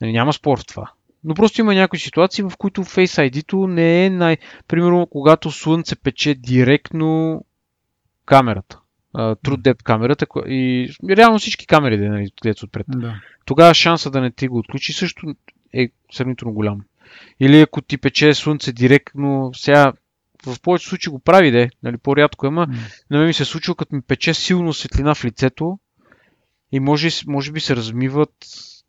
Нали, 0.00 0.12
няма 0.12 0.32
спор 0.32 0.58
в 0.58 0.66
това. 0.66 0.92
Но 1.24 1.34
просто 1.34 1.60
има 1.60 1.74
някои 1.74 1.98
ситуации, 1.98 2.44
в 2.44 2.52
които 2.58 2.84
Face 2.84 3.30
ID-то 3.30 3.66
не 3.66 4.06
е 4.06 4.10
най... 4.10 4.36
Примерно, 4.68 5.06
когато 5.06 5.50
слънце 5.50 5.96
пече 5.96 6.34
директно 6.34 7.40
камерата. 8.26 8.78
True 9.14 9.56
Depth 9.56 9.82
камерата 9.82 10.26
и 10.46 10.90
реално 11.10 11.38
всички 11.38 11.66
камери 11.66 11.98
да 11.98 12.08
нали, 12.08 12.30
гледат 12.42 12.62
отпред. 12.62 12.86
Да. 12.88 13.20
Тогава 13.44 13.74
шанса 13.74 14.10
да 14.10 14.20
не 14.20 14.30
ти 14.30 14.48
го 14.48 14.58
отключи 14.58 14.92
също 14.92 15.34
е 15.74 15.88
сравнително 16.12 16.54
голям. 16.54 16.80
Или 17.40 17.60
ако 17.60 17.80
ти 17.80 17.98
пече 17.98 18.34
слънце 18.34 18.72
директно, 18.72 19.50
сега 19.54 19.92
в 20.46 20.60
повечето 20.62 20.88
случаи 20.88 21.10
го 21.10 21.18
прави, 21.18 21.50
де, 21.50 21.70
нали, 21.82 21.96
по-рядко 21.96 22.46
има. 22.46 22.66
Mm. 22.66 22.74
На 23.10 23.18
мен 23.18 23.26
ми 23.26 23.34
се 23.34 23.42
е 23.42 23.46
случило, 23.46 23.74
като 23.74 23.94
ми 23.94 24.02
пече 24.02 24.34
силно 24.34 24.72
светлина 24.72 25.14
в 25.14 25.24
лицето 25.24 25.78
и 26.72 26.80
може, 26.80 27.08
може 27.26 27.52
би 27.52 27.60
се 27.60 27.76
размиват, 27.76 28.34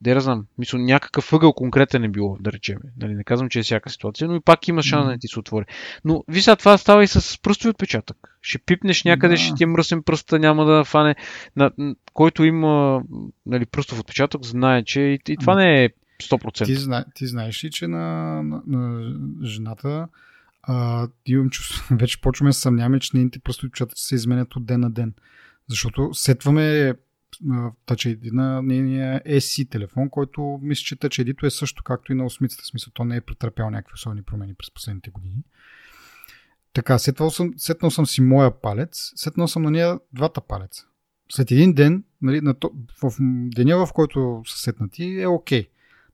да 0.01 0.09
я 0.09 0.19
знам, 0.19 0.45
мисля, 0.57 0.79
някакъв 0.79 1.33
ъгъл 1.33 1.53
конкретен 1.53 2.03
е 2.03 2.09
било, 2.09 2.37
да 2.39 2.51
речем. 2.51 2.77
Нали, 2.97 3.13
не 3.13 3.23
казвам, 3.23 3.49
че 3.49 3.59
е 3.59 3.63
всяка 3.63 3.89
ситуация, 3.89 4.27
но 4.27 4.35
и 4.35 4.39
пак 4.39 4.67
има 4.67 4.83
шанс 4.83 5.07
mm. 5.07 5.13
да 5.13 5.17
ти 5.17 5.27
се 5.27 5.39
отвори. 5.39 5.65
Но 6.05 6.23
ви 6.27 6.41
сега 6.41 6.55
това 6.55 6.77
става 6.77 7.03
и 7.03 7.07
с 7.07 7.41
пръстови 7.41 7.69
отпечатък. 7.69 8.37
Ще 8.41 8.59
пипнеш 8.59 9.03
някъде, 9.03 9.33
да. 9.33 9.37
ще 9.37 9.55
ти 9.55 9.63
е 9.63 9.67
мръсен 9.67 10.03
пръста, 10.03 10.39
няма 10.39 10.65
да 10.65 10.83
фане. 10.83 11.15
На, 11.55 11.71
който 12.13 12.43
има 12.43 13.03
нали, 13.45 13.65
пръстов 13.65 13.99
отпечатък, 13.99 14.45
знае, 14.45 14.83
че 14.83 15.01
и, 15.01 15.19
и 15.27 15.37
това 15.37 15.55
не 15.55 15.83
е 15.83 15.89
100%. 16.21 16.65
Ти, 16.65 16.75
зна, 16.75 17.05
ти 17.15 17.27
знаеш 17.27 17.63
ли, 17.63 17.71
че 17.71 17.87
на, 17.87 18.35
на, 18.43 18.61
на 18.67 19.13
жената 19.43 20.07
а, 20.63 21.07
имам 21.25 21.49
чувство, 21.49 21.95
вече 21.99 22.21
почваме 22.21 22.49
да 22.49 22.53
съмняваме, 22.53 22.99
че 22.99 23.11
нейните 23.13 23.39
пръстови 23.39 23.67
отпечатъци 23.67 24.07
се 24.07 24.15
изменят 24.15 24.55
от 24.55 24.65
ден 24.65 24.79
на 24.79 24.91
ден. 24.91 25.13
Защото 25.69 26.13
сетваме 26.13 26.95
Touch 27.87 28.17
ID 28.17 28.31
на 28.31 28.61
нейния 28.61 29.21
SC 29.25 29.69
телефон, 29.69 30.09
който 30.09 30.59
мисля, 30.61 30.83
че 30.83 30.95
Touch 30.95 31.23
ID 31.23 31.47
е 31.47 31.49
също 31.49 31.83
както 31.83 32.11
и 32.11 32.15
на 32.15 32.25
осмицата. 32.25 32.65
Смисъл, 32.65 32.91
то 32.93 33.03
не 33.03 33.15
е 33.15 33.21
претърпял 33.21 33.69
някакви 33.69 33.93
особени 33.93 34.23
промени 34.23 34.53
през 34.53 34.71
последните 34.71 35.09
години. 35.09 35.43
Така, 36.73 36.99
сетнал 36.99 37.29
съм, 37.29 37.53
сетнал 37.57 37.91
съм 37.91 38.05
си 38.05 38.21
моя 38.21 38.61
палец, 38.61 39.11
сетнал 39.15 39.47
съм 39.47 39.63
на 39.63 39.71
нея 39.71 39.99
двата 40.13 40.41
палеца. 40.41 40.85
След 41.31 41.51
един 41.51 41.73
ден, 41.73 42.03
нали, 42.21 42.41
на 42.41 42.53
то, 42.53 42.71
в 43.03 43.15
деня, 43.55 43.85
в 43.85 43.93
който 43.93 44.43
са 44.47 44.57
сетнати, 44.57 45.21
е 45.21 45.27
окей. 45.27 45.63
Okay. 45.63 45.69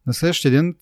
На 0.08 0.14
следващия 0.14 0.52
ден 0.52 0.76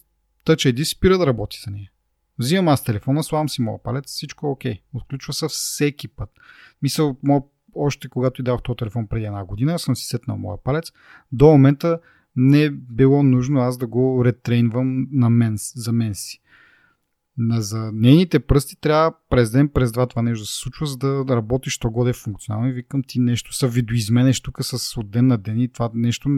Touch 0.45 0.73
ID 0.73 0.83
спира 0.83 1.17
да 1.17 1.27
работи 1.27 1.61
за 1.65 1.71
нея. 1.71 1.91
Взимам 2.39 2.67
аз 2.67 2.83
телефона, 2.83 3.23
славам 3.23 3.49
си 3.49 3.61
моя 3.61 3.83
палец, 3.83 4.05
всичко 4.07 4.47
е 4.47 4.49
окей. 4.49 4.73
Okay. 4.73 4.81
Отключва 4.93 5.33
се 5.33 5.47
всеки 5.47 6.07
път. 6.07 6.29
Мисъл, 6.81 7.17
моят 7.23 7.43
още 7.75 8.09
когато 8.09 8.41
и 8.41 8.43
дадох 8.43 8.61
този 8.63 8.77
телефон 8.77 9.07
преди 9.07 9.25
една 9.25 9.45
година, 9.45 9.79
съм 9.79 9.95
си 9.95 10.05
сетнал 10.05 10.37
моя 10.37 10.63
палец. 10.63 10.91
До 11.31 11.47
момента 11.47 11.99
не 12.35 12.63
е 12.63 12.69
било 12.69 13.23
нужно 13.23 13.59
аз 13.59 13.77
да 13.77 13.87
го 13.87 14.25
ретрейнвам 14.25 15.07
на 15.11 15.29
мен, 15.29 15.55
за 15.57 15.91
мен 15.91 16.15
си. 16.15 16.41
На, 17.37 17.61
за 17.61 17.91
нейните 17.93 18.39
пръсти 18.39 18.75
трябва 18.81 19.13
през 19.29 19.51
ден, 19.51 19.69
през 19.69 19.91
два 19.91 20.07
това 20.07 20.21
нещо 20.21 20.41
да 20.41 20.45
се 20.45 20.55
случва, 20.55 20.85
за 20.85 20.97
да, 20.97 21.25
да 21.25 21.35
работиш, 21.35 21.73
що 21.73 21.89
годе 21.89 22.09
е 22.09 22.13
функционално. 22.13 22.67
И 22.67 22.73
викам 22.73 23.03
ти 23.07 23.19
нещо 23.19 23.53
са 23.53 23.67
видоизменеш 23.67 24.41
тук 24.41 24.57
с 24.61 24.97
от 24.97 25.11
ден 25.11 25.27
на 25.27 25.37
ден 25.37 25.59
и 25.59 25.71
това 25.71 25.91
нещо 25.93 26.29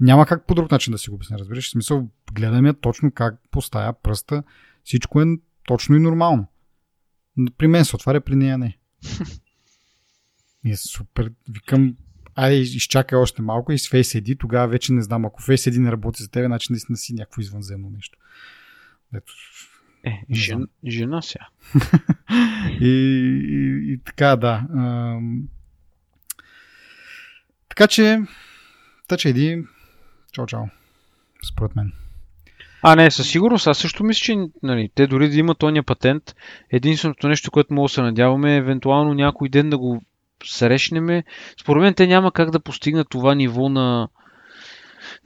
няма 0.00 0.26
как 0.26 0.46
по 0.46 0.54
друг 0.54 0.70
начин 0.70 0.92
да 0.92 0.98
си 0.98 1.10
го 1.10 1.16
обясня. 1.16 1.38
Разбираш? 1.38 1.68
В 1.68 1.70
смисъл, 1.70 2.08
гледаме 2.32 2.74
точно 2.74 3.10
как 3.10 3.38
поставя 3.50 3.92
пръста. 4.02 4.42
Всичко 4.84 5.22
е 5.22 5.24
точно 5.66 5.96
и 5.96 6.00
нормално. 6.00 6.46
При 7.58 7.66
мен 7.66 7.84
се 7.84 7.96
отваря, 7.96 8.20
при 8.20 8.36
нея 8.36 8.58
не. 8.58 8.78
И 10.64 10.70
е 10.70 10.76
супер. 10.76 11.32
Викам, 11.48 11.96
айде 12.34 12.56
изчакай 12.56 13.18
още 13.18 13.42
малко 13.42 13.72
и 13.72 13.78
с 13.78 13.88
Face 13.88 14.20
ID, 14.20 14.38
тогава 14.38 14.68
вече 14.68 14.92
не 14.92 15.02
знам, 15.02 15.24
ако 15.24 15.42
Face 15.42 15.70
ID 15.70 15.78
не 15.78 15.92
работи 15.92 16.22
за 16.22 16.30
тебе, 16.30 16.46
значи 16.46 16.66
наистина 16.70 16.96
си 16.96 17.14
някакво 17.14 17.40
извънземно 17.40 17.90
нещо. 17.90 18.18
Ето, 19.14 19.32
е, 20.04 20.24
жен, 20.32 20.66
жена 20.86 21.22
сега. 21.22 21.48
и, 22.80 22.88
и, 23.48 23.92
и, 23.92 23.98
така, 24.04 24.36
да. 24.36 24.66
Ам... 24.74 25.48
Така 27.68 27.86
че, 27.86 28.02
Touch 29.08 29.32
ID, 29.32 29.66
чао, 30.32 30.46
чао, 30.46 30.64
според 31.52 31.76
мен. 31.76 31.92
А, 32.86 32.96
не, 32.96 33.10
със 33.10 33.30
сигурност. 33.30 33.66
Аз 33.66 33.78
също 33.78 34.04
мисля, 34.04 34.20
че 34.20 34.36
нали, 34.62 34.90
те 34.94 35.06
дори 35.06 35.28
да 35.28 35.36
имат 35.36 35.58
тония 35.58 35.82
патент, 35.82 36.22
единственото 36.70 37.28
нещо, 37.28 37.50
което 37.50 37.74
мога 37.74 37.84
да 37.84 37.88
се 37.88 38.02
надяваме 38.02 38.54
е 38.54 38.56
евентуално 38.56 39.14
някой 39.14 39.48
ден 39.48 39.70
да 39.70 39.78
го 39.78 40.02
срещнем, 40.44 41.22
според 41.60 41.82
мен 41.82 41.94
те 41.94 42.06
няма 42.06 42.32
как 42.32 42.50
да 42.50 42.60
постигнат 42.60 43.08
това 43.10 43.34
ниво 43.34 43.68
на, 43.68 44.08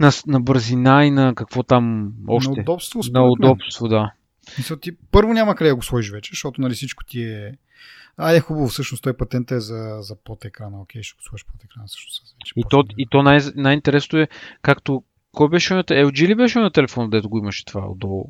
на, 0.00 0.10
на 0.26 0.40
бързина 0.40 1.04
и 1.04 1.10
на 1.10 1.34
какво 1.34 1.62
там 1.62 2.12
още. 2.28 2.50
На 2.50 2.62
удобство, 2.62 3.00
На 3.12 3.24
удобство, 3.24 3.88
да. 3.88 4.12
Мисля, 4.58 4.80
ти 4.80 4.90
първо 5.10 5.32
няма 5.32 5.54
къде 5.54 5.70
да 5.70 5.76
го 5.76 5.82
сложиш 5.82 6.10
вече, 6.10 6.30
защото 6.32 6.60
нали, 6.60 6.74
всичко 6.74 7.04
ти 7.04 7.22
е... 7.22 7.52
Айде 8.16 8.40
хубаво, 8.40 8.68
всъщност 8.68 9.02
той 9.02 9.16
патент 9.16 9.50
е 9.50 9.60
за, 9.60 9.96
за 10.00 10.16
под 10.24 10.44
екрана. 10.44 10.80
Окей, 10.80 11.02
ще 11.02 11.16
го 11.16 11.22
сложиш 11.22 11.46
под 11.52 11.64
екрана 11.64 11.86
всъщност. 11.86 12.34
Вече 12.40 12.52
и, 12.56 12.62
то, 12.70 12.84
и 12.98 13.06
то 13.10 13.22
най- 13.22 13.52
най-интересно 13.54 14.18
е, 14.18 14.28
както 14.62 15.02
кой 15.38 15.48
беше 15.48 15.74
на 15.74 15.84
LG 15.84 16.26
ли 16.26 16.34
беше 16.34 16.58
на 16.58 16.70
телефон, 16.70 17.10
дето 17.10 17.28
го 17.28 17.38
имаше 17.38 17.64
това 17.64 17.90
отдолу? 17.90 18.24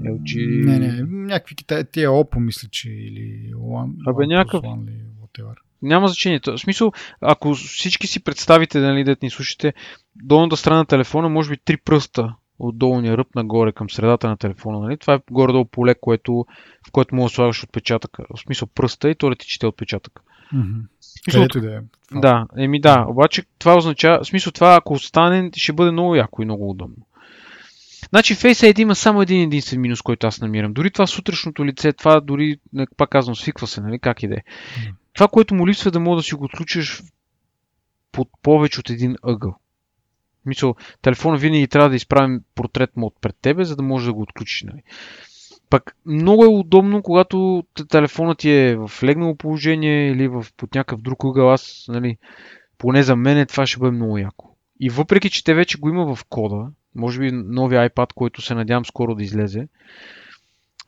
LG... 0.00 0.64
Не, 0.64 0.78
не, 0.78 1.02
някакви 1.02 1.54
китай, 1.54 1.84
тия 1.84 2.10
Oppo 2.10 2.38
мисля, 2.38 2.68
че 2.70 2.90
или 2.90 3.54
One, 3.54 3.92
Абе, 4.06 4.24
One 4.24 4.28
някакъв... 4.28 4.62
One, 4.62 4.86
ли, 4.86 5.04
whatever. 5.22 5.54
Няма 5.82 6.08
значение. 6.08 6.40
В 6.46 6.58
смисъл, 6.58 6.92
ако 7.20 7.54
всички 7.54 8.06
си 8.06 8.24
представите, 8.24 8.80
нали, 8.80 9.04
да 9.04 9.16
ни 9.22 9.30
слушате, 9.30 9.74
долната 10.16 10.56
страна 10.56 10.76
на 10.76 10.86
телефона, 10.86 11.28
може 11.28 11.50
би 11.50 11.56
три 11.64 11.76
пръста 11.76 12.34
от 12.58 12.78
долния 12.78 13.16
ръб 13.16 13.34
нагоре 13.34 13.72
към 13.72 13.90
средата 13.90 14.28
на 14.28 14.36
телефона. 14.36 14.80
Нали? 14.80 14.96
Това 14.96 15.14
е 15.14 15.20
горе-долу 15.30 15.64
поле, 15.64 15.94
което, 16.00 16.46
в 16.88 16.92
което 16.92 17.14
може 17.14 17.32
да 17.32 17.34
слагаш 17.34 17.64
отпечатъка. 17.64 18.24
В 18.36 18.40
смисъл 18.40 18.68
пръста 18.74 19.10
и 19.10 19.14
то 19.14 19.28
да 19.28 19.36
ти 19.36 19.46
чете 19.46 19.66
отпечатък. 19.66 20.20
Mm-hmm. 20.54 20.82
Където 21.32 21.60
да 21.60 21.76
е. 21.76 21.78
Да, 22.12 22.46
еми 22.56 22.80
да. 22.80 23.06
Обаче 23.08 23.42
това 23.58 23.76
означава, 23.76 24.24
в 24.24 24.26
смисъл 24.26 24.52
това 24.52 24.74
ако 24.74 24.92
остане, 24.92 25.50
ще 25.56 25.72
бъде 25.72 25.90
много 25.90 26.16
яко 26.16 26.42
и 26.42 26.44
много 26.44 26.70
удобно. 26.70 26.96
Значи 28.08 28.36
Face 28.36 28.72
ID 28.72 28.78
има 28.78 28.94
само 28.94 29.22
един 29.22 29.42
единствен 29.42 29.80
минус, 29.80 30.02
който 30.02 30.26
аз 30.26 30.40
намирам. 30.40 30.72
Дори 30.72 30.90
това 30.90 31.06
сутрешното 31.06 31.64
лице, 31.64 31.92
това 31.92 32.20
дори, 32.20 32.58
пак 32.96 33.10
казвам, 33.10 33.36
свиква 33.36 33.66
се, 33.66 33.80
нали, 33.80 33.98
как 33.98 34.22
иде. 34.22 34.36
Mm. 34.36 34.94
Това, 35.12 35.28
което 35.28 35.54
му 35.54 35.68
липсва 35.68 35.88
е 35.88 35.90
да 35.90 36.00
мога 36.00 36.16
да 36.16 36.22
си 36.22 36.34
го 36.34 36.44
отключиш 36.44 37.02
под 38.12 38.28
повече 38.42 38.80
от 38.80 38.90
един 38.90 39.16
ъгъл. 39.22 39.56
Мисъл, 40.46 40.74
телефона 41.02 41.36
винаги 41.36 41.68
трябва 41.68 41.90
да 41.90 41.96
изправим 41.96 42.40
портрет 42.54 42.96
му 42.96 43.12
пред 43.20 43.36
тебе, 43.42 43.64
за 43.64 43.76
да 43.76 43.82
можеш 43.82 44.06
да 44.06 44.12
го 44.12 44.22
отключиш. 44.22 44.62
Нали. 44.62 44.82
Пък 45.70 45.96
много 46.06 46.44
е 46.44 46.48
удобно, 46.48 47.02
когато 47.02 47.64
телефонът 47.88 48.38
ти 48.38 48.50
е 48.50 48.76
в 48.76 49.02
легнало 49.02 49.36
положение 49.36 50.10
или 50.10 50.28
в, 50.28 50.46
под 50.56 50.74
някакъв 50.74 51.00
друг 51.00 51.24
ъгъл. 51.24 51.52
Аз, 51.52 51.84
нали, 51.88 52.16
поне 52.78 53.02
за 53.02 53.16
мен 53.16 53.46
това 53.46 53.66
ще 53.66 53.78
бъде 53.78 53.96
много 53.96 54.18
яко. 54.18 54.56
И 54.80 54.90
въпреки, 54.90 55.30
че 55.30 55.44
те 55.44 55.54
вече 55.54 55.78
го 55.78 55.88
има 55.88 56.14
в 56.14 56.24
кода, 56.28 56.70
може 56.94 57.20
би 57.20 57.30
новия 57.32 57.90
iPad, 57.90 58.12
който 58.14 58.42
се 58.42 58.54
надявам 58.54 58.84
скоро 58.84 59.14
да 59.14 59.22
излезе. 59.22 59.68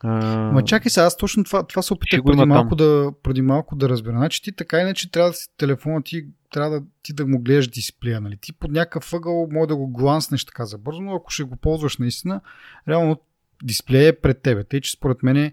Ма 0.03 0.63
чакай 0.65 0.89
сега, 0.89 1.05
аз 1.05 1.17
точно 1.17 1.43
това, 1.43 1.67
това 1.67 1.81
се 1.81 1.93
опитах 1.93 2.23
преди 2.25 2.45
малко, 2.45 2.75
да, 2.75 3.11
преди 3.23 3.41
малко 3.41 3.75
да 3.75 3.89
разбера. 3.89 4.17
Значи 4.17 4.41
ти 4.41 4.51
така 4.51 4.79
иначе 4.79 5.11
трябва 5.11 5.29
да 5.29 5.33
си 5.33 5.47
телефона 5.57 6.03
ти 6.03 6.25
трябва 6.51 6.69
да 6.69 6.85
ти 7.03 7.13
да 7.13 7.27
му 7.27 7.39
гледаш 7.39 7.67
дисплея. 7.67 8.21
Нали? 8.21 8.37
Ти 8.41 8.53
под 8.53 8.71
някакъв 8.71 9.13
ъгъл 9.13 9.47
може 9.51 9.67
да 9.67 9.75
го 9.75 9.87
гланснеш 9.87 10.45
така 10.45 10.65
за 10.65 10.77
бързо, 10.77 11.01
но 11.01 11.15
ако 11.15 11.31
ще 11.31 11.43
го 11.43 11.55
ползваш 11.55 11.97
наистина, 11.97 12.41
реално 12.87 13.17
дисплея 13.63 14.07
е 14.07 14.15
пред 14.15 14.41
тебе. 14.41 14.63
Тъй, 14.63 14.81
че 14.81 14.91
според 14.91 15.23
мен 15.23 15.51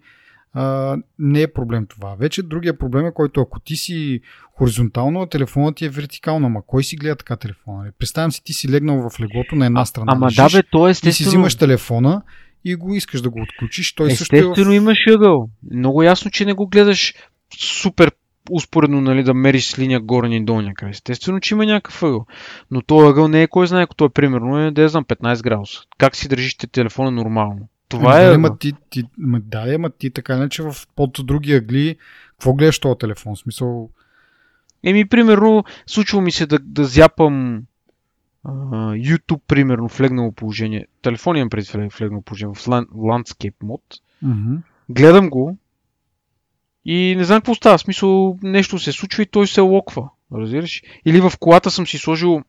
а, 0.52 0.96
не 1.18 1.42
е 1.42 1.52
проблем 1.52 1.86
това. 1.86 2.14
Вече 2.14 2.42
другия 2.42 2.78
проблем 2.78 3.06
е, 3.06 3.14
който 3.14 3.40
ако 3.40 3.60
ти 3.60 3.76
си 3.76 4.20
хоризонтално, 4.52 5.20
а 5.20 5.28
телефонът 5.28 5.76
ти 5.76 5.84
е 5.84 5.88
вертикално. 5.88 6.46
Ама 6.46 6.62
кой 6.66 6.84
си 6.84 6.96
гледа 6.96 7.16
така 7.16 7.36
телефона? 7.36 7.78
Нали? 7.78 7.90
Представям 7.98 8.32
си, 8.32 8.44
ти 8.44 8.52
си 8.52 8.68
легнал 8.68 9.10
в 9.10 9.20
леглото 9.20 9.56
на 9.56 9.66
една 9.66 9.84
страна. 9.84 10.12
ама 10.12 10.28
да, 10.36 10.48
бе, 10.52 10.62
то 10.70 10.88
е 10.88 10.90
естествено. 10.90 11.10
Ти 11.10 11.16
си 11.16 11.24
взимаш 11.24 11.56
телефона 11.56 12.22
и 12.64 12.74
го 12.74 12.94
искаш 12.94 13.20
да 13.20 13.30
го 13.30 13.40
отключиш. 13.40 13.94
Той 13.94 14.06
естествено 14.06 14.54
също 14.54 14.70
е 14.70 14.74
в... 14.74 14.76
имаш 14.76 15.06
ъгъл. 15.06 15.48
Много 15.70 16.02
ясно, 16.02 16.30
че 16.30 16.44
не 16.44 16.52
го 16.52 16.66
гледаш 16.66 17.14
супер 17.58 18.10
успоредно 18.50 19.00
нали, 19.00 19.22
да 19.22 19.34
мериш 19.34 19.68
с 19.68 19.78
линия 19.78 20.00
горен 20.00 20.32
и 20.32 20.44
долния 20.44 20.74
край. 20.74 20.90
Естествено, 20.90 21.40
че 21.40 21.54
има 21.54 21.66
някакъв 21.66 22.02
ъгъл. 22.02 22.26
Но 22.70 22.82
този 22.82 23.08
ъгъл 23.08 23.28
не 23.28 23.42
е 23.42 23.48
кой 23.48 23.66
знае, 23.66 23.86
като 23.86 24.04
е 24.04 24.08
примерно 24.08 24.58
е, 24.58 24.70
да 24.70 24.88
знам, 24.88 25.04
15 25.04 25.42
градуса. 25.42 25.80
Как 25.98 26.16
си 26.16 26.28
държите 26.28 26.66
телефона 26.66 27.10
нормално? 27.10 27.68
Това 27.88 28.16
Ами, 28.16 28.34
е. 28.34 28.38
Ма, 28.38 28.58
ти, 28.58 28.72
ти, 28.90 29.04
ма, 29.18 29.40
да, 29.40 29.74
ама 29.74 29.90
ти 29.90 30.10
така 30.10 30.34
иначе 30.36 30.62
в 30.62 30.74
под 30.96 31.18
други 31.24 31.52
ъгли, 31.52 31.96
какво 32.30 32.54
гледаш 32.54 32.78
този 32.78 32.98
телефон? 32.98 33.36
В 33.36 33.38
смисъл, 33.38 33.90
Еми, 34.84 35.08
примерно, 35.08 35.64
случва 35.86 36.20
ми 36.20 36.32
се 36.32 36.46
да, 36.46 36.58
да 36.58 36.84
зяпам 36.84 37.62
а, 38.44 38.50
YouTube, 38.94 39.40
примерно, 39.46 39.88
в 39.88 40.00
легнало 40.00 40.32
положение. 40.32 40.86
Телефон 41.02 41.36
имам 41.36 41.50
пред 41.50 41.66
в 41.66 42.00
легнало 42.00 42.22
положение, 42.22 42.54
в 42.54 42.66
Landscape 42.66 43.54
мод. 43.62 43.82
мгм. 44.22 44.56
Гледам 44.90 45.30
го 45.30 45.58
и 46.84 47.14
не 47.16 47.24
знам 47.24 47.40
какво 47.40 47.54
става. 47.54 47.78
В 47.78 47.80
смисъл, 47.80 48.38
нещо 48.42 48.78
се 48.78 48.92
случва 48.92 49.22
и 49.22 49.26
той 49.26 49.46
се 49.46 49.60
локва. 49.60 50.08
Разбираш? 50.34 50.82
Или 51.04 51.20
в 51.20 51.32
колата 51.40 51.70
съм 51.70 51.86
си 51.86 51.98
сложил 51.98 52.42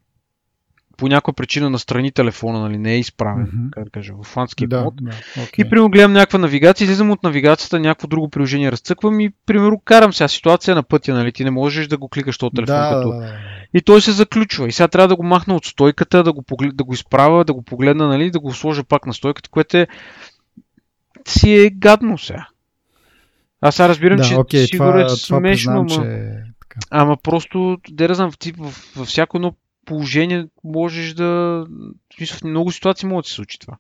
по 1.00 1.08
някаква 1.08 1.34
причина 1.34 1.70
настрани 1.70 2.12
телефона, 2.12 2.60
нали, 2.60 2.78
не 2.78 2.94
е 2.94 3.00
изправен, 3.00 3.42
Мгм. 3.54 3.70
как 3.72 3.84
да 3.84 3.90
кажа, 3.90 4.14
в 4.24 4.36
Landscape 4.36 4.68
да, 4.68 4.84
мод. 4.84 4.94
да, 5.02 5.12
окей. 5.44 5.66
И 5.66 5.70
примерно 5.70 5.90
гледам 5.90 6.14
някаква 6.14 6.40
навигация, 6.40 6.86
излизам 6.86 7.12
от 7.12 7.24
навигацията, 7.24 7.80
някакво 7.80 8.08
друго 8.08 8.30
приложение 8.30 8.72
разцъквам 8.72 9.20
и 9.20 9.30
примерно 9.46 9.82
карам 9.86 10.14
сега 10.14 10.28
ситуация 10.28 10.76
на 10.76 10.84
пътя, 10.84 11.14
нали? 11.14 11.32
Ти 11.32 11.44
не 11.44 11.52
можеш 11.52 11.88
да 11.88 11.98
го 11.98 12.10
кликаш 12.10 12.38
този 12.38 12.52
телефон 12.52 12.76
да, 12.76 12.90
като... 12.90 13.12
да, 13.12 13.18
да. 13.18 13.34
И 13.74 13.82
той 13.82 14.02
се 14.02 14.12
заключва. 14.12 14.68
И 14.68 14.72
сега 14.72 14.88
трябва 14.88 15.08
да 15.08 15.16
го 15.16 15.24
махна 15.24 15.56
от 15.56 15.66
стойката, 15.66 16.24
да 16.24 16.34
го, 16.34 16.42
поглед... 16.42 16.76
да 16.76 16.84
го 16.84 16.94
изправя, 16.94 17.46
да 17.46 17.54
го 17.54 17.62
погледна, 17.62 18.08
нали? 18.08 18.32
Да 18.32 18.40
го 18.40 18.54
сложа 18.54 18.84
пак 18.84 19.06
на 19.06 19.14
стойката, 19.14 19.50
което 19.50 19.78
е... 19.78 19.88
си 21.28 21.54
е 21.54 21.70
гадно 21.70 22.18
сега. 22.18 22.48
Аз 23.62 23.76
сега 23.76 23.90
разбирам, 23.90 24.18
да, 24.18 24.24
че 24.24 24.36
окей, 24.36 24.66
сигурно 24.66 24.92
това, 24.92 25.02
е 25.02 25.06
това 25.06 25.18
смешно, 25.18 25.42
признавам, 25.42 25.88
ама... 25.90 25.90
че 25.90 26.12
е 26.12 26.30
така. 26.62 26.80
ама 26.90 27.18
просто, 27.18 27.78
да 27.90 28.16
знам, 28.16 28.32
ти 28.40 28.52
в, 28.52 28.74
във 28.96 29.08
всяко 29.08 29.38
едно 29.38 29.54
положение 29.90 30.48
можеш 30.64 31.14
да... 31.14 31.66
В 32.32 32.44
много 32.44 32.72
ситуации 32.72 33.10
може 33.10 33.26
да 33.26 33.30
се 33.30 33.36
случи 33.36 33.60
това. 33.60 33.78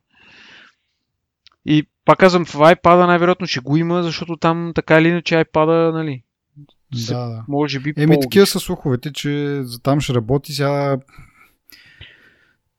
И 1.65 1.87
пак 2.05 2.19
казвам, 2.19 2.45
в 2.45 2.53
iPad 2.53 3.05
най-вероятно 3.07 3.47
ще 3.47 3.59
го 3.59 3.77
има, 3.77 4.03
защото 4.03 4.37
там 4.37 4.71
така 4.75 4.99
или 4.99 5.07
иначе 5.07 5.35
iPad, 5.35 5.91
нали, 5.91 6.23
се- 6.95 7.13
Да, 7.13 7.19
да. 7.29 7.45
може 7.47 7.79
би 7.79 7.93
Еми, 7.97 8.19
такива 8.21 8.45
са 8.45 8.59
слуховете, 8.59 9.13
че 9.13 9.59
за 9.63 9.81
там 9.81 10.01
ще 10.01 10.13
работи 10.13 10.53
сега. 10.53 10.97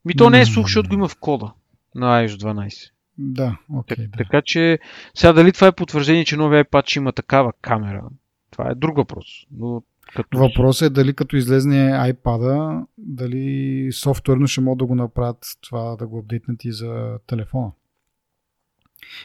Ми 0.04 0.14
то 0.16 0.30
не 0.30 0.40
е 0.40 0.46
слух, 0.46 0.66
защото 0.66 0.88
го 0.88 0.94
има 0.94 1.08
в 1.08 1.16
кода 1.16 1.52
на 1.94 2.26
iOS 2.26 2.36
12. 2.36 2.90
Да, 3.18 3.58
окей, 3.74 3.96
Так, 3.96 4.06
да. 4.06 4.16
Така 4.16 4.42
че, 4.44 4.78
сега 5.14 5.32
дали 5.32 5.52
това 5.52 5.66
е 5.66 5.72
потвърждение, 5.72 6.24
че 6.24 6.36
новия 6.36 6.64
iPad 6.64 6.90
ще 6.90 6.98
има 6.98 7.12
такава 7.12 7.52
камера, 7.62 8.02
това 8.50 8.70
е 8.70 8.74
друг 8.74 8.96
въпрос. 8.96 9.26
Но 9.52 9.82
като... 10.16 10.38
Въпросът 10.38 10.86
е 10.86 10.90
дали 10.90 11.14
като 11.14 11.36
излезне 11.36 11.90
iPad, 11.92 12.84
дали 12.98 13.88
софтуерно 13.92 14.46
ще 14.46 14.60
могат 14.60 14.78
да 14.78 14.86
го 14.86 14.94
направят 14.94 15.38
това, 15.60 15.96
да 15.96 16.06
го 16.06 16.18
апдейтнат 16.18 16.64
и 16.64 16.72
за 16.72 17.18
телефона. 17.26 17.72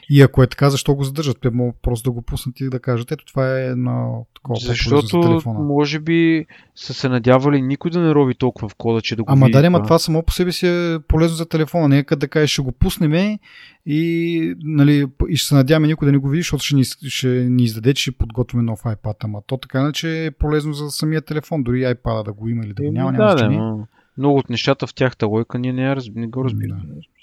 И 0.10 0.22
ако 0.22 0.44
е 0.44 0.48
така, 0.48 0.70
защо 0.70 0.96
го 0.96 1.04
задържат? 1.04 1.38
Те 1.42 1.50
могат 1.50 1.76
просто 1.82 2.10
да 2.10 2.14
го 2.14 2.22
пуснат 2.22 2.60
и 2.60 2.70
да 2.70 2.80
кажат, 2.80 3.12
ето 3.12 3.26
това 3.26 3.60
е 3.60 3.66
едно 3.66 4.26
такова 4.36 4.56
по-полезно 4.56 5.00
за 5.00 5.02
Защото, 5.02 5.22
телефона. 5.22 5.60
може 5.60 6.00
би, 6.00 6.46
са 6.76 6.94
се 6.94 7.10
надявали 7.10 7.62
никой 7.62 7.92
да 7.92 8.00
не 8.00 8.16
роби 8.16 8.36
толкова 8.36 8.70
в 8.70 8.76
кода, 8.76 9.02
че 9.02 9.16
да 9.16 9.24
го 9.24 9.32
Ама 9.32 9.46
види 9.46 9.60
да, 9.60 9.68
ама 9.68 9.84
това 9.84 10.00
само 10.00 10.24
по 10.24 10.34
себе 10.34 10.52
си 10.52 10.68
е 10.68 11.00
полезно 11.08 11.38
за 11.38 11.46
телефона. 11.46 11.88
Нека 11.88 12.16
да 12.16 12.28
кажеш, 12.28 12.52
ще 12.52 12.62
го 12.62 12.72
пуснем 12.72 13.38
и, 13.86 14.56
нали, 14.64 15.06
и 15.30 15.36
ще 15.36 15.48
се 15.48 15.56
надяваме 15.56 15.88
никой 15.88 16.06
да 16.06 16.12
не 16.12 16.18
го 16.18 16.30
види, 16.30 16.42
защото 16.42 16.64
ще 16.64 16.76
ни, 16.76 16.84
ще 17.08 17.28
ни 17.28 17.64
издаде, 17.64 17.94
че 17.94 18.02
ще 18.02 18.12
подготвяме 18.12 18.64
нов 18.64 18.80
iPad. 18.84 19.16
Ама 19.24 19.42
то 19.48 19.58
така 19.58 19.80
иначе 19.80 20.26
е 20.26 20.32
полезно 20.32 20.74
за 20.74 20.92
самия 20.92 21.22
телефон. 21.22 21.64
Дори 21.64 21.82
iPad 21.82 22.24
да 22.26 22.34
го 22.34 22.50
има 22.50 22.66
или 22.66 22.74
да 22.74 22.84
го 22.84 22.92
няма, 22.92 23.12
да, 23.12 23.18
няма 23.18 23.78
да, 23.78 23.86
много 24.18 24.38
от 24.38 24.50
нещата 24.50 24.88
в 24.88 24.94
тяхта 24.94 25.28
лойка 25.28 25.60
ние 25.60 25.74
не, 25.74 25.96
не 26.16 26.28
го 26.28 26.46
разбираме. 26.46 26.82
Така 26.82 27.15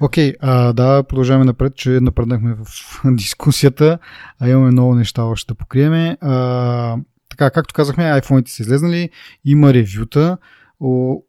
Окей, 0.00 0.34
а, 0.40 0.72
да, 0.72 1.02
продължаваме 1.02 1.44
напред, 1.44 1.76
че 1.76 1.90
напреднахме 1.90 2.54
в 2.54 2.66
дискусията, 3.16 3.98
а 4.40 4.48
имаме 4.48 4.70
много 4.70 4.94
неща 4.94 5.24
още 5.24 5.52
да 5.52 5.54
покриеме. 5.54 6.16
А, 6.20 6.96
така, 7.28 7.50
както 7.50 7.74
казахме, 7.74 8.04
iPhone-ите 8.04 8.48
са 8.48 8.62
излезнали, 8.62 9.10
има 9.44 9.74
ревюта. 9.74 10.38
О, 10.80 11.20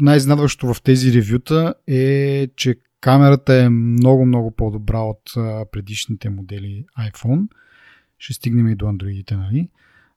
най-изненадващо 0.00 0.74
в 0.74 0.82
тези 0.82 1.12
ревюта 1.12 1.74
е, 1.86 2.48
че 2.56 2.74
камерата 3.00 3.54
е 3.54 3.68
много-много 3.68 4.50
по-добра 4.50 4.98
от 4.98 5.22
предишните 5.72 6.30
модели 6.30 6.84
iPhone. 6.98 7.48
Ще 8.18 8.32
стигнем 8.32 8.68
и 8.68 8.74
до 8.74 8.86
андроидите, 8.86 9.36
нали? 9.36 9.68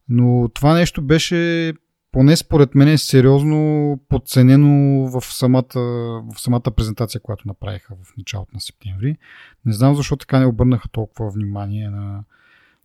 Но 0.10 0.50
това 0.54 0.74
нещо 0.74 1.02
беше 1.02 1.74
поне 2.14 2.38
според 2.38 2.76
мен 2.76 2.88
е 2.88 2.98
сериозно 2.98 4.00
подценено 4.10 5.08
в 5.08 5.22
самата, 5.22 5.76
в 5.76 6.36
самата 6.38 6.72
презентация, 6.76 7.22
която 7.22 7.48
направиха 7.48 7.96
в 8.04 8.18
началото 8.18 8.52
на 8.54 8.62
септември. 8.62 9.18
Не 9.66 9.74
знам 9.74 9.96
защо 9.96 10.16
така 10.16 10.40
не 10.40 10.46
обърнаха 10.46 10.90
толкова 10.90 11.30
внимание 11.30 11.90
на... 11.90 12.24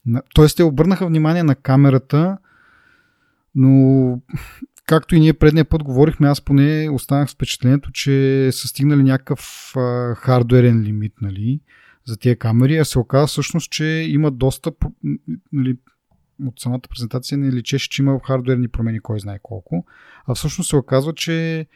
на... 0.06 0.22
Тоест 0.34 0.56
те 0.56 0.62
обърнаха 0.62 1.06
внимание 1.06 1.42
на 1.42 1.54
камерата, 1.54 2.38
но 3.54 4.20
както 4.86 5.16
и 5.16 5.20
ние 5.20 5.32
предния 5.32 5.64
път 5.64 5.82
говорихме, 5.82 6.28
аз 6.28 6.40
поне 6.40 6.88
останах 6.92 7.30
с 7.30 7.34
впечатлението, 7.34 7.92
че 7.92 8.48
са 8.52 8.68
стигнали 8.68 9.02
някакъв 9.02 9.72
а, 9.76 10.14
хардуерен 10.14 10.82
лимит, 10.82 11.12
нали, 11.20 11.60
за 12.04 12.16
тия 12.16 12.36
камери, 12.36 12.76
а 12.76 12.84
се 12.84 12.98
оказа 12.98 13.26
всъщност, 13.26 13.70
че 13.70 13.84
има 13.84 14.30
доста, 14.30 14.72
нали, 15.52 15.76
от 16.46 16.60
самата 16.60 16.80
презентация 16.90 17.38
не 17.38 17.52
личеше, 17.52 17.88
че 17.88 18.02
има 18.02 18.20
хардуерни 18.26 18.68
промени, 18.68 19.00
кой 19.00 19.20
знае 19.20 19.38
колко. 19.42 19.86
А 20.26 20.34
всъщност 20.34 20.70
се 20.70 20.76
оказва, 20.76 21.14
че 21.14 21.66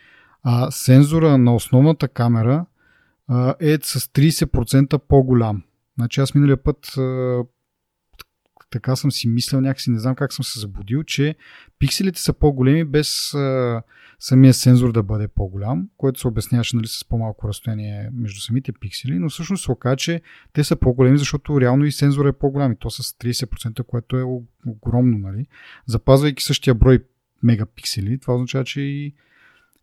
а, 0.42 0.70
сензора 0.70 1.38
на 1.38 1.55
основната 1.55 2.09
камера 2.09 2.66
а, 3.29 3.55
е 3.61 3.79
с 3.83 4.01
30% 4.01 4.98
по-голям. 4.98 5.62
Значи 5.98 6.20
аз 6.20 6.35
миналия 6.35 6.62
път 6.62 6.98
а, 6.98 7.42
така 8.73 8.97
съм 8.97 9.13
си 9.13 9.29
мислял, 9.29 9.61
някакси 9.61 9.91
не 9.91 9.99
знам 9.99 10.15
как 10.15 10.33
съм 10.33 10.45
се 10.45 10.61
забудил, 10.61 11.03
че 11.03 11.35
пикселите 11.79 12.21
са 12.21 12.33
по-големи 12.33 12.85
без 12.85 13.35
а, 13.35 13.83
самия 14.21 14.55
сензор 14.55 14.93
да 14.93 15.03
бъде 15.03 15.29
по-голям, 15.29 15.89
което 15.97 16.21
се 16.21 16.29
обясняваше 16.29 16.77
нали, 16.77 16.87
с 16.87 17.05
по-малко 17.09 17.49
разстояние 17.49 18.11
между 18.13 18.41
самите 18.41 18.73
пиксели, 18.73 19.19
но 19.19 19.29
всъщност 19.29 19.65
се 19.65 19.73
оказа, 19.73 19.97
че 19.97 20.23
те 20.53 20.65
са 20.65 20.77
по-големи, 20.77 21.19
защото 21.19 21.61
реално 21.61 21.85
и 21.85 21.93
сензора 21.93 22.29
е 22.29 22.33
по-голям 22.33 22.73
и 22.73 22.77
то 22.77 22.91
с 22.91 23.03
30%, 23.03 23.83
което 23.83 24.17
е 24.17 24.25
огромно. 24.67 25.19
Нали. 25.19 25.47
Запазвайки 25.87 26.43
същия 26.43 26.75
брой 26.75 27.05
мегапиксели, 27.43 28.19
това 28.19 28.35
означава, 28.35 28.65
че 28.65 28.81
и 28.81 29.15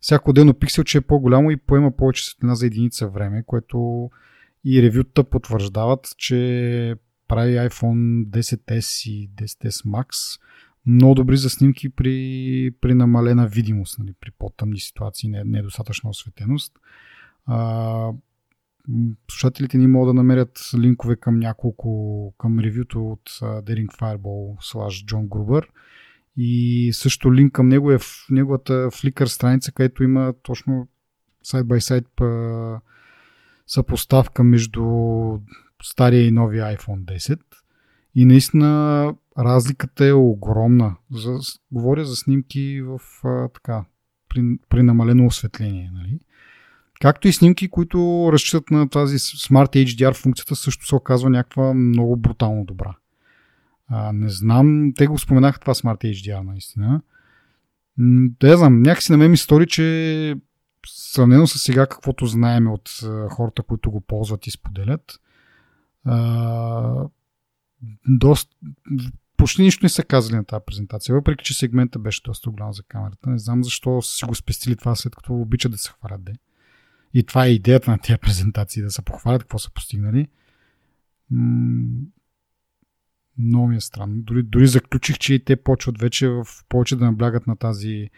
всяко 0.00 0.30
отделно 0.30 0.54
пикселче 0.54 0.98
е 0.98 1.00
по-голямо 1.00 1.50
и 1.50 1.56
поема 1.56 1.96
повече 1.96 2.24
светлина 2.24 2.54
за 2.54 2.66
единица 2.66 3.08
време, 3.08 3.42
което 3.46 4.10
и 4.64 4.82
ревюта 4.82 5.24
потвърждават, 5.24 6.14
че 6.16 6.96
прави 7.30 7.52
iPhone 7.52 8.26
10s 8.26 9.10
и 9.10 9.30
10s 9.30 9.86
Max 9.86 10.40
много 10.86 11.14
добри 11.14 11.36
за 11.36 11.50
снимки 11.50 11.90
при, 11.90 12.70
при 12.80 12.94
намалена 12.94 13.46
видимост, 13.46 13.98
нали, 13.98 14.14
при 14.20 14.30
по-тъмни 14.38 14.80
ситуации, 14.80 15.28
недостатъчна 15.28 16.10
осветеност. 16.10 16.72
А, 17.46 18.10
слушателите 19.30 19.78
ни 19.78 19.86
могат 19.86 20.08
да 20.08 20.14
намерят 20.14 20.70
линкове 20.78 21.16
към 21.16 21.38
няколко, 21.38 22.34
към 22.38 22.58
ревюто 22.58 23.06
от 23.06 23.30
Daring 23.40 23.88
Fireball 23.98 24.74
slash 24.74 25.04
John 25.04 25.28
Gruber 25.28 25.66
и 26.36 26.90
също 26.92 27.34
линк 27.34 27.52
към 27.52 27.68
него 27.68 27.92
е 27.92 27.98
в 27.98 28.26
неговата 28.30 28.72
Flickr 28.72 29.24
страница, 29.24 29.72
където 29.72 30.02
има 30.02 30.34
точно 30.42 30.88
side-by-side 31.46 32.80
съпоставка 33.66 34.44
между 34.44 34.82
стария 35.82 36.26
и 36.26 36.30
новия 36.30 36.76
iPhone 36.76 37.04
10 37.04 37.40
и 38.14 38.24
наистина 38.24 39.14
разликата 39.38 40.06
е 40.06 40.12
огромна. 40.12 40.96
За, 41.12 41.38
говоря 41.72 42.04
за 42.04 42.16
снимки 42.16 42.82
в 42.82 43.00
а, 43.24 43.48
така, 43.48 43.84
при, 44.28 44.58
при 44.68 44.82
намалено 44.82 45.26
осветление. 45.26 45.90
Нали? 45.94 46.18
Както 47.00 47.28
и 47.28 47.32
снимки, 47.32 47.70
които 47.70 48.30
разчитат 48.32 48.70
на 48.70 48.88
тази 48.88 49.18
Smart 49.18 49.86
HDR 49.86 50.22
функцията, 50.22 50.56
също 50.56 50.86
се 50.86 50.94
оказва 50.94 51.30
някаква 51.30 51.74
много 51.74 52.16
брутално 52.16 52.64
добра. 52.64 52.96
А, 53.88 54.12
не 54.12 54.28
знам, 54.28 54.92
те 54.96 55.06
го 55.06 55.18
споменаха 55.18 55.60
това 55.60 55.74
Smart 55.74 56.04
HDR 56.04 56.42
наистина. 56.42 57.02
Да 58.40 58.56
знам, 58.56 58.82
някакси 58.82 59.12
на 59.12 59.18
мен 59.18 59.30
ми 59.30 59.36
стори, 59.36 59.66
че 59.66 60.36
сравнено 60.86 61.46
с 61.46 61.58
сега 61.58 61.86
каквото 61.86 62.26
знаем 62.26 62.70
от 62.70 63.00
хората, 63.30 63.62
които 63.62 63.90
го 63.90 64.00
ползват 64.00 64.46
и 64.46 64.50
споделят, 64.50 65.20
доста, 68.08 68.56
почти 69.36 69.62
нищо 69.62 69.84
не 69.84 69.88
са 69.88 70.04
казали 70.04 70.36
на 70.36 70.44
тази 70.44 70.64
презентация, 70.66 71.14
въпреки 71.14 71.44
че 71.44 71.54
сегмента 71.54 71.98
беше 71.98 72.22
доста 72.24 72.50
голям 72.50 72.72
за 72.72 72.82
камерата. 72.82 73.30
Не 73.30 73.38
знам 73.38 73.64
защо 73.64 74.02
са 74.02 74.16
си 74.16 74.24
го 74.24 74.34
спестили 74.34 74.76
това, 74.76 74.94
след 74.94 75.16
като 75.16 75.34
обичат 75.34 75.72
да 75.72 75.78
се 75.78 75.90
хвалят. 75.90 76.24
Де. 76.24 76.32
И 77.14 77.26
това 77.26 77.46
е 77.46 77.50
идеята 77.50 77.90
на 77.90 77.98
тези 77.98 78.18
презентации, 78.18 78.82
да 78.82 78.90
се 78.90 79.02
похвалят 79.02 79.42
какво 79.42 79.58
са 79.58 79.70
постигнали. 79.70 80.28
Много 83.38 83.66
ми 83.66 83.76
е 83.76 83.80
странно. 83.80 84.22
Дори, 84.22 84.42
дори 84.42 84.66
заключих, 84.66 85.18
че 85.18 85.34
и 85.34 85.44
те 85.44 85.62
почват 85.62 86.00
вече 86.00 86.28
в 86.28 86.46
повече 86.68 86.96
да 86.96 87.04
наблягат 87.04 87.46
на 87.46 87.56
тази 87.56 88.10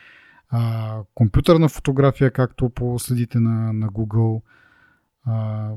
а, 0.48 1.02
компютърна 1.14 1.68
фотография, 1.68 2.30
както 2.30 2.70
по 2.70 2.98
следите 2.98 3.40
на, 3.40 3.72
на 3.72 3.88
Google. 3.88 4.42
А, 5.24 5.70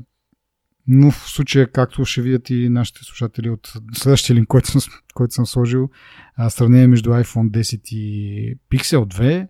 но 0.88 1.10
в 1.10 1.30
случая, 1.30 1.72
както 1.72 2.04
ще 2.04 2.22
видят 2.22 2.50
и 2.50 2.68
нашите 2.68 3.04
слушатели 3.04 3.50
от 3.50 3.72
следващия 3.92 4.36
линк, 4.36 4.48
който 4.48 4.70
съм, 4.70 4.80
който 5.14 5.34
съм 5.34 5.46
сложил, 5.46 5.90
сравнение 6.48 6.86
между 6.86 7.10
iPhone 7.10 7.50
10 7.50 7.92
и 7.92 8.58
Pixel 8.70 9.04
2, 9.04 9.48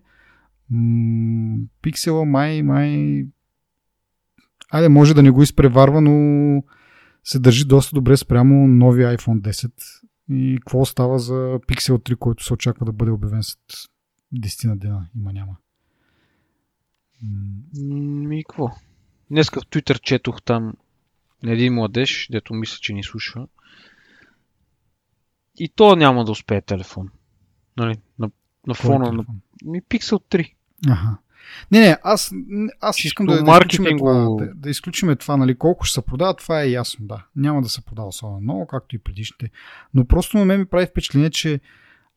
м- 0.69 1.57
Pixel 1.83 2.23
май, 2.23 2.63
май 2.63 3.25
Айде, 4.69 4.89
може 4.89 5.13
да 5.13 5.23
не 5.23 5.31
го 5.31 5.43
изпреварва, 5.43 6.01
но 6.01 6.63
се 7.23 7.39
държи 7.39 7.65
доста 7.65 7.95
добре 7.95 8.17
спрямо 8.17 8.67
новия 8.67 9.17
iPhone 9.17 9.41
10 9.41 9.71
и 10.29 10.57
какво 10.59 10.85
става 10.85 11.19
за 11.19 11.33
Pixel 11.67 11.97
3, 11.97 12.15
който 12.15 12.43
се 12.43 12.53
очаква 12.53 12.85
да 12.85 12.91
бъде 12.91 13.11
обявен 13.11 13.43
след 13.43 13.63
10 14.35 14.67
на 14.67 14.77
дена. 14.77 15.07
Има 15.15 15.33
няма. 15.33 15.57
Ми, 17.73 18.43
какво? 18.43 18.69
Днеска 19.31 19.61
в 19.61 19.65
Twitter 19.65 20.01
четох 20.01 20.41
там 20.41 20.73
един 21.43 21.73
младеж, 21.73 22.27
дето 22.31 22.53
мисля, 22.53 22.77
че 22.81 22.93
ни 22.93 23.03
слуша. 23.03 23.47
И 25.57 25.69
то 25.69 25.95
няма 25.95 26.25
да 26.25 26.31
успее 26.31 26.61
телефон. 26.61 27.09
Нали? 27.77 27.97
На, 28.19 28.29
на 28.67 28.73
фона 28.73 29.11
на... 29.11 29.25
Ми, 29.65 29.81
Pixel 29.81 30.21
3. 30.31 30.53
Ага. 30.87 31.17
Не, 31.71 31.79
не, 31.79 31.97
аз, 32.03 32.31
аз 32.81 33.03
искам 33.03 33.25
да, 33.25 33.43
да, 33.43 33.51
изключим 33.51 33.97
това, 33.97 34.13
да, 34.13 34.53
да 34.55 34.69
изключим 34.69 35.15
това, 35.15 35.37
нали, 35.37 35.57
колко 35.57 35.85
ще 35.85 35.93
се 35.93 36.05
продава, 36.05 36.35
това 36.35 36.61
е 36.61 36.69
ясно, 36.69 37.07
да. 37.07 37.25
Няма 37.35 37.61
да 37.61 37.69
се 37.69 37.85
продава 37.85 38.07
особено 38.07 38.41
много, 38.41 38.67
както 38.67 38.95
и 38.95 38.99
предишните. 38.99 39.49
Но 39.93 40.05
просто 40.05 40.37
на 40.37 40.45
мен 40.45 40.59
ми 40.59 40.65
прави 40.65 40.85
впечатление, 40.85 41.29
че 41.29 41.59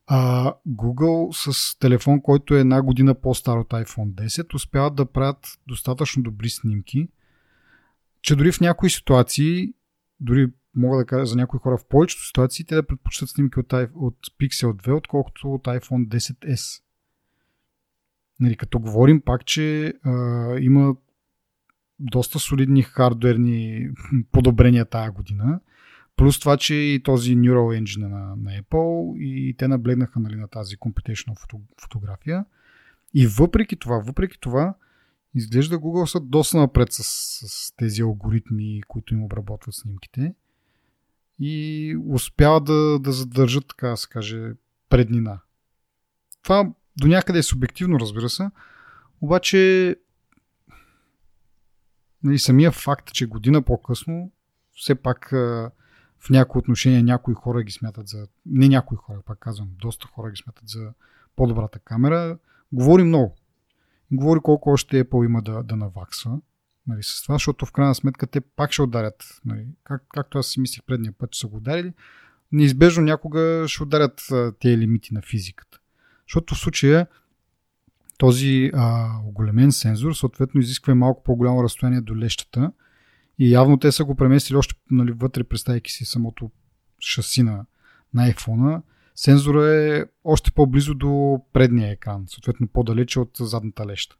а, 0.07 0.53
Google 0.69 1.51
с 1.51 1.79
телефон, 1.79 2.23
който 2.23 2.55
е 2.55 2.61
една 2.61 2.83
година 2.83 3.15
по-стар 3.15 3.57
от 3.57 3.69
iPhone 3.69 4.15
10, 4.15 4.55
успяват 4.55 4.95
да 4.95 5.07
правят 5.07 5.59
достатъчно 5.69 6.23
добри 6.23 6.51
снимки, 6.51 7.09
че 8.23 8.37
дори 8.37 8.53
в 8.53 8.61
някои 8.61 8.91
ситуации, 8.91 9.75
дори 10.21 10.47
мога 10.75 10.99
да 10.99 11.07
кажа 11.07 11.27
за 11.27 11.37
някои 11.37 11.61
хора 11.61 11.77
в 11.77 11.87
повечето 11.89 12.27
ситуации, 12.27 12.65
те 12.65 12.75
да 12.75 12.87
предпочитат 12.87 13.29
снимки 13.29 13.61
от, 13.61 13.73
от 13.95 14.17
Pixel 14.41 14.73
2, 14.73 14.97
отколкото 14.97 15.53
от 15.53 15.65
iPhone 15.65 16.09
10s. 16.09 16.83
Нали, 18.41 18.57
като 18.57 18.79
говорим 18.79 19.21
пак, 19.21 19.45
че 19.45 19.95
а, 20.03 20.11
има 20.61 20.97
доста 21.99 22.39
солидни 22.39 22.83
хардверни 22.83 23.89
подобрения 24.33 24.85
тази 24.85 25.11
година. 25.11 25.61
Плюс 26.17 26.41
това, 26.41 26.57
че 26.57 26.75
и 26.75 27.03
този 27.03 27.37
Neural 27.37 27.83
Engine 27.83 28.09
на, 28.09 28.37
на 28.37 28.63
Apple 28.63 29.19
и 29.19 29.57
те 29.57 29.69
наблегнаха 29.69 30.21
нали, 30.21 30.37
на 30.37 30.49
тази 30.49 30.77
computational 30.77 31.41
фото, 31.41 31.61
фотография. 31.81 32.45
И 33.15 33.27
въпреки 33.27 33.77
това, 33.77 33.99
въпреки 33.99 34.41
това, 34.41 34.75
изглежда 35.35 35.79
Google 35.79 36.05
са 36.05 36.21
доста 36.21 36.59
напред 36.59 36.93
с, 36.93 37.03
с 37.49 37.73
тези 37.77 38.03
алгоритми, 38.03 38.83
които 38.89 39.15
им 39.15 39.25
обработват 39.25 39.75
снимките 39.75 40.35
и 41.39 41.97
успяват 42.09 42.65
да, 42.65 42.99
да 42.99 43.13
задържат, 43.13 43.69
така 43.69 43.89
да 43.89 43.97
се 43.97 44.09
каже, 44.09 44.53
преднина. 44.89 45.41
Това 46.43 46.73
до 46.97 47.07
някъде 47.07 47.39
е 47.39 47.43
субективно, 47.43 48.01
разбира 48.01 48.29
се, 48.29 48.51
обаче 49.21 49.97
нали, 52.23 52.39
самия 52.39 52.73
факт, 52.73 53.13
че 53.13 53.27
година 53.27 53.63
по-късно 53.63 54.33
все 54.75 54.95
пак 54.95 55.29
в 56.19 56.31
някои 56.31 56.59
отношения 56.59 57.03
някои 57.03 57.35
хора 57.35 57.63
ги 57.63 57.73
смятат 57.73 58.09
за... 58.09 58.27
Не 58.47 58.69
някои 58.69 58.97
хора, 58.97 59.23
пак 59.27 59.39
казвам, 59.39 59.69
доста 59.81 60.07
хора 60.07 60.31
ги 60.31 60.43
смятат 60.43 60.69
за 60.69 60.93
по-добрата 61.37 61.79
камера, 61.79 62.39
говори 62.73 63.05
много. 63.05 63.37
Говори 64.13 64.41
колко 64.43 64.71
още 64.71 65.05
Apple 65.05 65.25
има 65.25 65.43
да, 65.43 65.63
да 65.63 65.77
наваксва 65.77 66.39
нали, 66.87 67.03
с 67.03 67.23
това, 67.23 67.35
защото 67.35 67.67
в 67.67 67.73
крайна 67.73 67.95
сметка 67.95 68.27
те 68.27 68.41
пак 68.41 68.73
ще 68.73 68.83
ударят. 68.83 69.41
Нали, 69.45 69.67
как, 69.85 70.05
както 70.09 70.39
аз 70.39 70.47
си 70.47 70.61
мислих 70.61 70.83
предния 70.87 71.13
път, 71.19 71.31
че 71.31 71.41
са 71.41 71.47
го 71.47 71.57
ударили, 71.57 71.93
неизбежно 72.53 73.03
някога 73.03 73.65
ще 73.69 73.83
ударят 73.83 74.29
тези 74.61 74.79
лимити 74.79 75.15
на 75.15 75.23
физиката. 75.23 75.79
Защото 76.29 76.55
в 76.55 76.59
случая 76.59 77.07
този 78.19 78.71
а, 78.75 79.11
оголемен 79.25 79.73
сензор 79.73 80.13
съответно 80.13 80.61
изисква 80.61 80.95
малко 80.95 81.23
по-голямо 81.23 81.65
разстояние 81.65 82.01
до 82.01 82.17
лещата 82.17 82.73
и 83.39 83.53
явно 83.53 83.79
те 83.79 83.93
са 83.93 84.05
го 84.05 84.15
преместили 84.15 84.57
още 84.57 84.75
нали, 84.91 85.13
вътре, 85.13 85.45
представяйки 85.45 85.93
си 85.93 86.05
самото 86.05 86.51
шаси 87.01 87.43
на, 87.43 87.65
на 88.15 88.33
iPhone. 88.33 88.83
Сензора 89.21 89.75
е 89.75 90.05
още 90.25 90.51
по-близо 90.51 90.95
до 90.95 91.41
предния 91.53 91.91
екран, 91.93 92.25
съответно 92.29 92.69
по-далече 92.69 93.21
от 93.21 93.31
задната 93.41 93.87
леща. 93.87 94.17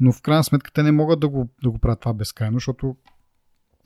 Но 0.00 0.12
в 0.12 0.22
крайна 0.22 0.44
сметка 0.44 0.72
те 0.72 0.82
не 0.82 0.92
могат 0.92 1.20
да 1.20 1.28
го, 1.28 1.48
да 1.62 1.70
го 1.70 1.78
правят 1.78 2.00
това 2.00 2.14
безкрайно, 2.14 2.56
защото 2.56 2.96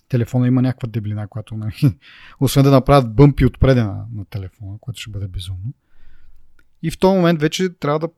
телефона 0.08 0.46
има 0.46 0.62
някаква 0.62 0.88
деблина, 0.88 1.28
която 1.28 1.56
нали, 1.56 1.98
освен 2.40 2.64
да 2.64 2.70
направят 2.70 3.14
бъмпи 3.14 3.46
отпреде 3.46 3.82
на, 3.82 4.06
на 4.14 4.24
телефона, 4.24 4.78
което 4.80 5.00
ще 5.00 5.10
бъде 5.10 5.28
безумно. 5.28 5.72
И 6.82 6.90
в 6.90 6.98
този 6.98 7.16
момент 7.16 7.40
вече 7.40 7.74
трябва 7.74 7.98
да 7.98 8.08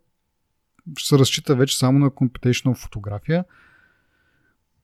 се 0.99 1.19
разчита 1.19 1.57
вече 1.57 1.79
само 1.79 1.99
на 1.99 2.11
computational 2.11 2.75
фотография, 2.75 3.45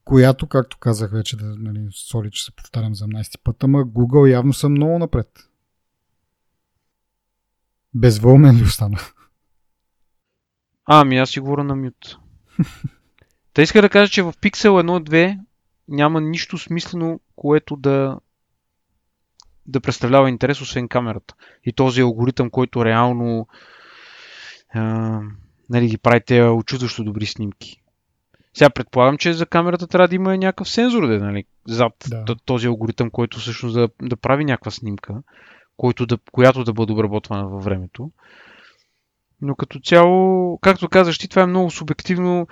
която, 0.05 0.47
както 0.47 0.79
казах 0.79 1.13
вече, 1.13 1.37
да, 1.37 1.57
нали, 1.59 1.89
соли, 1.91 2.31
че 2.31 2.45
се 2.45 2.57
повтарям 2.57 2.95
за 2.95 3.05
17 3.05 3.43
път, 3.45 3.65
ама 3.65 3.79
Google 3.79 4.31
явно 4.31 4.53
са 4.53 4.69
много 4.69 4.99
напред. 4.99 5.49
Безвълмен 7.95 8.57
ли 8.57 8.63
остана? 8.63 8.99
А, 10.85 11.01
ами 11.01 11.19
аз 11.19 11.31
си 11.31 11.41
говоря 11.41 11.65
на 11.65 11.77
мют. 11.77 12.19
Та 13.53 13.63
иска 13.63 13.83
да 13.83 13.89
кажа, 13.89 14.13
че 14.13 14.23
в 14.23 14.33
Pixel 14.33 14.69
1.2 14.69 15.39
няма 15.89 16.21
нищо 16.21 16.59
смислено, 16.59 17.21
което 17.37 17.77
да 17.77 18.19
да 19.67 19.81
представлява 19.81 20.29
интерес, 20.29 20.61
освен 20.61 20.89
камерата. 20.89 21.35
И 21.65 21.73
този 21.73 22.01
алгоритъм, 22.01 22.51
който 22.51 22.85
реално 22.85 23.49
а, 24.75 25.21
нали, 25.71 25.87
ги 25.87 25.99
прави 25.99 26.21
те 26.27 26.43
очудващо 26.43 27.05
добри 27.05 27.27
снимки. 27.27 27.83
Сега 28.55 28.71
предполагам, 28.71 29.19
че 29.19 29.33
за 29.33 29.47
камерата 29.47 29.87
трябва 29.87 30.09
да 30.09 30.15
има 30.15 30.37
някакъв 30.37 30.69
сензор 30.69 31.07
да, 31.07 31.19
нали, 31.19 31.45
зад 31.69 31.93
да. 32.09 32.37
този 32.45 32.67
алгоритъм, 32.67 33.11
който 33.11 33.39
всъщност 33.39 33.75
да, 33.75 33.89
да 34.03 34.17
прави 34.17 34.45
някаква 34.45 34.71
снимка, 34.71 35.23
който 35.83 36.07
да, 36.07 36.19
която 36.33 36.65
да 36.65 36.73
бъде 36.73 36.93
обработвана 36.93 37.49
във 37.49 37.65
времето. 37.65 38.11
Но 39.41 39.55
като 39.55 39.81
цяло, 39.81 40.59
както 40.59 40.89
казаш 40.89 41.19
ти, 41.19 41.29
това 41.29 41.43
е 41.43 41.47
много 41.47 41.71
субективно. 41.71 42.47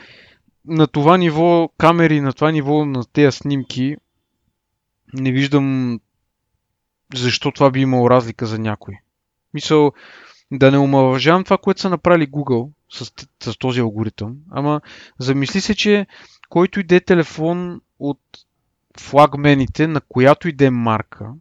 На 0.64 0.86
това 0.86 1.16
ниво 1.16 1.68
камери, 1.78 2.20
на 2.20 2.32
това 2.32 2.50
ниво 2.50 2.84
на 2.84 3.04
тези 3.12 3.36
снимки, 3.36 3.96
не 5.14 5.32
виждам 5.32 6.00
защо 7.14 7.52
това 7.52 7.70
би 7.70 7.80
имало 7.80 8.10
разлика 8.10 8.46
за 8.46 8.58
някой. 8.58 8.94
Мисъл, 9.54 9.92
да 10.52 10.70
не 10.70 10.78
омалъжавам 10.78 11.44
това, 11.44 11.58
което 11.58 11.80
са 11.80 11.90
направили 11.90 12.30
Google 12.30 12.70
с, 12.92 13.12
с 13.42 13.58
този 13.58 13.80
алгоритъм, 13.80 14.36
ама 14.50 14.80
замисли 15.18 15.60
се, 15.60 15.74
че 15.74 16.06
който 16.48 16.80
иде 16.80 17.00
телефон 17.00 17.80
от 17.98 18.20
флагмените 18.98 19.86
на 19.86 20.00
която 20.00 20.48
иде 20.48 20.70
марка, 20.70 21.32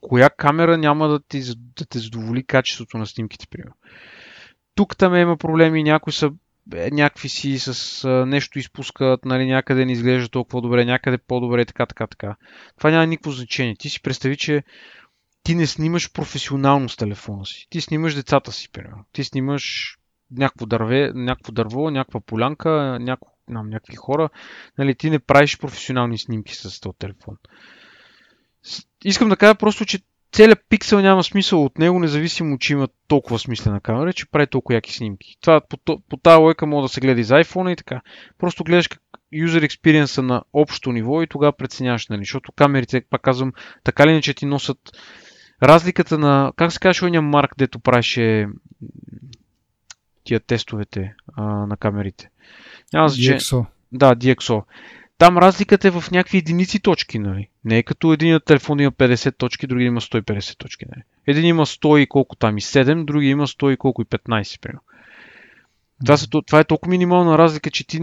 коя 0.00 0.30
камера 0.30 0.78
няма 0.78 1.08
да, 1.08 1.20
ти, 1.20 1.42
да 1.78 1.84
те 1.84 1.98
задоволи 1.98 2.44
качеството 2.44 2.98
на 2.98 3.06
снимките, 3.06 3.46
примерно. 3.50 3.74
Тук 4.74 4.96
там 4.96 5.14
има 5.14 5.36
проблеми, 5.36 5.82
някои 5.82 6.12
са 6.12 6.30
е, 6.74 6.90
някакви 6.90 7.28
си 7.28 7.58
с 7.58 8.04
а, 8.04 8.26
нещо 8.26 8.58
изпускат, 8.58 9.24
нали, 9.24 9.46
някъде 9.46 9.84
не 9.84 9.92
изглежда 9.92 10.28
толкова 10.28 10.62
добре, 10.62 10.84
някъде 10.84 11.18
по-добре, 11.18 11.64
така, 11.64 11.86
така, 11.86 12.06
така. 12.06 12.36
Това 12.78 12.90
няма 12.90 13.06
никакво 13.06 13.30
значение. 13.30 13.76
Ти 13.76 13.88
си 13.88 14.02
представи, 14.02 14.36
че 14.36 14.62
ти 15.42 15.54
не 15.54 15.66
снимаш 15.66 16.12
професионално 16.12 16.88
с 16.88 16.96
телефона 16.96 17.46
си. 17.46 17.66
Ти 17.70 17.80
снимаш 17.80 18.14
децата 18.14 18.52
си, 18.52 18.70
примерно. 18.72 19.04
Ти 19.12 19.24
снимаш 19.24 19.96
някакво, 20.30 20.66
дърве, 20.66 21.12
някакво 21.14 21.52
дърво, 21.52 21.90
някаква 21.90 22.20
полянка, 22.20 22.98
няко, 23.00 23.28
нам, 23.48 23.68
някакви 23.68 23.96
хора. 23.96 24.28
Нали, 24.78 24.94
ти 24.94 25.10
не 25.10 25.18
правиш 25.18 25.58
професионални 25.58 26.18
снимки 26.18 26.54
с 26.54 26.80
този 26.80 26.98
телефон. 26.98 27.36
Искам 29.04 29.28
да 29.28 29.36
кажа 29.36 29.54
просто, 29.54 29.84
че 29.84 29.98
целият 30.32 30.64
пиксел 30.68 31.00
няма 31.00 31.24
смисъл 31.24 31.64
от 31.64 31.78
него, 31.78 31.98
независимо, 31.98 32.58
че 32.58 32.72
има 32.72 32.88
толкова 33.08 33.38
смислена 33.38 33.80
камера, 33.80 34.12
че 34.12 34.30
прави 34.30 34.46
толкова 34.46 34.74
яки 34.74 34.92
снимки. 34.92 35.36
Това 35.40 35.60
по, 35.60 36.00
по 36.00 36.16
тази 36.16 36.40
лойка 36.40 36.66
може 36.66 36.84
да 36.84 36.88
се 36.88 37.00
гледа 37.00 37.20
и 37.20 37.24
за 37.24 37.34
iPhone 37.34 37.72
и 37.72 37.76
така. 37.76 38.00
Просто 38.38 38.64
гледаш 38.64 38.88
как 38.88 39.02
user 39.34 39.68
experience 39.68 40.20
на 40.20 40.42
общо 40.52 40.92
ниво 40.92 41.22
и 41.22 41.26
тогава 41.26 41.52
преценяваш, 41.52 42.08
нали? 42.08 42.20
Защото 42.20 42.52
камерите, 42.52 43.02
пак 43.10 43.22
казвам, 43.22 43.52
така 43.84 44.06
ли 44.06 44.12
не, 44.12 44.22
че 44.22 44.34
ти 44.34 44.46
носят 44.46 44.78
разликата 45.62 46.18
на, 46.18 46.52
как 46.56 46.72
се 46.72 46.78
казваш, 46.78 47.02
оня 47.02 47.22
Марк, 47.22 47.54
дето 47.58 47.78
правеше 47.78 48.46
тия 50.24 50.40
тестовете 50.40 51.14
а, 51.36 51.42
на 51.44 51.76
камерите. 51.76 52.30
Няма 52.92 53.08
значение. 53.08 53.38
DxO. 53.38 53.66
Да, 53.92 54.14
DxO. 54.14 54.62
Там 55.20 55.38
разликата 55.38 55.88
е 55.88 55.90
в 55.90 56.04
някакви 56.10 56.38
единици 56.38 56.80
точки, 56.80 57.18
нали? 57.18 57.48
Не 57.64 57.78
е 57.78 57.82
като 57.82 58.12
един 58.12 58.40
телефон 58.46 58.80
има 58.80 58.92
50 58.92 59.36
точки, 59.36 59.66
други 59.66 59.84
има 59.84 60.00
150 60.00 60.58
точки, 60.58 60.84
нали? 60.90 61.02
Един 61.26 61.44
има 61.44 61.66
100 61.66 61.98
и 61.98 62.06
колко 62.06 62.36
там 62.36 62.58
и 62.58 62.60
7, 62.60 63.04
други 63.04 63.28
има 63.28 63.46
100 63.46 63.70
и 63.70 63.76
колко 63.76 64.02
и 64.02 64.04
15, 64.04 64.60
примерно. 64.60 64.80
Това, 66.04 66.16
са, 66.16 66.28
това 66.46 66.60
е 66.60 66.64
толкова 66.64 66.90
минимална 66.90 67.38
разлика, 67.38 67.70
че 67.70 67.86
ти... 67.86 68.00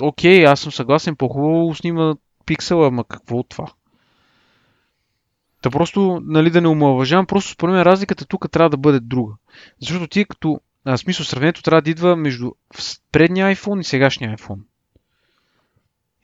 Окей, 0.00 0.46
аз 0.46 0.60
съм 0.60 0.72
съгласен, 0.72 1.16
по-хубаво 1.16 1.74
снима 1.74 2.14
пиксела, 2.46 2.88
ама 2.88 3.04
какво 3.04 3.36
от 3.36 3.48
това? 3.48 3.66
Та 5.62 5.70
просто, 5.70 6.22
нали, 6.24 6.50
да 6.50 6.60
не 6.60 6.68
омалважавам, 6.68 7.26
просто 7.26 7.50
според 7.50 7.72
мен 7.72 7.82
разликата 7.82 8.26
тук 8.26 8.50
трябва 8.50 8.70
да 8.70 8.76
бъде 8.76 9.00
друга. 9.00 9.32
Защото 9.80 10.06
ти 10.06 10.24
като, 10.24 10.60
а, 10.84 10.96
смисъл, 10.96 11.26
сравнението 11.26 11.62
трябва 11.62 11.82
да 11.82 11.90
идва 11.90 12.16
между 12.16 12.52
предния 13.12 13.56
iPhone 13.56 13.80
и 13.80 13.84
сегашния 13.84 14.36
iPhone. 14.36 14.60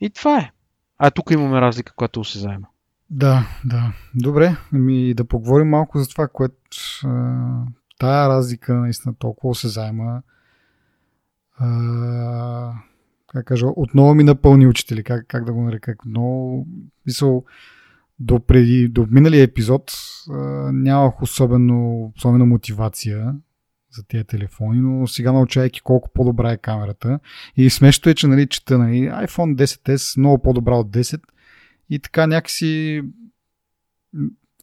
И 0.01 0.09
това 0.09 0.39
е. 0.39 0.51
А 0.97 1.11
тук 1.11 1.31
имаме 1.31 1.61
разлика, 1.61 1.93
която 1.95 2.19
осезаема. 2.19 2.67
Да, 3.09 3.47
да. 3.65 3.93
Добре, 4.15 4.57
ами 4.73 5.13
да 5.13 5.25
поговорим 5.25 5.67
малко 5.67 5.99
за 5.99 6.07
това, 6.07 6.27
което 6.27 6.55
тая 7.99 8.29
разлика 8.29 8.73
наистина 8.73 9.15
толкова 9.15 9.51
осезаема. 9.51 10.21
А, 11.57 12.73
как 13.27 13.45
кажа, 13.45 13.67
отново 13.75 14.13
ми 14.13 14.23
напълни 14.23 14.67
учители, 14.67 15.03
как, 15.03 15.25
как 15.27 15.45
да 15.45 15.53
го 15.53 15.61
нарека. 15.61 15.95
Много, 16.05 16.67
мисъл, 17.05 17.43
до, 18.19 18.39
преди, 18.39 18.87
до 18.87 19.07
миналия 19.11 19.43
епизод 19.43 19.91
а, 20.29 20.33
нямах 20.73 21.21
особено, 21.21 22.11
особена 22.17 22.45
мотивация 22.45 23.35
за 23.91 24.03
тези 24.03 24.23
телефони, 24.23 24.81
но 24.81 25.07
сега 25.07 25.31
научайки 25.31 25.81
колко 25.81 26.09
по-добра 26.13 26.51
е 26.51 26.57
камерата. 26.57 27.19
И 27.55 27.69
смешното 27.69 28.09
е, 28.09 28.13
че 28.13 28.27
нали, 28.27 28.47
чета 28.47 28.77
нали, 28.77 29.09
iPhone 29.09 29.65
10s 29.65 30.17
много 30.17 30.41
по-добра 30.41 30.75
от 30.75 30.91
10 30.91 31.21
и 31.89 31.99
така 31.99 32.27
някакси 32.27 33.01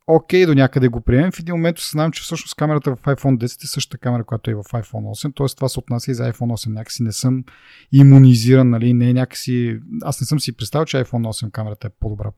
окей 0.08 0.42
okay, 0.42 0.46
до 0.46 0.54
някъде 0.54 0.88
го 0.88 1.00
приемем. 1.00 1.32
В 1.32 1.40
един 1.40 1.54
момент 1.54 1.78
осъзнавам, 1.78 2.12
че 2.12 2.22
всъщност 2.22 2.54
камерата 2.54 2.96
в 2.96 3.02
iPhone 3.02 3.36
10 3.36 3.64
е 3.64 3.66
същата 3.66 3.98
камера, 3.98 4.24
която 4.24 4.50
е 4.50 4.54
в 4.54 4.62
iPhone 4.62 5.28
8, 5.28 5.36
т.е. 5.36 5.56
това 5.56 5.68
се 5.68 5.78
отнася 5.78 6.10
и 6.10 6.14
за 6.14 6.32
iPhone 6.32 6.66
8. 6.66 6.68
Някакси 6.68 7.02
не 7.02 7.12
съм 7.12 7.44
иммунизиран, 7.92 8.70
нали, 8.70 8.94
не 8.94 9.10
е 9.10 9.14
някакси... 9.14 9.78
Аз 10.02 10.20
не 10.20 10.26
съм 10.26 10.40
си 10.40 10.56
представил, 10.56 10.84
че 10.84 11.04
iPhone 11.04 11.46
8 11.46 11.50
камерата 11.50 11.86
е 11.86 11.90
по-добра, 12.00 12.30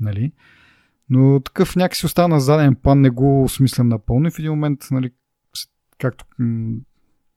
нали. 0.00 0.32
Но 1.10 1.40
такъв 1.40 1.76
някакси 1.76 2.06
остава 2.06 2.28
на 2.28 2.40
заден 2.40 2.74
план, 2.74 3.00
не 3.00 3.10
го 3.10 3.44
осмислям 3.44 3.88
напълно 3.88 4.28
и 4.28 4.30
в 4.30 4.38
един 4.38 4.50
момент, 4.50 4.80
нали, 4.90 5.10
както 5.98 6.24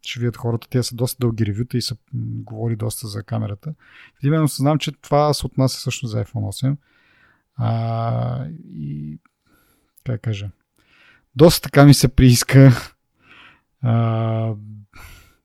ще 0.02 0.20
видят 0.20 0.38
хората, 0.38 0.68
те 0.70 0.84
са 0.84 0.96
доста 0.96 1.18
дълги 1.20 1.46
ревюта 1.46 1.78
и 1.78 1.82
са 1.82 1.96
говори 2.14 2.76
доста 2.76 3.08
за 3.08 3.24
камерата. 3.24 3.74
Момент 4.24 4.50
знам, 4.50 4.80
че 4.80 4.92
това 4.92 5.34
се 5.34 5.46
отнася 5.46 5.80
също 5.80 6.08
за 6.08 6.26
iPhone 6.26 6.74
8. 6.74 6.78
А, 7.56 8.46
и 8.74 9.18
как 10.04 10.22
кажа, 10.22 10.50
доста 11.36 11.62
така 11.62 11.86
ми 11.86 11.94
се 11.94 12.08
прииска 12.08 12.72
а, 13.82 13.94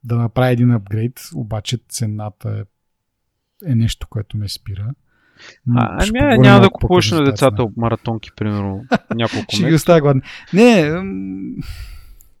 да 0.03 0.15
направя 0.15 0.49
един 0.49 0.71
апгрейд, 0.71 1.21
обаче 1.35 1.77
цената 1.89 2.65
е, 3.65 3.71
е 3.71 3.75
нещо, 3.75 4.07
което 4.09 4.37
ме 4.37 4.49
спира. 4.49 4.93
А, 5.75 6.03
ами, 6.03 6.37
няма 6.37 6.61
да 6.61 6.69
купуваш 6.69 7.11
на 7.11 7.23
децата 7.23 7.67
маратонки, 7.77 8.31
примерно, 8.35 8.85
няколко 9.15 9.45
Ще 9.55 9.69
ги 9.69 9.75
оставя 9.75 10.01
гладни. 10.01 10.21
Не, 10.53 10.91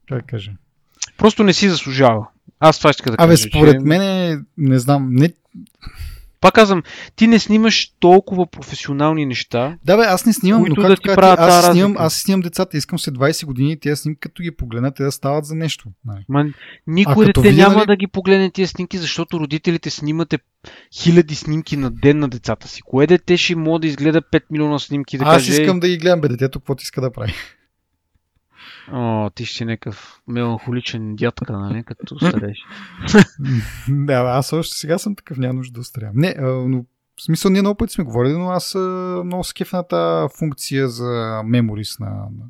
как 0.07 0.25
кажа. 0.25 0.53
Просто 1.17 1.43
не 1.43 1.53
си 1.53 1.69
заслужава. 1.69 2.27
Аз 2.59 2.77
това 2.77 2.93
ще 2.93 3.03
да 3.03 3.17
кажа. 3.17 3.27
Абе, 3.27 3.37
според 3.37 3.73
че... 3.73 3.79
мен, 3.79 4.45
не 4.57 4.79
знам, 4.79 5.09
не, 5.11 5.33
пак 6.41 6.53
казвам, 6.53 6.83
ти 7.15 7.27
не 7.27 7.39
снимаш 7.39 7.91
толкова 7.99 8.47
професионални 8.47 9.25
неща. 9.25 9.77
Да, 9.85 9.97
бе, 9.97 10.03
аз 10.03 10.25
не 10.25 10.33
снимам, 10.33 10.65
но 10.69 10.75
да 10.75 10.95
ти 10.95 11.07
правят 11.15 11.39
аз, 11.39 11.71
снимам, 11.71 11.95
аз 11.99 12.13
снимам 12.13 12.41
децата, 12.41 12.77
искам 12.77 12.99
след 12.99 13.15
20 13.15 13.45
години 13.45 13.71
и 13.71 13.79
тези 13.79 14.01
снимки, 14.01 14.19
като 14.19 14.43
ги 14.43 14.51
погледнат, 14.51 14.95
те 14.95 15.03
да 15.03 15.11
стават 15.11 15.45
за 15.45 15.55
нещо. 15.55 15.89
Нали. 16.05 16.25
Ма, 16.29 16.45
никой 16.87 17.25
дете 17.25 17.41
видя, 17.41 17.55
няма 17.63 17.75
нали... 17.75 17.85
да 17.85 17.95
ги 17.95 18.07
погледне 18.07 18.51
тези 18.51 18.67
снимки, 18.67 18.97
защото 18.97 19.39
родителите 19.39 19.89
снимате 19.89 20.37
хиляди 21.01 21.35
снимки 21.35 21.77
на 21.77 21.91
ден 21.91 22.19
на 22.19 22.27
децата 22.27 22.67
си. 22.67 22.81
Кое 22.81 23.07
дете 23.07 23.37
ще 23.37 23.55
може 23.55 23.81
да 23.81 23.87
изгледа 23.87 24.21
5 24.21 24.43
милиона 24.51 24.79
снимки 24.79 25.17
да 25.17 25.23
аз 25.23 25.33
каже... 25.33 25.51
Аз 25.51 25.57
искам 25.59 25.79
да 25.79 25.87
ги 25.87 25.97
гледам, 25.97 26.21
бе, 26.21 26.27
детето, 26.27 26.59
какво 26.59 26.75
ти 26.75 26.83
иска 26.83 27.01
да 27.01 27.11
прави. 27.11 27.33
О, 28.91 29.29
ти 29.29 29.45
ще 29.45 29.65
някакъв 29.65 30.21
меланхоличен 30.27 31.15
дядка, 31.15 31.57
нали, 31.59 31.83
като 31.83 32.19
стареш. 32.29 32.57
да, 33.89 34.13
аз 34.13 34.53
още 34.53 34.77
сега 34.77 34.97
съм 34.97 35.15
такъв, 35.15 35.37
няма 35.37 35.53
нужда 35.53 35.79
да 35.79 35.83
старям. 35.83 36.11
Не, 36.15 36.35
но 36.39 36.85
в 37.19 37.23
смисъл 37.23 37.51
ние 37.51 37.61
много 37.61 37.77
пъти 37.77 37.93
сме 37.93 38.03
говорили, 38.03 38.33
но 38.33 38.49
аз 38.49 38.75
много 39.25 39.43
скефната 39.43 40.29
функция 40.37 40.89
за 40.89 41.41
меморис 41.45 41.99
на, 41.99 42.09
на, 42.09 42.45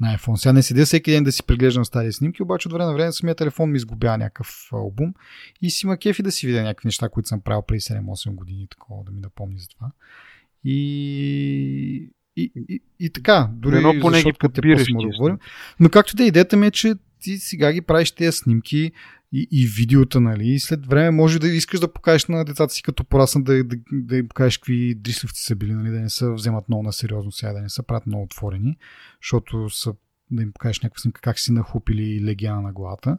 на 0.00 0.18
iPhone. 0.18 0.36
Сега 0.36 0.52
не 0.52 0.62
седя 0.62 0.84
всеки 0.84 1.10
ден 1.10 1.24
да 1.24 1.32
си 1.32 1.42
преглеждам 1.42 1.84
стари 1.84 2.12
снимки, 2.12 2.42
обаче 2.42 2.68
от 2.68 2.72
време 2.72 2.86
на 2.86 2.94
време 2.94 3.12
самия 3.12 3.34
телефон 3.34 3.70
ми 3.70 3.76
изгубя 3.76 4.18
някакъв 4.18 4.68
албум 4.72 5.14
и 5.62 5.70
си 5.70 5.86
ма 5.86 5.96
кефи 5.96 6.22
да 6.22 6.32
си 6.32 6.46
видя 6.46 6.62
някакви 6.62 6.86
неща, 6.86 7.08
които 7.08 7.28
съм 7.28 7.40
правил 7.40 7.62
преди 7.62 7.80
7-8 7.80 8.34
години, 8.34 8.66
такова 8.70 9.04
да 9.04 9.12
ми 9.12 9.20
напомни 9.20 9.58
за 9.58 9.68
това. 9.68 9.90
И 10.64 12.10
и, 12.36 12.52
и, 12.68 12.80
и 13.00 13.10
така, 13.10 13.50
дори 13.52 13.76
Едно 13.76 13.94
поне 14.00 14.22
ги 14.22 14.32
подбираш, 14.32 14.84
да 14.84 15.08
говорим. 15.16 15.38
Но 15.80 15.88
както 15.88 16.16
да 16.16 16.24
е, 16.24 16.26
идеята 16.26 16.56
ми 16.56 16.66
е, 16.66 16.70
че 16.70 16.94
ти 17.20 17.36
сега 17.38 17.72
ги 17.72 17.80
правиш 17.80 18.10
тези 18.10 18.36
снимки 18.36 18.92
и, 19.32 19.48
и 19.50 19.66
видеота, 19.66 20.20
нали? 20.20 20.48
И 20.48 20.60
след 20.60 20.86
време 20.86 21.10
може 21.10 21.38
да 21.38 21.48
искаш 21.48 21.80
да 21.80 21.92
покажеш 21.92 22.26
на 22.26 22.44
децата 22.44 22.74
си 22.74 22.82
като 22.82 23.04
пораснат 23.04 23.44
да, 23.44 23.64
да, 23.64 23.76
да 23.92 24.16
им 24.16 24.28
покажеш 24.28 24.58
какви 24.58 24.94
дрисливци 24.94 25.42
са 25.42 25.56
били, 25.56 25.72
нали? 25.72 25.90
Да 25.90 26.00
не 26.00 26.10
се 26.10 26.30
вземат 26.30 26.68
много 26.68 26.82
на 26.82 26.92
сериозно 26.92 27.32
сега, 27.32 27.52
да 27.52 27.60
не 27.60 27.68
са 27.68 27.82
правят 27.82 28.06
много 28.06 28.24
отворени, 28.24 28.76
защото 29.22 29.70
са 29.70 29.94
да 30.30 30.42
им 30.42 30.52
покажеш 30.52 30.80
някаква 30.80 31.00
снимка 31.00 31.20
как 31.20 31.38
си 31.38 31.52
нахупили 31.52 32.24
легена 32.24 32.62
на 32.62 32.72
главата. 32.72 33.18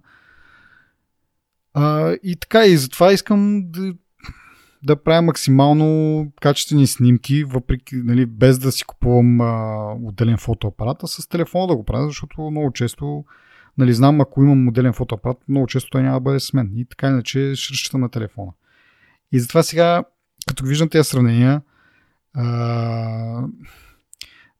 А, 1.74 2.16
и 2.24 2.36
така, 2.36 2.66
и 2.66 2.78
затова 2.78 3.14
искам 3.14 3.72
да 3.72 3.94
да 4.86 5.04
правя 5.04 5.22
максимално 5.22 6.32
качествени 6.42 6.88
снимки, 6.88 7.44
въпреки, 7.44 7.96
нали, 7.96 8.26
без 8.26 8.60
да 8.60 8.72
си 8.72 8.84
купувам 8.84 9.42
а, 9.42 9.94
отделен 10.04 10.38
фотоапарат, 10.38 11.04
а 11.04 11.08
с 11.08 11.28
телефона 11.28 11.68
да 11.68 11.76
го 11.76 11.84
правя, 11.84 12.08
защото 12.08 12.42
много 12.52 12.72
често, 12.72 13.26
нали, 13.78 13.94
знам, 13.94 14.22
ако 14.22 14.44
имам 14.44 14.68
отделен 14.68 14.94
фотоапарат, 14.94 15.38
много 15.50 15.68
често 15.68 15.90
той 15.90 16.04
няма 16.04 16.16
да 16.16 16.20
бъде 16.20 16.40
с 16.40 16.54
мен. 16.54 16.72
И 16.76 16.86
така 16.86 17.08
иначе 17.08 17.56
ще 17.56 17.74
разчитам 17.74 18.02
на 18.02 18.10
телефона. 18.10 18.52
И 19.32 19.40
затова 19.40 19.64
сега, 19.64 20.04
като 20.48 20.66
виждам 20.66 20.90
тези 20.90 21.10
сравнения, 21.10 21.62
а, 22.34 23.48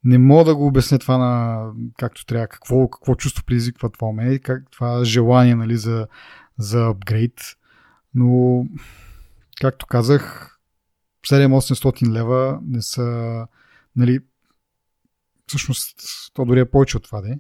не 0.04 0.18
мога 0.18 0.44
да 0.44 0.56
го 0.56 0.68
обясня 0.68 1.00
това 1.00 1.18
на 1.18 1.64
както 1.98 2.26
трябва, 2.26 2.48
какво, 2.48 2.90
какво 2.90 3.16
чувство 3.16 3.44
предизвиква 3.44 3.90
това 3.90 4.08
у 4.08 4.16
как 4.44 4.64
това 4.72 5.04
желание 5.04 5.56
нали, 5.56 5.78
за, 5.78 6.08
за 6.58 6.86
апгрейд. 6.86 7.42
Но 8.16 8.66
както 9.62 9.86
казах, 9.86 10.52
7-800 11.28 12.12
лева 12.12 12.60
не 12.66 12.82
са, 12.82 13.48
нали, 13.96 14.20
всъщност, 15.48 15.98
то 16.34 16.46
дори 16.46 16.60
е 16.60 16.70
повече 16.70 16.98
от 16.98 17.04
това, 17.04 17.22
де. 17.22 17.40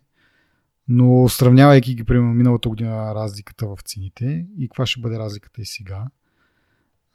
Но 0.88 1.30
сравнявайки 1.30 1.95
ги, 1.95 2.03
примерно, 2.03 2.34
миналата 2.34 2.70
година 2.70 3.16
разликата 3.16 3.68
в 3.68 3.78
цените 3.86 4.45
и 4.59 4.68
каква 4.70 4.86
ще 4.86 5.01
бъде 5.01 5.20
разликата 5.20 5.61
и 5.61 5.66
сега. 5.66 6.05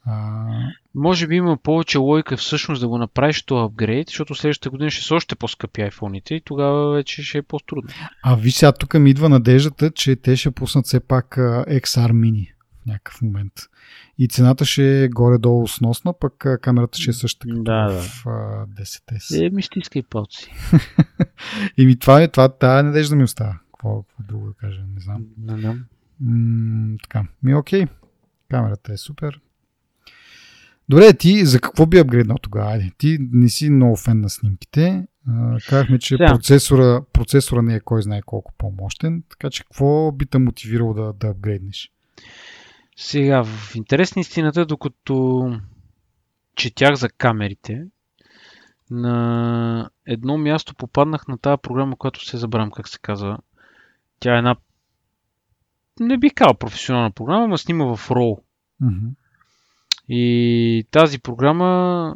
А... 0.05 0.47
Може 0.95 1.27
би 1.27 1.35
има 1.35 1.57
повече 1.57 1.97
лойка 1.97 2.37
всъщност 2.37 2.81
да 2.81 2.87
го 2.87 2.97
направиш 2.97 3.43
то 3.43 3.57
апгрейд, 3.57 4.07
защото 4.07 4.35
следващата 4.35 4.69
година 4.69 4.91
ще 4.91 5.05
са 5.05 5.15
още 5.15 5.35
по-скъпи 5.35 5.81
айфоните 5.81 6.35
и 6.35 6.41
тогава 6.41 6.93
вече 6.93 7.23
ще 7.23 7.37
е 7.37 7.41
по-трудно. 7.41 7.89
А 8.23 8.35
виж 8.35 8.55
сега, 8.55 8.71
тук 8.71 8.93
ми 8.93 9.09
идва 9.09 9.29
надеждата, 9.29 9.91
че 9.91 10.15
те 10.15 10.35
ще 10.35 10.51
пуснат 10.51 10.85
все 10.85 10.99
пак 10.99 11.35
XR 11.35 12.11
Mini 12.11 12.51
в 12.81 12.85
някакъв 12.85 13.21
момент. 13.21 13.53
И 14.17 14.27
цената 14.27 14.65
ще 14.65 15.03
е 15.03 15.09
горе-долу 15.09 15.67
сносна, 15.67 16.13
пък 16.19 16.45
камерата 16.61 16.97
ще 16.97 17.09
е 17.09 17.13
същата 17.13 17.47
като 17.49 17.63
да, 17.63 17.85
да. 17.87 18.01
в 18.01 18.25
10S. 18.79 19.45
Е, 19.45 19.49
ми 19.49 19.63
стискай 19.63 20.03
палци. 20.03 20.51
и 21.77 21.85
ми 21.85 21.99
това, 21.99 22.21
е, 22.21 22.27
това, 22.27 22.49
тази 22.49 22.85
надежда 22.85 23.15
ми 23.15 23.23
остава. 23.23 23.59
Какво, 23.65 24.03
какво 24.03 24.23
друго 24.23 24.47
да 24.47 24.53
кажа, 24.53 24.81
не 24.95 25.01
знам. 25.01 25.25
Не 25.37 25.61
знам. 25.61 25.85
М- 26.19 26.97
така, 27.03 27.25
ми 27.43 27.55
окей. 27.55 27.85
Камерата 28.49 28.93
е 28.93 28.97
супер. 28.97 29.41
Добре, 30.89 31.13
ти 31.13 31.45
за 31.45 31.59
какво 31.59 31.85
би 31.85 31.99
апгрейднал 31.99 32.37
тогава? 32.41 32.71
Айде, 32.71 32.91
ти 32.97 33.17
не 33.31 33.49
си 33.49 33.69
много 33.69 33.95
фен 33.95 34.21
на 34.21 34.29
снимките. 34.29 35.07
казахме, 35.69 35.99
че 35.99 36.17
процесора, 36.17 37.01
процесора 37.13 37.61
не 37.61 37.75
е 37.75 37.79
кой 37.79 38.01
знае 38.01 38.21
колко 38.21 38.53
по-мощен, 38.57 39.23
така 39.29 39.49
че 39.49 39.63
какво 39.63 40.11
би 40.11 40.25
те 40.25 40.37
мотивирало 40.37 40.93
да, 40.93 41.13
да 41.13 41.27
апгрейднеш? 41.27 41.91
Сега, 43.03 43.43
в 43.43 43.75
интерес 43.75 44.15
на 44.15 44.19
истината, 44.19 44.65
докато 44.65 45.49
четях 46.55 46.95
за 46.95 47.09
камерите, 47.09 47.85
на 48.91 49.89
едно 50.05 50.37
място 50.37 50.75
попаднах 50.75 51.27
на 51.27 51.37
тази 51.37 51.61
програма, 51.61 51.97
която 51.97 52.25
се 52.25 52.37
забравям 52.37 52.71
как 52.71 52.87
се 52.87 52.99
казва. 52.99 53.37
Тя 54.19 54.35
е 54.35 54.37
една 54.37 54.55
не 55.99 56.17
бих 56.17 56.33
казал 56.33 56.53
професионална 56.53 57.11
програма, 57.11 57.47
но 57.47 57.57
снима 57.57 57.85
в 57.85 58.09
RAW. 58.09 58.39
Mm-hmm. 58.81 59.11
И 60.09 60.87
тази 60.91 61.19
програма 61.19 62.15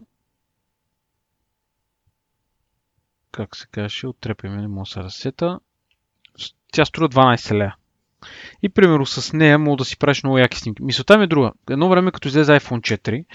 как 3.31 3.55
се 3.55 3.67
каже, 3.67 4.07
отрепя 4.07 4.49
ме, 4.49 4.61
не 4.61 4.67
мога 4.67 4.81
да 4.81 4.85
се 4.85 4.99
разсета. 4.99 5.59
Тя 6.71 6.85
струва 6.85 7.09
12 7.09 7.53
лея. 7.53 7.75
И 8.63 8.69
примерно 8.69 9.05
с 9.05 9.33
нея 9.33 9.59
мога 9.59 9.77
да 9.77 9.85
си 9.85 9.97
правиш 9.97 10.23
много 10.23 10.37
яки 10.37 10.59
снимки. 10.59 10.83
Мисълта 10.83 11.17
ми 11.17 11.23
е 11.23 11.27
друга. 11.27 11.51
Едно 11.69 11.89
време, 11.89 12.11
като 12.11 12.27
излезе 12.27 12.51
iPhone 12.51 12.97
4, 12.97 13.25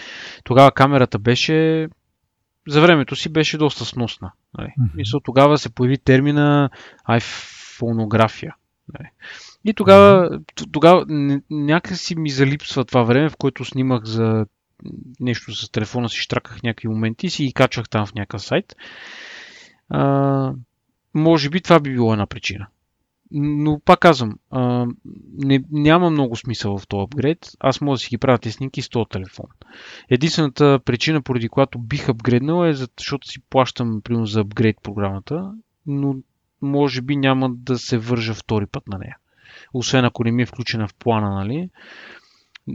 тогава 0.45 0.73
камерата 0.73 1.19
беше 1.19 1.89
за 2.69 2.81
времето 2.81 3.17
си 3.17 3.29
беше 3.29 3.59
доста 3.59 3.85
сносна. 3.85 4.33
Нали. 4.59 4.69
Mm-hmm. 4.69 4.97
Мисъл, 4.97 5.21
тогава 5.21 5.59
се 5.59 5.75
появи 5.75 5.99
термина 5.99 6.71
айфонография. 7.05 8.55
Нали. 8.99 9.09
И 9.65 9.75
тогава, 9.75 10.41
тогава 10.73 11.07
някакси 11.51 12.17
ми 12.17 12.31
залипсва 12.31 12.85
това 12.85 13.03
време, 13.03 13.29
в 13.29 13.37
което 13.37 13.65
снимах 13.65 14.05
за 14.05 14.47
нещо 15.21 15.55
с 15.55 15.71
телефона 15.71 16.09
си, 16.09 16.19
штраках 16.19 16.63
някакви 16.63 16.89
моменти 16.89 17.27
и 17.27 17.31
си 17.31 17.45
ги 17.45 17.53
качвах 17.53 17.89
там 17.89 18.07
в 18.07 18.15
някакъв 18.15 18.43
сайт. 18.43 18.77
А, 19.89 20.53
може 21.15 21.51
би 21.51 21.61
това 21.61 21.81
би 21.81 21.91
било 21.91 22.13
една 22.13 22.27
причина. 22.27 22.67
Но 23.33 23.81
пак 23.85 24.01
казвам, 24.01 24.39
а, 24.51 24.87
не, 25.39 25.65
няма 25.71 26.11
много 26.11 26.37
смисъл 26.37 26.79
в 26.79 26.87
този 26.87 27.03
апгрейд. 27.03 27.51
Аз 27.61 27.81
мога 27.81 27.95
да 27.95 27.99
си 27.99 28.09
ги 28.09 28.19
правя 28.19 28.39
тези 28.39 28.53
снимки 28.53 28.83
с 28.83 28.89
този 28.89 29.09
телефон. 29.11 29.47
Единствената 30.09 30.81
причина, 30.85 31.23
поради 31.23 31.49
която 31.49 31.79
бих 31.79 32.09
апгрейднал 32.09 32.67
е 32.67 32.73
защото 32.73 33.29
си 33.29 33.41
плащам 33.51 34.01
примерно 34.05 34.27
за 34.27 34.41
апгрейд 34.41 34.77
програмата, 34.83 35.53
но 35.87 36.17
може 36.63 37.03
би 37.03 37.17
няма 37.17 37.51
да 37.51 37.79
се 37.79 37.99
вържа 37.99 38.35
втори 38.35 38.67
път 38.67 38.89
на 38.89 38.99
нея. 38.99 39.17
Освен 39.75 40.05
ако 40.05 40.25
не 40.25 40.33
ми 40.33 40.43
е 40.43 40.47
включена 40.47 40.89
в 40.89 40.95
плана, 40.95 41.35
нали? 41.35 41.71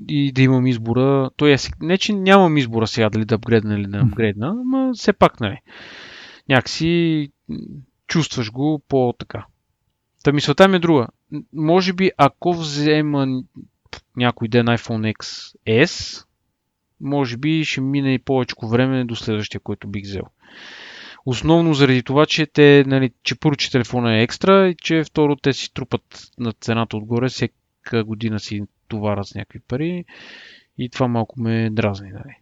И 0.08 0.32
да 0.32 0.41
имам 0.41 0.68
избора. 0.68 1.30
Той 1.38 1.53
е, 1.53 1.58
не, 1.82 1.97
че 1.97 2.14
нямам 2.14 2.58
избора 2.58 2.88
сега 2.88 3.10
дали 3.10 3.26
да 3.26 3.36
апгрейдна 3.36 3.76
или 3.76 3.88
да 3.88 3.97
апгрейдна, 3.97 4.56
но 4.66 4.93
все 4.93 5.14
пак, 5.14 5.39
нали? 5.39 5.60
Някакси 6.49 7.32
чувстваш 8.08 8.51
го 8.51 8.82
по-така. 8.88 9.45
Та 10.26 10.34
мисълта 10.34 10.67
ми 10.67 10.76
е 10.76 10.80
друга. 10.80 11.07
Може 11.53 11.93
би 11.93 12.11
ако 12.17 12.53
взема 12.53 13.43
някой 14.17 14.47
ден 14.47 14.65
iPhone 14.65 15.13
XS, 15.15 16.26
може 17.01 17.38
би 17.38 17.65
ще 17.65 17.82
мине 17.82 18.13
и 18.13 18.19
повече 18.19 18.55
време 18.63 19.05
до 19.05 19.15
следващия, 19.15 19.61
който 19.61 19.88
бих 19.88 20.03
взел. 20.03 20.23
Основно 21.26 21.73
заради 21.73 22.03
това, 22.03 22.26
че, 22.26 22.45
те, 22.45 22.84
нали, 22.88 23.11
че 23.23 23.36
първо, 23.36 23.55
че 23.55 23.71
телефона 23.71 24.17
е 24.17 24.21
екстра 24.21 24.69
и 24.69 24.76
че 24.76 25.03
второ, 25.03 25.36
те 25.36 25.53
си 25.53 25.73
трупат 25.73 26.28
на 26.38 26.53
цената 26.53 26.97
отгоре, 26.97 27.30
всяка 27.30 28.03
година 28.03 28.39
си 28.39 28.61
товарят 28.88 29.28
с 29.28 29.36
някакви 29.36 29.59
пари 29.59 30.05
и 30.78 30.89
това 30.89 31.07
малко 31.07 31.41
ме 31.41 31.69
дразни. 31.69 32.09
Нали. 32.09 32.36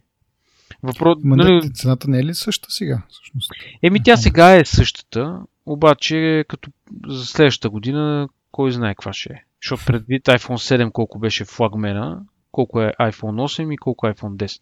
Въпрос, 0.86 1.18
Ма, 1.24 1.36
нали... 1.36 1.72
Цената 1.72 2.10
не 2.10 2.18
е 2.18 2.24
ли 2.24 2.34
същата 2.34 2.72
сега? 2.72 3.02
Всъщност? 3.08 3.50
Еми 3.82 4.02
тя 4.02 4.16
сега 4.16 4.56
е 4.56 4.64
същата, 4.64 5.40
обаче 5.66 6.44
като 6.48 6.70
за 7.06 7.26
следващата 7.26 7.70
година 7.70 8.28
кой 8.50 8.72
знае 8.72 8.94
каква 8.94 9.12
ще 9.12 9.32
е. 9.32 9.44
Защото 9.62 9.84
предвид 9.86 10.24
iPhone 10.24 10.76
7 10.76 10.92
колко 10.92 11.18
беше 11.18 11.44
флагмена, 11.44 12.22
колко 12.52 12.80
е 12.80 12.92
iPhone 13.00 13.64
8 13.64 13.74
и 13.74 13.76
колко 13.76 14.06
е 14.06 14.14
iPhone 14.14 14.36
10. 14.36 14.60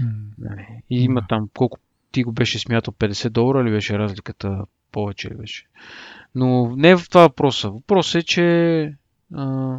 Mm. 0.00 0.66
И 0.90 1.04
има 1.04 1.22
там 1.28 1.48
колко 1.56 1.78
ти 2.12 2.22
го 2.22 2.32
беше 2.32 2.58
смятал 2.58 2.94
50 2.94 3.28
долара 3.28 3.60
или 3.60 3.70
беше 3.70 3.98
разликата 3.98 4.64
повече 4.92 5.30
ли 5.30 5.34
беше. 5.34 5.66
Но 6.34 6.76
не 6.76 6.90
е 6.90 6.96
в 6.96 7.08
това 7.08 7.22
въпроса. 7.22 7.70
Въпросът 7.70 8.22
е, 8.22 8.26
че 8.26 8.82
а, 9.34 9.76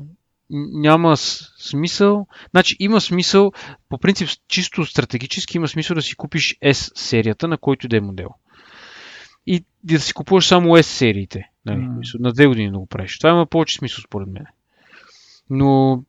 няма 0.51 1.17
смисъл. 1.17 2.27
Значи 2.51 2.75
има 2.79 3.01
смисъл, 3.01 3.51
по 3.89 3.97
принцип 3.97 4.29
чисто 4.47 4.85
стратегически 4.85 5.57
има 5.57 5.67
смисъл 5.67 5.95
да 5.95 6.01
си 6.01 6.15
купиш 6.15 6.57
S 6.63 6.91
серията, 6.95 7.47
на 7.47 7.57
който 7.57 7.87
да 7.87 7.97
е 7.97 8.01
модел. 8.01 8.29
И 9.47 9.65
да 9.83 9.99
си 9.99 10.13
купуваш 10.13 10.47
само 10.47 10.77
S 10.77 10.81
сериите. 10.81 11.49
Нали? 11.65 11.79
Mm. 11.79 12.19
На 12.19 12.33
две 12.33 12.47
години 12.47 12.71
да 12.71 12.77
го 12.77 12.85
правиш. 12.85 13.17
Това 13.17 13.29
има 13.29 13.45
повече 13.45 13.77
смисъл 13.77 14.01
според 14.01 14.27
мен. 14.27 14.45
Но 15.49 16.03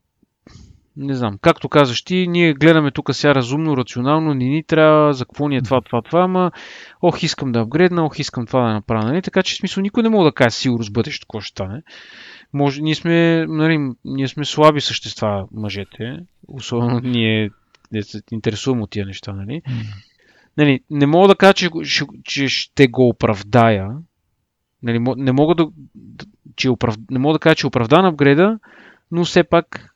не 0.96 1.14
знам, 1.14 1.38
както 1.40 1.68
казаш 1.68 2.02
ти, 2.02 2.26
ние 2.28 2.54
гледаме 2.54 2.90
тук 2.90 3.14
сега 3.14 3.34
разумно, 3.34 3.76
рационално, 3.76 4.34
ни 4.34 4.48
ни 4.48 4.64
трябва, 4.64 5.12
за 5.12 5.24
какво 5.24 5.48
ни 5.48 5.56
е 5.56 5.62
това, 5.62 5.80
това, 5.80 6.02
това, 6.02 6.22
ама 6.22 6.50
ох, 7.02 7.22
искам 7.22 7.52
да 7.52 7.60
апгрейдна, 7.60 8.04
ох, 8.04 8.18
искам 8.18 8.46
това 8.46 8.66
да 8.66 8.72
направя, 8.72 9.04
нали? 9.04 9.22
Така 9.22 9.42
че, 9.42 9.54
в 9.54 9.58
смисъл, 9.58 9.82
никой 9.82 10.02
не 10.02 10.08
мога 10.08 10.24
да 10.24 10.32
каже 10.32 10.50
сигурно 10.50 10.84
с 10.84 10.90
бъдещето 10.90 11.26
какво 11.26 11.40
ще 11.40 11.50
стане. 11.50 11.82
Може, 12.52 12.82
ние 12.82 12.94
сме, 12.94 13.46
нали, 13.46 13.92
ние 14.04 14.28
сме 14.28 14.44
слаби 14.44 14.80
същества, 14.80 15.46
мъжете, 15.52 16.18
особено 16.48 17.00
ние 17.00 17.50
не 17.92 18.02
се 18.02 18.22
интересуваме 18.32 18.82
от 18.82 18.90
тия 18.90 19.06
неща, 19.06 19.32
нали? 19.32 19.62
нали 20.56 20.80
не 20.90 21.06
мога 21.06 21.28
да 21.28 21.36
кажа, 21.36 21.54
че, 21.54 21.70
че, 21.84 22.04
че 22.24 22.48
ще 22.48 22.88
го 22.88 23.08
оправдая, 23.08 23.96
нали, 24.82 24.98
не 25.16 25.32
мога 25.32 25.54
да, 25.54 25.68
че 26.56 26.70
оправ... 26.70 26.96
не 27.10 27.18
мога 27.18 27.32
да 27.32 27.38
кажа, 27.38 27.56
че 27.56 27.66
оправдан 27.66 28.04
апгрейда, 28.04 28.58
но 29.10 29.24
все 29.24 29.44
пак 29.44 29.94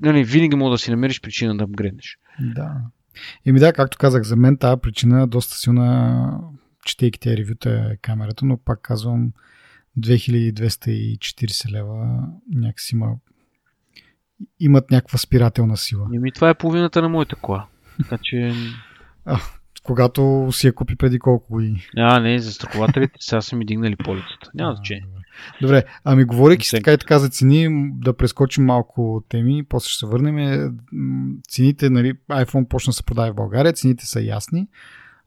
нали, 0.00 0.24
винаги 0.24 0.56
мога 0.56 0.70
да 0.70 0.78
си 0.78 0.90
намериш 0.90 1.20
причина 1.20 1.56
да 1.56 1.64
апгрейднеш. 1.64 2.18
Да. 2.40 2.76
И 3.44 3.52
ми 3.52 3.60
да, 3.60 3.72
както 3.72 3.98
казах, 3.98 4.22
за 4.22 4.36
мен 4.36 4.56
тази 4.56 4.80
причина 4.80 5.22
е 5.22 5.26
доста 5.26 5.54
силна, 5.54 6.40
четейки 6.84 7.20
тези 7.20 7.36
ревюта 7.36 7.90
е 7.92 7.96
камерата, 7.96 8.44
но 8.44 8.56
пак 8.56 8.80
казвам 8.82 9.32
2240 9.98 11.72
лева 11.72 12.28
някакси 12.54 12.94
има 12.94 13.16
имат 14.60 14.90
някаква 14.90 15.18
спирателна 15.18 15.76
сила. 15.76 16.08
Еми, 16.14 16.32
това 16.32 16.50
е 16.50 16.54
половината 16.54 17.02
на 17.02 17.08
моята 17.08 17.36
кола. 17.36 17.66
Така 17.98 18.18
че... 18.22 18.52
А, 19.24 19.40
когато 19.82 20.48
си 20.52 20.66
я 20.66 20.72
купи 20.72 20.96
преди 20.96 21.18
колко 21.18 21.52
години. 21.52 21.86
А, 21.96 22.20
не, 22.20 22.38
за 22.38 22.52
страхователите 22.52 23.14
сега 23.20 23.40
са 23.40 23.56
ми 23.56 23.64
дигнали 23.64 23.96
полицата. 23.96 24.50
Няма 24.54 24.74
значение. 24.74 25.06
Добре, 25.62 25.84
ами 26.04 26.24
говорейки 26.24 26.66
си 26.66 26.76
така 26.76 26.92
и 26.92 26.98
така 26.98 27.18
за 27.18 27.28
цени, 27.28 27.90
да 27.92 28.16
прескочим 28.16 28.64
малко 28.64 29.24
теми, 29.28 29.64
после 29.68 29.88
ще 29.88 29.98
се 29.98 30.06
върнем. 30.06 30.70
Цените, 31.48 31.90
нали, 31.90 32.14
iPhone 32.30 32.68
почна 32.68 32.90
да 32.90 32.94
се 32.94 33.02
продава 33.02 33.32
в 33.32 33.36
България, 33.36 33.72
цените 33.72 34.06
са 34.06 34.20
ясни. 34.20 34.68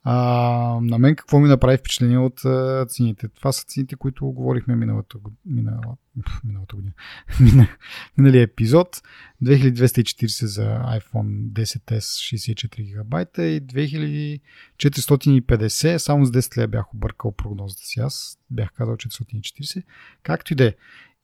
А, 0.05 0.79
на 0.81 0.99
мен 0.99 1.15
какво 1.15 1.39
ми 1.39 1.49
направи 1.49 1.77
впечатление 1.77 2.17
от 2.17 2.45
а, 2.45 2.85
цените? 2.89 3.27
Това 3.27 3.51
са 3.51 3.65
цените, 3.65 3.95
които 3.95 4.25
говорихме 4.25 4.75
миналата, 4.75 5.17
минала, 5.45 5.97
миналата 6.43 6.75
година. 6.75 6.93
миналия 8.17 8.41
епизод. 8.41 9.01
2240 9.43 10.45
за 10.45 10.63
iPhone 10.99 11.51
10s 11.51 11.99
64 11.99 12.93
ГБ 12.93 13.13
и 13.37 13.61
2450. 13.61 15.97
Само 15.97 16.25
с 16.25 16.31
10 16.31 16.57
лева 16.57 16.67
бях 16.67 16.93
объркал 16.93 17.31
прогнозата 17.31 17.85
си. 17.85 17.99
Аз 17.99 18.39
бях 18.49 18.71
казал 18.71 18.95
440. 18.95 19.83
Както 20.23 20.53
и 20.53 20.55
да 20.55 20.65
е. 20.65 20.73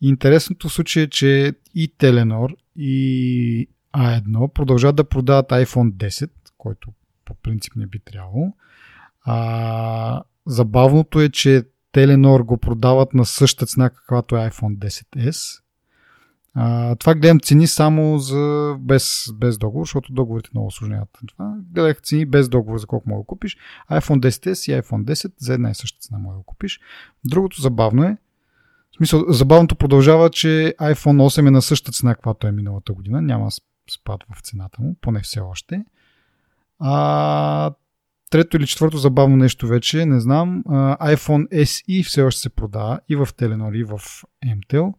Интересното 0.01 0.69
в 0.69 0.73
случай 0.73 1.03
е, 1.03 1.07
че 1.07 1.53
и 1.75 1.93
Telenor 1.97 2.55
и 2.75 3.69
A1 3.93 4.53
продължават 4.53 4.95
да 4.95 5.03
продават 5.03 5.49
iPhone 5.49 5.91
10, 5.91 6.29
който 6.57 6.93
по 7.25 7.33
принцип 7.33 7.75
не 7.75 7.87
би 7.87 7.99
трябвало. 7.99 8.53
А, 9.25 10.23
забавното 10.45 11.21
е, 11.21 11.29
че 11.29 11.63
Теленор 11.91 12.41
го 12.41 12.57
продават 12.57 13.13
на 13.13 13.25
същата 13.25 13.65
цена, 13.65 13.89
каквато 13.89 14.37
е 14.37 14.49
iPhone 14.49 14.77
10s. 14.77 15.61
А, 16.53 16.95
това 16.95 17.15
гледам 17.15 17.39
цени 17.39 17.67
само 17.67 18.17
за 18.17 18.75
без, 18.79 19.25
без 19.35 19.57
договор, 19.57 19.85
защото 19.85 20.13
договорите 20.13 20.49
много 20.53 20.67
осложняват 20.67 21.09
това. 21.27 21.55
Гледах 21.71 22.01
цени 22.01 22.25
без 22.25 22.49
договор 22.49 22.79
за 22.79 22.87
колко 22.87 23.09
мога 23.09 23.21
да 23.21 23.25
купиш. 23.25 23.57
iPhone 23.91 24.19
10s 24.19 24.71
и 24.71 24.81
iPhone 24.81 25.03
10 25.03 25.31
за 25.37 25.53
една 25.53 25.69
и 25.69 25.75
съща 25.75 25.99
цена 25.99 26.19
мога 26.19 26.37
да 26.37 26.43
купиш. 26.43 26.79
Другото 27.23 27.61
забавно 27.61 28.03
е, 28.03 28.17
в 28.91 28.95
смисъл, 28.95 29.23
забавното 29.29 29.75
продължава, 29.75 30.29
че 30.29 30.75
iPhone 30.79 31.41
8 31.41 31.47
е 31.47 31.51
на 31.51 31.61
същата 31.61 31.91
цена, 31.91 32.15
каквато 32.15 32.47
е 32.47 32.51
миналата 32.51 32.93
година. 32.93 33.21
Няма 33.21 33.49
спад 33.91 34.21
в 34.35 34.41
цената 34.41 34.81
му, 34.81 34.95
поне 35.01 35.19
все 35.21 35.39
още. 35.39 35.85
А, 36.79 37.71
трето 38.29 38.57
или 38.57 38.67
четвърто 38.67 38.97
забавно 38.97 39.35
нещо 39.35 39.67
вече, 39.67 40.05
не 40.05 40.19
знам. 40.19 40.63
IPhone 40.99 41.47
SE 41.47 42.05
все 42.05 42.21
още 42.21 42.41
се 42.41 42.49
продава 42.49 42.99
и 43.09 43.15
в 43.15 43.25
Telenor, 43.25 43.75
и 43.75 43.83
в 43.83 43.99
MTEL, 44.45 44.93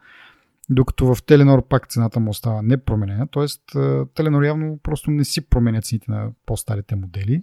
докато 0.71 1.15
в 1.15 1.23
Telenor 1.23 1.69
пак 1.69 1.89
цената 1.89 2.21
му 2.21 2.31
остава 2.31 2.63
непроменена, 2.63 3.27
т.е. 3.27 3.45
Telenor 3.45 4.47
явно 4.47 4.79
просто 4.83 5.11
не 5.11 5.25
си 5.25 5.49
променя 5.49 5.81
цените 5.81 6.11
на 6.11 6.31
по-старите 6.47 6.97
модели, 6.97 7.43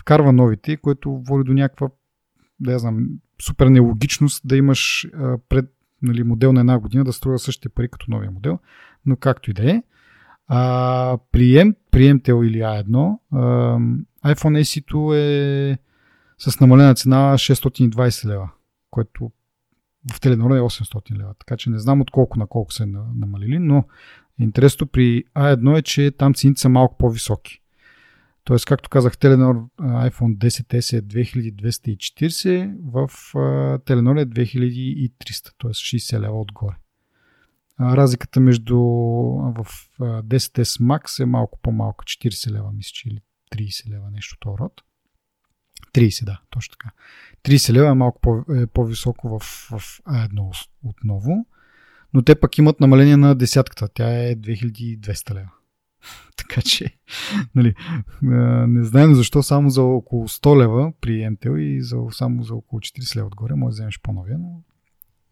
вкарва 0.00 0.32
новите, 0.32 0.76
което 0.76 1.22
води 1.28 1.44
до 1.44 1.52
някаква, 1.52 1.88
да 2.60 2.72
я 2.72 2.78
знам, 2.78 3.08
супер 3.42 3.66
нелогичност 3.66 4.42
да 4.48 4.56
имаш 4.56 5.08
пред 5.48 5.64
нали, 6.02 6.22
модел 6.22 6.52
на 6.52 6.60
една 6.60 6.78
година 6.78 7.04
да 7.04 7.12
струва 7.12 7.38
същите 7.38 7.68
пари 7.68 7.88
като 7.88 8.10
новия 8.10 8.30
модел, 8.30 8.58
но 9.06 9.16
както 9.16 9.50
и 9.50 9.54
да 9.54 9.70
е. 9.70 9.82
А, 10.48 11.18
прием, 11.32 11.74
приемтел 11.90 12.44
или 12.44 12.58
A1, 12.58 13.18
а, 13.32 13.78
iPhone 14.34 14.60
SE 14.60 15.14
е 15.16 15.78
с 16.38 16.60
намалена 16.60 16.94
цена 16.94 17.34
620 17.34 18.28
лева, 18.28 18.50
което 18.90 19.30
в 20.14 20.20
Теленор 20.20 20.50
е 20.50 20.60
800 20.60 21.18
лева. 21.18 21.34
Така 21.38 21.56
че 21.56 21.70
не 21.70 21.78
знам 21.78 22.00
от 22.00 22.10
колко 22.10 22.38
на 22.38 22.46
колко 22.46 22.72
се 22.72 22.86
намалили, 23.14 23.58
но 23.58 23.84
интересното 24.40 24.86
при 24.86 25.24
A1 25.36 25.78
е, 25.78 25.82
че 25.82 26.10
там 26.10 26.34
цените 26.34 26.60
са 26.60 26.68
малко 26.68 26.96
по-високи. 26.96 27.60
Тоест, 28.44 28.66
както 28.66 28.90
казах, 28.90 29.16
Telenor 29.16 29.64
iPhone 29.80 30.36
10s 30.36 30.98
е 30.98 31.02
2240, 31.02 32.76
в 32.84 33.08
Telenor 33.78 34.22
е 34.22 34.26
2300, 34.26 35.52
т.е. 35.58 35.70
60 35.70 36.20
лева 36.20 36.40
отгоре. 36.40 36.74
Разликата 37.80 38.40
между 38.40 38.78
в 38.78 39.66
10s 40.00 40.82
Max 40.82 41.22
е 41.22 41.26
малко 41.26 41.58
по-малка, 41.62 42.04
40 42.04 42.50
лева, 42.50 42.72
мисля, 42.72 42.90
че 42.94 43.08
или 43.08 43.20
30 43.48 43.90
лева, 43.90 44.10
нещо 44.10 44.36
от 44.46 44.60
род. 44.60 44.82
30, 45.94 46.24
да, 46.24 46.40
точно 46.50 46.72
така. 46.72 46.90
30 47.42 47.72
лева 47.72 47.88
е 47.88 47.94
малко 47.94 48.20
по- 48.20 48.44
е 48.54 48.66
по-високо 48.66 49.28
в, 49.28 49.42
в 49.70 50.00
A1 50.06 50.66
отново, 50.84 51.46
но 52.14 52.22
те 52.22 52.40
пък 52.40 52.58
имат 52.58 52.80
намаление 52.80 53.16
на 53.16 53.34
десятката. 53.34 53.88
Тя 53.88 54.28
е 54.28 54.36
2200 54.36 55.34
лева. 55.34 55.50
така 56.36 56.62
че, 56.62 56.96
нали, 57.54 57.74
не 58.68 58.84
знаем 58.84 59.14
защо 59.14 59.42
само 59.42 59.70
за 59.70 59.82
около 59.82 60.28
100 60.28 60.60
лева 60.62 60.92
при 61.00 61.10
MTL 61.10 61.58
и 61.58 61.82
за, 61.82 61.96
само 62.10 62.42
за 62.42 62.54
около 62.54 62.80
40 62.80 63.16
лева 63.16 63.26
отгоре 63.26 63.54
може 63.54 63.72
да 63.72 63.74
вземеш 63.74 64.00
по-новия, 64.02 64.38
но 64.38 64.60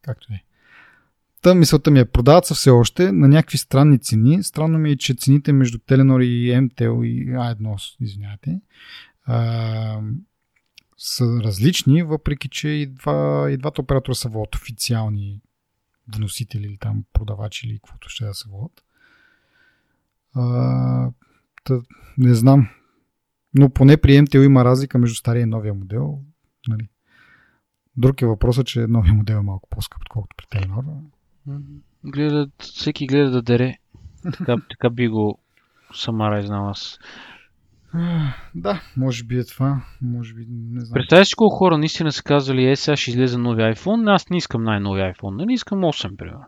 както 0.03 0.33
е. 0.33 0.45
Та 1.47 1.55
мисълта 1.55 1.91
ми 1.91 2.01
е, 2.01 2.05
продават 2.05 2.47
се 2.47 2.55
все 2.55 2.71
още 2.71 3.13
на 3.13 3.29
някакви 3.29 3.59
странни 3.59 3.99
цени. 3.99 4.43
Странно 4.43 4.79
ми 4.79 4.91
е, 4.91 4.97
че 4.97 5.15
цените 5.15 5.53
между 5.53 5.79
Telenor 5.79 6.25
и 6.25 6.53
MTL 6.53 7.05
и 7.05 7.29
A1, 7.31 7.97
извинявайте, 8.01 8.61
а, 9.25 10.01
са 10.99 11.41
различни, 11.45 12.03
въпреки 12.03 12.49
че 12.49 12.69
и, 12.69 12.87
два, 12.87 13.47
и 13.51 13.57
двата 13.57 13.81
оператора 13.81 14.15
са 14.15 14.29
водят 14.29 14.55
официални 14.55 15.41
вносители 16.17 16.67
или 16.67 16.79
там 16.79 17.05
продавачи 17.13 17.67
или 17.67 17.75
каквото 17.75 18.09
ще 18.09 18.25
да 18.25 18.35
се 18.35 18.49
водят. 18.49 18.85
А, 20.35 21.11
не 22.19 22.35
знам. 22.35 22.69
Но 23.55 23.71
поне 23.71 23.97
при 23.97 24.19
MTL 24.19 24.45
има 24.45 24.65
разлика 24.65 24.99
между 24.99 25.15
стария 25.15 25.43
и 25.43 25.47
новия 25.47 25.75
модел. 25.75 26.21
Нали. 26.69 26.89
Друг 27.97 28.23
е 28.23 28.27
въпросът, 28.27 28.67
че 28.67 28.87
новия 28.87 29.15
модел 29.15 29.37
е 29.37 29.43
малко 29.43 29.69
по-скъп, 29.69 30.01
отколкото 30.03 30.37
при 30.37 30.59
Telenor. 30.59 30.85
Гледат, 32.05 32.51
всеки 32.59 33.07
гледа 33.07 33.31
да 33.31 33.43
дере. 33.43 33.77
Така, 34.39 34.57
така 34.71 34.91
би 34.91 35.09
го 35.09 35.39
самарайзнал 35.95 36.69
аз. 36.69 36.99
Да, 38.55 38.83
може 38.97 39.25
би 39.25 39.39
е 39.39 39.45
това. 39.45 39.85
Може 40.03 40.35
би, 40.35 40.47
не 40.49 40.81
знам. 40.81 40.95
Представяш 40.95 41.29
си 41.29 41.35
колко 41.37 41.57
хора 41.57 41.79
наистина 41.79 42.13
са 42.13 42.23
казали, 42.23 42.71
е, 42.71 42.77
сега 42.77 42.97
ще 42.97 43.11
излезе 43.11 43.39
нови 43.39 43.63
iPhone, 43.63 44.15
аз 44.15 44.31
не 44.31 44.37
искам 44.37 44.65
най-нови 44.65 45.01
iPhone, 45.01 45.37
нали 45.37 45.53
искам 45.53 45.79
8, 45.81 46.17
примерно. 46.17 46.45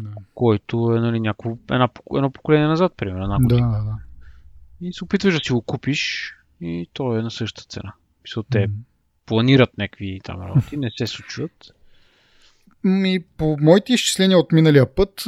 Да. 0.00 0.10
Който 0.34 0.94
е 0.96 1.00
нали, 1.00 1.20
някакво, 1.20 1.50
една, 1.70 1.88
едно 2.16 2.30
поколение 2.30 2.66
назад, 2.66 2.92
примерно. 2.96 3.24
Една 3.24 3.38
Да, 3.38 3.42
година. 3.42 3.70
да, 3.70 3.84
да. 3.84 3.96
И 4.80 4.92
се 4.92 5.04
опитваш 5.04 5.34
да 5.34 5.40
си 5.44 5.52
го 5.52 5.62
купиш 5.62 6.32
и 6.60 6.88
то 6.92 7.16
е 7.16 7.22
на 7.22 7.30
същата 7.30 7.68
цена. 7.68 7.92
Мисля, 8.22 8.42
те 8.50 8.66
М. 8.66 8.74
планират 9.26 9.78
някакви 9.78 10.20
там 10.24 10.42
работи, 10.42 10.76
не 10.76 10.90
се 10.96 11.06
случват. 11.06 11.74
Ми, 12.84 13.20
по 13.36 13.56
моите 13.60 13.92
изчисления 13.92 14.38
от 14.38 14.52
миналия 14.52 14.94
път 14.94 15.24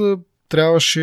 трябваше 0.48 1.00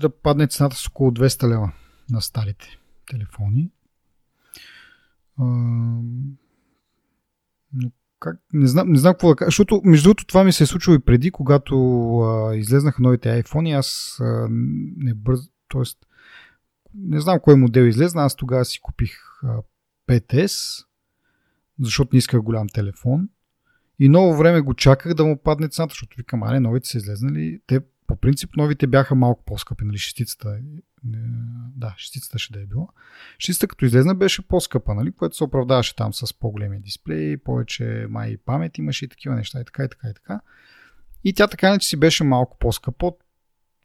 да 0.00 0.10
падне 0.10 0.46
цената 0.46 0.76
с 0.76 0.86
около 0.86 1.10
200 1.10 1.48
лева 1.48 1.72
на 2.10 2.20
старите 2.20 2.78
телефони. 3.10 3.70
А, 5.38 5.44
как, 8.20 8.36
не, 8.52 8.66
знам, 8.66 8.92
не 8.92 8.98
знам 8.98 9.12
какво 9.12 9.28
да 9.28 9.36
кажа, 9.36 9.46
защото 9.46 9.80
между 9.84 10.08
другото 10.08 10.26
това 10.26 10.44
ми 10.44 10.52
се 10.52 10.62
е 10.62 10.66
случило 10.66 10.94
и 10.94 11.04
преди, 11.04 11.30
когато 11.30 11.76
а, 12.18 12.56
излезнаха 12.56 13.02
новите 13.02 13.42
iPhone, 13.42 13.78
аз 13.78 14.16
а, 14.20 14.48
не 14.96 15.14
бърз, 15.14 15.40
т.е. 15.68 15.82
не 16.94 17.20
знам 17.20 17.40
кой 17.42 17.56
модел 17.56 17.82
излезна, 17.82 18.22
аз 18.22 18.36
тогава 18.36 18.64
си 18.64 18.80
купих 18.80 19.12
а, 19.42 19.62
5S, 20.08 20.84
защото 21.80 22.10
не 22.12 22.18
исках 22.18 22.40
голям 22.40 22.68
телефон. 22.68 23.28
И 23.98 24.08
много 24.08 24.36
време 24.36 24.60
го 24.60 24.74
чаках 24.74 25.14
да 25.14 25.24
му 25.24 25.42
падне 25.42 25.68
цената, 25.68 25.92
защото 25.92 26.16
викам, 26.16 26.42
аре, 26.42 26.60
новите 26.60 26.88
са 26.88 26.98
излезнали. 26.98 27.60
Те, 27.66 27.80
по 28.06 28.16
принцип, 28.16 28.56
новите 28.56 28.86
бяха 28.86 29.14
малко 29.14 29.44
по-скъпи, 29.44 29.84
нали, 29.84 29.98
шестицата. 29.98 30.50
е, 30.50 30.60
Да, 31.76 31.94
шестицата 31.96 32.38
ще 32.38 32.52
да 32.52 32.60
е 32.60 32.66
било. 32.66 32.88
Шестицата 33.38 33.68
като 33.68 33.84
излезна 33.84 34.14
беше 34.14 34.48
по-скъпа, 34.48 34.94
нали, 34.94 35.12
което 35.12 35.36
се 35.36 35.44
оправдаваше 35.44 35.96
там 35.96 36.14
с 36.14 36.38
по-големи 36.38 36.80
дисплеи, 36.80 37.36
повече 37.36 38.06
май 38.10 38.30
и 38.30 38.36
памет 38.36 38.78
имаше 38.78 39.04
и 39.04 39.08
такива 39.08 39.34
неща, 39.34 39.60
и 39.60 39.64
така, 39.64 39.84
и 39.84 39.88
така, 39.88 40.08
и 40.08 40.14
така. 40.14 40.40
И 41.24 41.32
тя 41.32 41.46
така 41.46 41.68
иначе 41.68 41.88
си 41.88 41.96
беше 41.96 42.24
малко 42.24 42.58
по-скъпа 42.58 43.06
от 43.06 43.18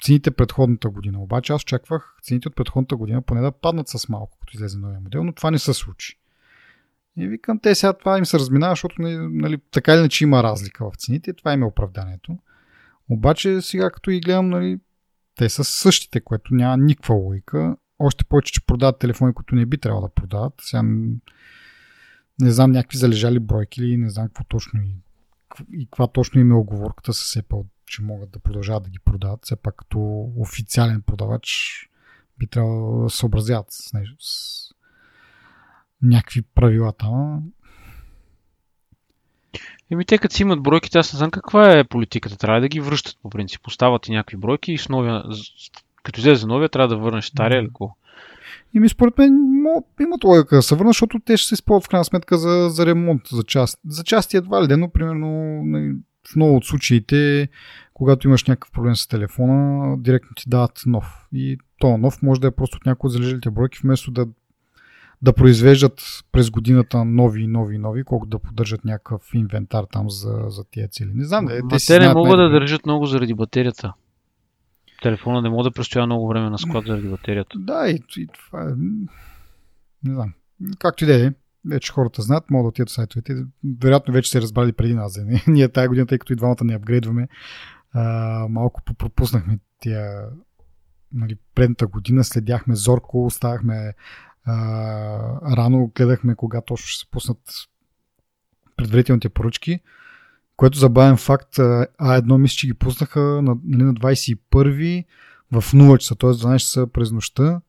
цените 0.04 0.32
предходната 0.32 0.90
година. 0.90 1.22
Обаче 1.22 1.54
аз 1.54 1.62
очаквах 1.62 2.16
цените 2.24 2.48
от 2.48 2.56
предходната 2.56 2.96
година 2.96 3.22
поне 3.22 3.42
да 3.42 3.52
паднат 3.52 3.88
с 3.88 4.10
малко, 4.10 4.38
като 4.40 4.58
излезе 4.58 4.78
новия 4.78 5.00
модел, 5.00 5.24
но 5.24 5.34
това 5.34 5.52
не 5.52 5.60
се 5.60 5.74
случи. 5.74 6.21
И 7.18 7.28
викам, 7.28 7.60
те 7.60 7.76
сега 7.76 7.94
това 7.94 8.18
им 8.18 8.26
се 8.26 8.40
разминава, 8.40 8.72
защото 8.72 9.02
нали, 9.02 9.18
нали, 9.18 9.58
така 9.72 9.94
или 9.94 10.00
иначе 10.00 10.24
има 10.24 10.44
разлика 10.44 10.86
в 10.86 10.96
цените. 10.98 11.34
Това 11.34 11.54
им 11.54 11.64
е 11.64 11.66
оправданието. 11.66 12.38
Обаче 13.10 13.62
сега 13.62 13.92
като 13.92 14.12
ги 14.12 14.20
гледам, 14.20 14.50
нали, 14.50 14.80
те 15.36 15.50
са 15.50 15.64
същите, 15.64 16.22
което 16.22 16.54
няма 16.54 16.78
никаква 16.78 17.16
логика. 17.16 17.78
Още 18.00 18.24
повече, 18.24 18.54
че 18.54 18.66
продават 18.66 19.00
телефони, 19.00 19.34
които 19.34 19.56
не 19.56 19.66
би 19.66 19.78
трябвало 19.78 20.08
да 20.08 20.14
продават. 20.14 20.54
Сега 20.62 20.84
не 22.42 22.52
знам 22.52 22.72
някакви 22.72 22.98
залежали 22.98 23.40
бройки 23.40 23.82
или 23.82 23.98
не 23.98 24.10
знам 24.10 24.28
какво 24.28 24.44
точно 24.44 24.82
и, 24.84 24.96
и 25.74 25.86
каква 25.86 26.08
точно 26.08 26.42
им 26.42 26.52
е 26.52 26.56
оговорката 26.56 27.14
с 27.14 27.42
Apple, 27.42 27.66
че 27.86 28.02
могат 28.02 28.32
да 28.32 28.40
продължават 28.40 28.84
да 28.84 28.90
ги 28.90 29.00
продават. 29.00 29.40
Все 29.44 29.56
пак 29.56 29.76
като 29.76 30.32
официален 30.38 31.02
продавач 31.02 31.78
би 32.40 32.48
трябвало 32.48 33.04
да 33.04 33.10
се 33.10 33.18
съобразяват 33.18 33.66
с, 33.70 33.92
с 34.20 34.70
някакви 36.04 36.42
правила 36.42 36.94
там. 36.94 37.44
Еми 39.92 40.06
те 40.06 40.18
като 40.18 40.36
си 40.36 40.42
имат 40.42 40.64
бройките, 40.64 40.98
аз 40.98 41.14
не 41.14 41.18
знам 41.18 41.32
каква 41.32 41.80
е 41.80 41.84
политиката. 41.84 42.38
Трябва 42.38 42.62
да 42.62 42.68
ги 42.68 42.80
връщат 42.80 43.18
по 43.22 43.30
принцип. 43.30 43.68
Остават 43.68 44.08
и 44.08 44.12
някакви 44.12 44.38
бройки 44.38 44.74
и 44.74 44.78
с 44.78 44.90
новия, 44.90 45.24
като 46.04 46.20
излезе 46.20 46.48
новия, 46.48 46.70
трябва 46.70 46.88
да 46.88 46.98
върнеш 46.98 47.26
стария 47.26 47.60
или 47.60 47.68
какво. 47.68 47.96
И 48.74 48.80
ми 48.80 48.90
според 48.90 49.18
мен 49.18 49.34
имат 50.02 50.24
логика 50.24 50.56
да 50.56 50.62
се 50.62 50.76
върнат, 50.76 50.90
защото 50.90 51.20
те 51.26 51.38
ще 51.38 51.48
се 51.48 51.54
използват 51.54 51.86
в 51.86 51.90
крайна 51.90 52.06
сметка 52.06 52.38
за, 52.38 52.70
за 52.70 52.86
ремонт, 52.86 53.22
за 53.32 53.44
част. 53.44 53.80
За 53.88 54.04
части 54.04 54.38
едва 54.38 54.64
ли, 54.64 54.68
де, 54.68 54.78
но 54.78 54.92
примерно 54.92 55.62
нали, 55.64 55.96
в 56.32 56.36
много 56.36 56.56
от 56.56 56.66
случаите, 56.66 57.50
когато 57.94 58.28
имаш 58.28 58.44
някакъв 58.44 58.72
проблем 58.72 58.96
с 58.96 59.08
телефона, 59.08 59.96
директно 59.98 60.30
ти 60.36 60.50
дават 60.50 60.82
нов. 60.86 61.28
И 61.34 61.58
то 61.80 61.98
нов 61.98 62.22
може 62.22 62.42
да 62.42 62.48
е 62.48 62.52
просто 62.52 62.78
от 62.78 62.86
някои 62.86 63.08
от 63.08 63.14
залежалите 63.14 63.50
бройки, 63.50 63.80
вместо 63.84 64.12
да, 64.12 64.26
да 65.22 65.34
произвеждат 65.34 66.24
през 66.32 66.50
годината 66.50 67.06
нови, 67.06 67.48
нови, 67.48 67.78
нови, 67.78 68.04
колко 68.04 68.26
да 68.26 68.40
поддържат 68.40 68.86
някакъв 68.86 69.22
инвентар 69.34 69.84
там 69.92 70.10
за, 70.10 70.46
за 70.48 70.64
тия 70.64 70.88
цели. 70.88 71.12
Не 71.14 71.26
знам, 71.26 71.46
да, 71.46 71.60
Ма 71.64 71.80
си 71.80 71.88
те 71.88 72.00
не 72.00 72.14
могат 72.14 72.38
да 72.38 72.50
държат 72.50 72.86
много 72.86 73.06
заради 73.06 73.34
батерията. 73.34 73.94
Телефона 75.02 75.42
не 75.42 75.50
може 75.50 75.70
да 75.70 75.74
престоя 75.74 76.06
много 76.06 76.28
време 76.28 76.50
на 76.50 76.58
склад 76.58 76.86
заради 76.88 77.08
батерията. 77.08 77.60
Да, 77.60 77.90
и, 77.90 78.04
и 78.18 78.28
това 78.28 78.64
е... 78.64 78.74
Не 80.04 80.14
знам. 80.14 80.34
Както 80.80 81.04
и 81.04 81.08
да 81.08 81.26
е. 81.26 81.32
Вече 81.66 81.92
хората 81.92 82.22
знаят, 82.22 82.50
могат 82.50 82.64
да 82.64 82.68
отидат 82.70 82.90
в 82.90 82.94
сайтовете. 82.94 83.46
Вероятно 83.82 84.14
вече 84.14 84.32
се 84.32 84.42
разбрали 84.42 84.72
преди 84.72 84.94
нас. 84.94 85.20
не? 85.26 85.44
Ние 85.54 85.70
тази 85.70 85.88
година, 85.88 86.06
тъй 86.06 86.18
като 86.18 86.34
и 86.34 86.36
двамата 86.36 86.64
не 86.64 86.76
апгрейдваме, 86.76 87.28
а, 87.94 88.02
малко 88.50 88.82
пропуснахме 88.98 89.60
тия 89.80 90.26
нали, 91.14 91.38
предната 91.56 91.88
година, 91.88 92.24
следяхме 92.24 92.76
зорко, 92.76 93.26
оставахме 93.26 93.94
рано, 94.48 95.92
гледахме 95.96 96.36
кога 96.36 96.62
точно 96.62 96.88
ще 96.88 97.00
се 97.00 97.12
пуснат 97.12 97.40
предварителните 98.78 99.30
поръчки, 99.30 99.80
което 100.58 100.78
забавен 100.78 101.18
факт, 101.18 101.60
а 101.60 101.88
А1 102.02 102.38
мисля, 102.38 102.56
че 102.56 102.68
ги 102.68 102.74
пуснаха 102.74 103.20
на, 103.20 103.58
нали, 103.64 103.84
на 103.84 103.94
21 103.94 105.06
в 105.52 105.62
0 105.62 105.98
часа, 105.98 106.16
т.е. 106.16 106.30
12 106.30 106.58
часа 106.58 106.88
през 106.88 107.12
нощта 107.12 107.62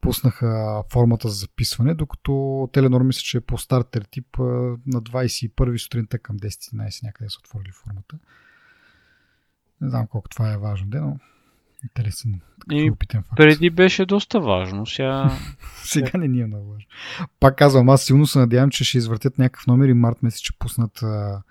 пуснаха 0.00 0.82
формата 0.92 1.28
за 1.28 1.34
записване, 1.34 1.94
докато 1.94 2.68
Теленор 2.72 3.02
мисля, 3.02 3.20
че 3.20 3.36
е 3.36 3.40
по 3.40 3.58
стартер 3.58 4.02
тип 4.10 4.38
на 4.38 5.02
21 5.02 5.76
сутринта 5.76 6.18
към 6.18 6.38
10-11 6.38 7.02
някъде 7.04 7.30
са 7.30 7.38
отворили 7.38 7.72
формата. 7.72 8.18
Не 9.80 9.90
знам 9.90 10.06
колко 10.06 10.28
това 10.28 10.52
е 10.52 10.58
важно, 10.58 10.86
де, 10.86 11.00
но 11.00 11.18
интересен, 11.84 12.40
И 12.72 12.92
факт. 13.12 13.28
преди 13.36 13.70
беше 13.70 14.06
доста 14.06 14.40
важно. 14.40 14.86
Сега 14.86 15.38
Сега 15.84 16.18
не 16.18 16.28
ни 16.28 16.40
е 16.40 16.46
много 16.46 16.70
важно. 16.70 16.88
Пак 17.40 17.56
казвам, 17.56 17.88
аз 17.88 18.04
силно 18.04 18.26
се 18.26 18.38
надявам, 18.38 18.70
че 18.70 18.84
ще 18.84 18.98
извъртят 18.98 19.38
някакъв 19.38 19.66
номер 19.66 19.88
и 19.88 19.94
март 19.94 20.22
месец 20.22 20.40
ще 20.40 20.58
пуснат 20.58 21.02
а, 21.02 21.42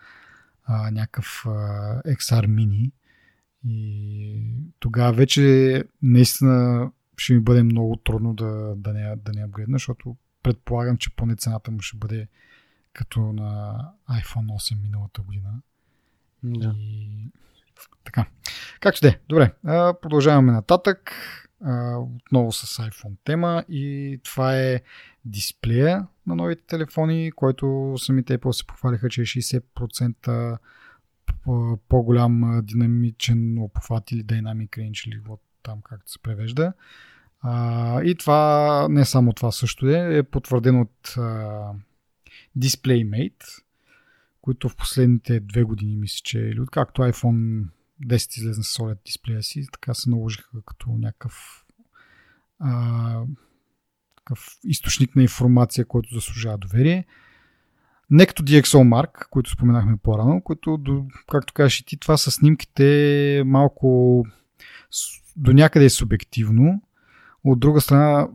а, 0.65 0.91
някакъв 0.91 1.43
а, 1.45 1.49
XR 2.01 2.47
Mini. 2.47 2.91
И 3.67 4.41
тогава 4.79 5.13
вече 5.13 5.83
наистина 6.01 6.91
ще 7.17 7.33
ми 7.33 7.39
бъде 7.39 7.63
много 7.63 7.95
трудно 7.95 8.33
да, 8.33 8.73
да, 8.77 8.93
не, 8.93 9.15
да 9.15 9.31
не 9.33 9.43
апгрейдна, 9.43 9.75
защото 9.75 10.15
предполагам, 10.43 10.97
че 10.97 11.15
поне 11.15 11.35
цената 11.35 11.71
му 11.71 11.81
ще 11.81 11.97
бъде 11.97 12.27
като 12.93 13.19
на 13.19 13.77
iPhone 14.09 14.73
8 14.73 14.81
миналата 14.81 15.21
година. 15.21 15.61
Да. 16.43 16.75
И... 16.77 17.07
Така. 18.03 18.25
Както 18.79 19.01
де. 19.01 19.19
Добре. 19.29 19.53
А, 19.65 19.93
продължаваме 20.01 20.51
нататък. 20.51 21.11
Отново 21.97 22.51
с 22.51 22.83
iPhone 22.83 23.15
тема 23.23 23.63
и 23.69 24.19
това 24.23 24.57
е 24.57 24.81
дисплея 25.25 26.07
на 26.27 26.35
новите 26.35 26.63
телефони, 26.67 27.31
който 27.35 27.95
самите 27.97 28.37
Apple 28.37 28.51
се 28.51 28.67
похвалиха, 28.67 29.09
че 29.09 29.21
е 29.21 29.25
60% 29.25 30.57
по-голям 31.89 32.61
динамичен 32.63 33.57
обхват 33.59 34.11
или 34.11 34.23
Dynamic 34.23 34.69
Range 34.69 35.07
или 35.07 35.19
вот 35.27 35.41
там 35.63 35.81
както 35.81 36.11
се 36.11 36.19
превежда. 36.19 36.73
А, 37.41 38.03
и 38.03 38.15
това, 38.15 38.87
не 38.89 39.05
само 39.05 39.33
това 39.33 39.51
също 39.51 39.87
е, 39.87 40.17
е 40.17 40.23
потвърдено 40.23 40.81
от 40.81 41.17
а, 41.17 41.71
DisplayMate, 42.57 43.63
които 44.41 44.69
в 44.69 44.75
последните 44.75 45.39
две 45.39 45.63
години 45.63 45.97
мисля, 45.97 46.21
че 46.23 46.39
или 46.39 46.61
откакто 46.61 47.01
iPhone 47.01 47.63
10 48.05 48.37
излезна 48.37 48.63
с 48.63 48.77
OLED 48.77 48.97
дисплея 49.05 49.43
си, 49.43 49.67
така 49.71 49.93
се 49.93 50.09
наложиха 50.09 50.61
като 50.65 50.89
някакъв 50.89 51.65
а, 52.59 53.23
такъв 54.15 54.47
източник 54.63 55.15
на 55.15 55.21
информация, 55.21 55.85
който 55.85 56.13
заслужава 56.13 56.57
доверие. 56.57 57.05
Не 58.09 58.25
като 58.25 58.43
DxO 58.43 58.77
Mark, 58.77 59.29
които 59.29 59.49
споменахме 59.49 59.97
по-рано, 60.03 60.41
които, 60.41 60.79
както 61.31 61.53
кажеш 61.53 61.79
и 61.79 61.85
ти, 61.85 61.97
това 61.97 62.17
са 62.17 62.31
снимките 62.31 63.43
малко 63.45 64.25
до 65.35 65.53
някъде 65.53 65.85
е 65.85 65.89
субективно. 65.89 66.81
От 67.43 67.59
друга 67.59 67.81
страна, 67.81 68.27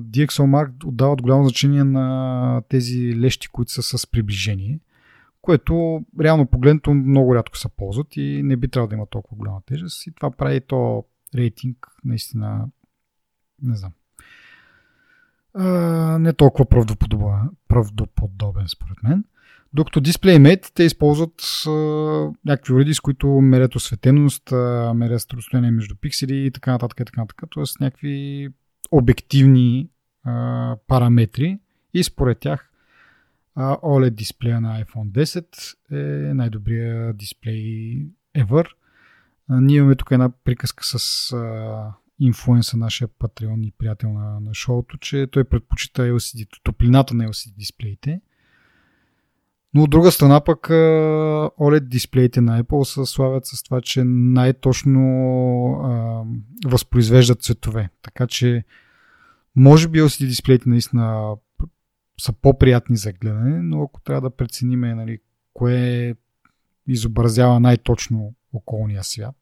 DxO 0.00 0.42
Mark 0.42 0.84
отдават 0.84 1.22
голямо 1.22 1.44
значение 1.44 1.84
на 1.84 2.62
тези 2.68 3.20
лещи, 3.20 3.48
които 3.48 3.72
са 3.72 3.98
с 3.98 4.06
приближение, 4.06 4.80
което 5.42 6.04
реално 6.20 6.46
погледнато 6.46 6.94
много 6.94 7.34
рядко 7.34 7.58
се 7.58 7.68
ползват 7.68 8.16
и 8.16 8.42
не 8.44 8.56
би 8.56 8.68
трябвало 8.68 8.88
да 8.88 8.94
има 8.94 9.06
толкова 9.06 9.36
голяма 9.36 9.60
тежест 9.66 10.06
и 10.06 10.14
това 10.14 10.30
прави 10.30 10.60
то 10.60 11.04
рейтинг 11.34 11.86
наистина 12.04 12.68
не 13.62 13.76
знам 13.76 13.92
не 16.20 16.32
толкова 16.32 16.66
правдоподобен, 17.68 18.68
според 18.68 19.02
мен. 19.02 19.24
Докато 19.72 20.00
DisplayMate 20.00 20.74
те 20.74 20.82
използват 20.82 21.42
а, 21.66 21.70
някакви 22.44 22.72
уреди, 22.74 22.94
с 22.94 23.00
които 23.00 23.28
мерят 23.28 23.74
осветеност, 23.74 24.52
а, 24.52 24.92
мерят 24.94 25.26
разстояние 25.34 25.70
между 25.70 25.96
пиксели 25.96 26.46
и 26.46 26.50
така 26.50 26.72
нататък. 26.72 27.00
И 27.00 27.04
така 27.04 27.20
нататък. 27.20 27.50
Тоест 27.50 27.80
някакви 27.80 28.48
обективни 28.90 29.90
а, 30.24 30.76
параметри 30.86 31.58
и 31.94 32.04
според 32.04 32.38
тях 32.38 32.67
а, 32.67 32.67
OLED 33.58 34.10
дисплея 34.10 34.60
на 34.60 34.84
iPhone 34.84 35.10
10 35.10 35.76
е 36.30 36.34
най-добрия 36.34 37.12
дисплей 37.12 37.96
ever. 38.36 38.66
Ние 39.48 39.76
имаме 39.76 39.94
тук 39.94 40.10
една 40.10 40.30
приказка 40.44 40.84
с 40.84 41.34
инфлуенса, 42.20 42.76
нашия 42.76 43.08
патреон 43.08 43.64
и 43.64 43.72
приятел 43.78 44.12
на, 44.12 44.40
на 44.40 44.54
шоуто, 44.54 44.98
че 44.98 45.26
той 45.26 45.44
предпочита 45.44 46.02
LCD, 46.02 46.48
топлината 46.62 47.14
на 47.14 47.24
LCD 47.24 47.56
дисплеите. 47.56 48.20
Но 49.74 49.82
от 49.82 49.90
друга 49.90 50.12
страна 50.12 50.40
пък 50.40 50.68
OLED 50.68 51.80
дисплеите 51.80 52.40
на 52.40 52.62
Apple 52.62 52.84
се 52.84 53.12
славят 53.12 53.46
с 53.46 53.62
това, 53.62 53.80
че 53.80 54.04
най-точно 54.04 55.00
а, 55.84 56.22
възпроизвеждат 56.68 57.42
цветове. 57.42 57.90
Така 58.02 58.26
че 58.26 58.64
може 59.56 59.88
би 59.88 60.00
LCD 60.00 60.26
дисплеите 60.26 60.68
наистина 60.68 61.36
са 62.20 62.32
по-приятни 62.32 62.96
за 62.96 63.12
гледане, 63.12 63.62
но 63.62 63.82
ако 63.82 64.00
трябва 64.00 64.20
да 64.20 64.36
преценим 64.36 64.80
нали, 64.80 65.18
кое 65.54 66.14
изобразява 66.86 67.60
най-точно 67.60 68.34
околния 68.52 69.04
свят, 69.04 69.36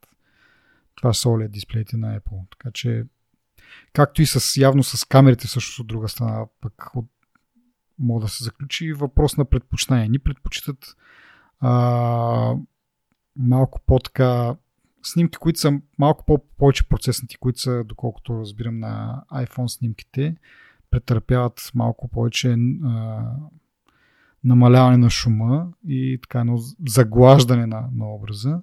това 0.95 1.13
са 1.13 1.29
OLED 1.29 1.49
дисплеите 1.49 1.97
на 1.97 2.21
Apple. 2.21 2.51
Така 2.51 2.71
че, 2.71 3.05
както 3.93 4.23
и 4.23 4.27
с, 4.27 4.61
явно 4.61 4.83
с 4.83 5.05
камерите 5.05 5.47
също 5.47 5.83
от 5.83 5.89
друга 5.89 6.09
страна, 6.09 6.47
пък 6.61 6.91
от, 6.95 7.07
мога 7.99 8.21
да 8.21 8.29
се 8.29 8.45
заключи 8.45 8.93
въпрос 8.93 9.37
на 9.37 9.45
предпочитание. 9.45 10.09
Ни 10.09 10.19
предпочитат 10.19 10.97
а, 11.61 12.55
малко 13.37 13.81
по-така 13.87 14.57
снимки, 15.03 15.39
които 15.39 15.61
са 15.61 15.81
малко 15.99 16.25
по-повече 16.25 16.89
процеснати, 16.89 17.37
които 17.37 17.61
са, 17.61 17.85
доколкото 17.85 18.41
разбирам 18.41 18.79
на 18.79 19.25
iPhone 19.33 19.67
снимките, 19.67 20.37
претърпяват 20.91 21.71
малко 21.75 22.09
повече 22.09 22.57
а, 22.85 23.25
намаляване 24.45 24.97
на 24.97 25.11
шума 25.11 25.69
и 25.89 26.19
така 26.23 26.41
едно 26.41 26.59
заглаждане 26.89 27.67
на, 27.67 27.89
на 27.95 28.15
образа. 28.15 28.61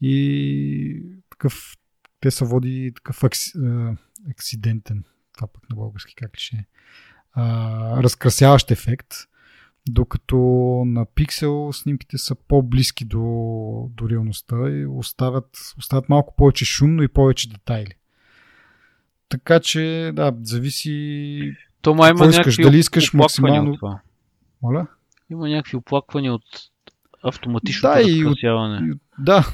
И 0.00 1.02
такъв, 1.30 1.76
те 2.20 2.30
са 2.30 2.44
води 2.44 2.92
такъв 2.94 3.24
акси, 3.24 3.52
акцидентен, 4.30 5.04
това 5.34 5.46
пък 5.46 5.70
на 5.70 5.76
български 5.76 6.14
как 6.14 6.36
ще 6.36 6.56
е, 6.56 6.66
разкрасяващ 8.02 8.70
ефект, 8.70 9.14
докато 9.88 10.36
на 10.86 11.06
пиксел 11.06 11.72
снимките 11.72 12.18
са 12.18 12.34
по-близки 12.34 13.04
до, 13.04 13.20
до 13.90 14.08
реалността 14.08 14.56
и 14.70 14.86
оставят, 14.86 15.74
оставят 15.78 16.08
малко 16.08 16.36
повече 16.36 16.64
шумно 16.64 17.02
и 17.02 17.08
повече 17.08 17.48
детайли. 17.48 17.94
Така 19.30 19.60
че, 19.60 20.12
да, 20.14 20.32
зависи. 20.42 21.56
То 21.82 21.90
има 21.90 22.26
искаш, 22.30 22.56
дали 22.56 22.78
искаш 22.78 23.12
максимално. 23.12 23.70
От 23.70 23.78
това. 23.78 24.00
Моля? 24.62 24.86
Има 25.30 25.48
някакви 25.48 25.76
оплаквания 25.76 26.34
от 26.34 26.42
автоматичното 27.22 27.94
да. 27.94 28.10
И 28.10 28.24
от, 28.24 28.38
да, 29.18 29.46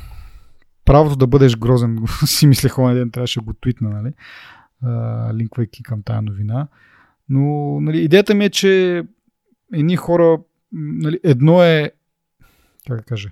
правото 0.84 1.16
да 1.16 1.26
бъдеш 1.26 1.56
грозен, 1.56 1.98
си 2.26 2.46
мислех 2.46 2.78
онен 2.78 2.94
ден, 2.94 3.10
трябваше 3.10 3.40
да 3.40 3.44
го 3.44 3.52
твитна, 3.52 3.90
нали? 3.90 4.12
линквайки 5.34 5.82
към 5.82 6.02
тази 6.02 6.24
новина. 6.24 6.68
Но 7.28 7.40
нали, 7.80 7.98
идеята 7.98 8.34
ми 8.34 8.44
е, 8.44 8.50
че 8.50 9.02
едни 9.72 9.96
хора, 9.96 10.38
нали, 10.72 11.20
едно 11.24 11.62
е, 11.62 11.90
как 12.88 12.96
да 12.96 13.02
кажа, 13.02 13.28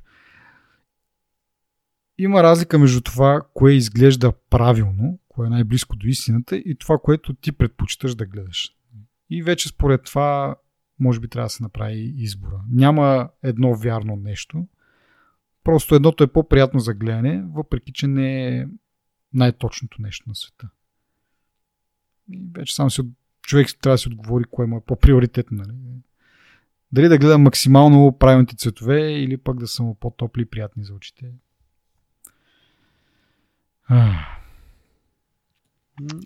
има 2.18 2.42
разлика 2.42 2.78
между 2.78 3.00
това, 3.00 3.40
кое 3.54 3.72
изглежда 3.72 4.32
правилно, 4.50 5.18
кое 5.34 5.46
е 5.46 5.50
най-близко 5.50 5.96
до 5.96 6.06
истината 6.06 6.56
и 6.56 6.76
това, 6.78 6.98
което 6.98 7.34
ти 7.34 7.52
предпочиташ 7.52 8.14
да 8.14 8.26
гледаш. 8.26 8.74
И 9.30 9.42
вече 9.42 9.68
според 9.68 10.04
това, 10.04 10.56
може 11.00 11.20
би 11.20 11.28
трябва 11.28 11.46
да 11.46 11.50
се 11.50 11.62
направи 11.62 12.14
избора. 12.16 12.60
Няма 12.70 13.28
едно 13.42 13.74
вярно 13.74 14.16
нещо, 14.16 14.66
Просто 15.64 15.94
едното 15.94 16.24
е 16.24 16.32
по-приятно 16.32 16.80
за 16.80 16.94
гледане, 16.94 17.44
въпреки 17.46 17.92
че 17.92 18.06
не 18.06 18.58
е 18.58 18.66
най-точното 19.32 20.02
нещо 20.02 20.28
на 20.28 20.34
света. 20.34 20.68
И 22.32 22.48
вече 22.54 22.74
само 22.74 22.90
си, 22.90 23.02
човек 23.42 23.68
трябва 23.80 23.94
да 23.94 23.98
си 23.98 24.08
отговори 24.08 24.44
кое 24.50 24.66
му 24.66 24.76
е 24.76 24.84
по-приоритетно. 24.86 25.56
Нали? 25.56 25.74
Дали 26.92 27.08
да 27.08 27.18
гледа 27.18 27.38
максимално 27.38 28.18
правилните 28.18 28.56
цветове 28.56 29.12
или 29.12 29.36
пък 29.36 29.58
да 29.58 29.66
са 29.66 29.94
по-топли 30.00 30.42
и 30.42 30.46
приятни 30.46 30.84
за 30.84 30.94
очите. 30.94 31.32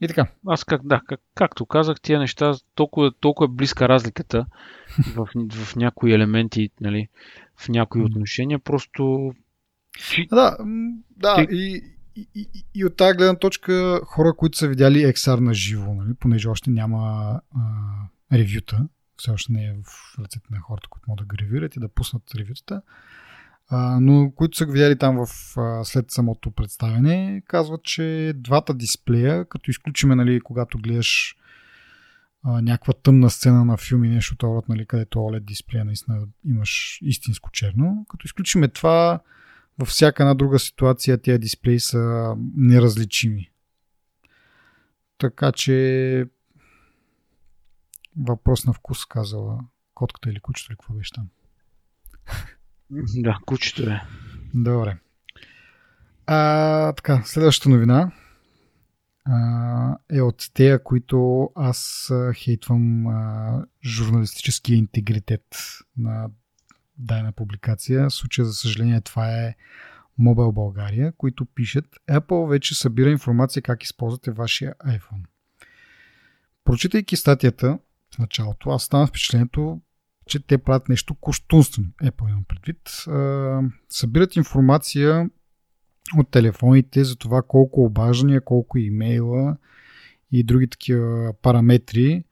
И 0.00 0.08
така. 0.08 0.26
Аз 0.46 0.64
как, 0.64 0.86
да, 0.86 1.00
как, 1.06 1.20
както 1.34 1.66
казах, 1.66 2.00
тия 2.00 2.18
неща, 2.18 2.54
толкова, 2.74 3.12
толкова 3.20 3.44
е 3.44 3.56
близка 3.56 3.88
разликата 3.88 4.46
в, 5.16 5.28
в 5.50 5.76
някои 5.76 6.12
елементи, 6.12 6.70
нали, 6.80 7.08
в 7.56 7.68
някои 7.68 8.02
отношения, 8.02 8.58
просто... 8.58 9.34
Да, 10.30 10.56
да 11.16 11.46
и, 11.50 11.84
и, 12.16 12.28
и, 12.34 12.64
и 12.74 12.84
от 12.84 12.96
тази 12.96 13.16
гледна 13.16 13.38
точка 13.38 14.00
хора, 14.04 14.34
които 14.36 14.58
са 14.58 14.68
видяли 14.68 14.98
XR 14.98 15.40
на 15.40 15.54
живо, 15.54 15.94
нали, 15.94 16.14
понеже 16.14 16.48
още 16.48 16.70
няма 16.70 17.32
а, 17.54 17.60
ревюта, 18.32 18.88
все 19.16 19.30
още 19.30 19.52
не 19.52 19.64
е 19.64 19.72
в 19.72 20.18
ръцете 20.18 20.46
на 20.50 20.60
хората, 20.60 20.88
които 20.88 21.04
могат 21.08 21.28
да 21.28 21.34
го 21.34 21.38
ревюрат 21.38 21.76
и 21.76 21.80
да 21.80 21.88
пуснат 21.88 22.22
ревютата, 22.34 22.82
но 24.00 24.32
които 24.36 24.56
са 24.56 24.66
го 24.66 24.72
видяли 24.72 24.98
там 24.98 25.26
в, 25.26 25.28
след 25.84 26.10
самото 26.10 26.50
представяне, 26.50 27.42
казват, 27.46 27.82
че 27.84 28.32
двата 28.36 28.74
дисплея, 28.74 29.44
като 29.48 29.70
изключиме, 29.70 30.14
нали, 30.14 30.40
когато 30.40 30.78
гледаш 30.78 31.36
някаква 32.44 32.92
тъмна 32.92 33.30
сцена 33.30 33.64
на 33.64 33.76
филм 33.76 34.04
и 34.04 34.08
нещо 34.08 34.36
това, 34.36 34.62
нали, 34.68 34.86
където 34.86 35.18
OLED 35.18 35.40
дисплея 35.40 35.84
наистина 35.84 36.26
имаш 36.44 36.98
истинско 37.02 37.50
черно, 37.50 38.06
като 38.08 38.26
изключиме 38.26 38.68
това, 38.68 39.20
във 39.78 39.88
всяка 39.88 40.22
една 40.22 40.34
друга 40.34 40.58
ситуация 40.58 41.22
тези 41.22 41.38
дисплеи 41.38 41.80
са 41.80 42.34
неразличими. 42.56 43.50
Така 45.18 45.52
че 45.52 46.26
въпрос 48.16 48.64
на 48.64 48.72
вкус, 48.72 49.04
казала 49.04 49.60
котката 49.94 50.30
или 50.30 50.40
кучето 50.40 50.72
или 50.72 50.76
какво 50.76 50.94
беше 50.94 51.12
там. 51.12 51.28
Да, 52.90 53.38
кучето 53.46 53.82
е. 53.82 54.02
Добре. 54.54 54.96
А, 56.26 56.92
така, 56.92 57.22
следващата 57.24 57.68
новина 57.68 58.12
а, 59.24 59.98
е 60.10 60.20
от 60.20 60.50
тея, 60.54 60.82
които 60.82 61.50
аз 61.54 62.10
хейтвам 62.34 63.06
а, 63.06 63.64
журналистическия 63.84 64.76
интегритет 64.76 65.56
на 65.96 66.30
дайна 66.98 67.32
публикация. 67.32 68.08
В 68.08 68.14
случая, 68.14 68.44
за 68.44 68.52
съжаление, 68.52 69.00
това 69.00 69.30
е 69.30 69.54
Mobile 70.20 70.52
България, 70.52 71.12
които 71.16 71.44
пишат 71.44 71.84
Apple 72.10 72.48
вече 72.48 72.74
събира 72.74 73.10
информация 73.10 73.62
как 73.62 73.82
използвате 73.82 74.30
вашия 74.30 74.74
iPhone. 74.74 75.24
Прочитайки 76.64 77.16
статията 77.16 77.78
в 78.14 78.18
началото, 78.18 78.70
аз 78.70 78.82
станах 78.82 79.08
впечатлението, 79.08 79.80
че 80.28 80.46
те 80.46 80.58
правят 80.58 80.88
нещо 80.88 81.14
кощунствено. 81.14 81.88
Apple 82.02 82.30
имам 82.30 82.44
предвид. 82.48 82.80
Събират 83.88 84.36
информация 84.36 85.30
от 86.16 86.30
телефоните 86.30 87.04
за 87.04 87.16
това 87.16 87.42
колко 87.42 87.84
обаждания, 87.84 88.40
колко 88.44 88.78
имейла 88.78 89.56
и 90.32 90.42
други 90.42 90.68
такива 90.68 91.34
параметри 91.42 92.24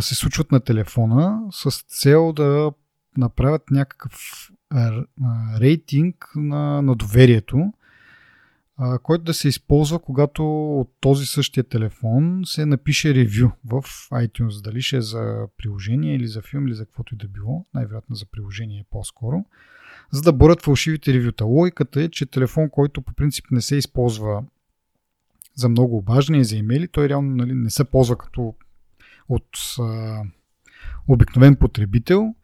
се 0.00 0.14
случват 0.14 0.52
на 0.52 0.60
телефона 0.60 1.40
с 1.50 1.82
цел 1.82 2.32
да 2.32 2.72
направят 3.16 3.70
някакъв 3.70 4.12
рейтинг 5.60 6.32
на, 6.36 6.82
на 6.82 6.94
доверието, 6.94 7.72
който 9.02 9.24
да 9.24 9.34
се 9.34 9.48
използва, 9.48 9.98
когато 9.98 10.70
от 10.80 10.90
този 11.00 11.26
същия 11.26 11.64
телефон 11.64 12.42
се 12.44 12.66
напише 12.66 13.14
ревю 13.14 13.50
в 13.64 13.82
iTunes. 14.12 14.62
Дали 14.62 14.82
ще 14.82 14.96
е 14.96 15.00
за 15.00 15.46
приложение 15.58 16.14
или 16.14 16.26
за 16.26 16.42
филм 16.42 16.66
или 16.66 16.74
за 16.74 16.86
каквото 16.86 17.14
и 17.14 17.18
да 17.18 17.28
било. 17.28 17.66
Най-вероятно 17.74 18.16
за 18.16 18.26
приложение 18.26 18.80
е 18.80 18.86
по-скоро. 18.90 19.44
За 20.10 20.22
да 20.22 20.32
борят 20.32 20.62
фалшивите 20.62 21.12
ревюта. 21.12 21.44
Логиката 21.44 22.02
е, 22.02 22.08
че 22.08 22.26
телефон, 22.26 22.70
който 22.70 23.02
по 23.02 23.14
принцип 23.14 23.44
не 23.50 23.60
се 23.60 23.76
използва 23.76 24.44
за 25.54 25.68
много 25.68 25.96
обаждания 25.96 26.40
и 26.40 26.44
за 26.44 26.56
имейли, 26.56 26.88
той 26.88 27.08
реално 27.08 27.36
нали, 27.36 27.54
не 27.54 27.70
се 27.70 27.84
ползва 27.84 28.18
като 28.18 28.54
от 29.28 29.48
а, 29.80 30.22
обикновен 31.08 31.56
потребител, 31.56 32.34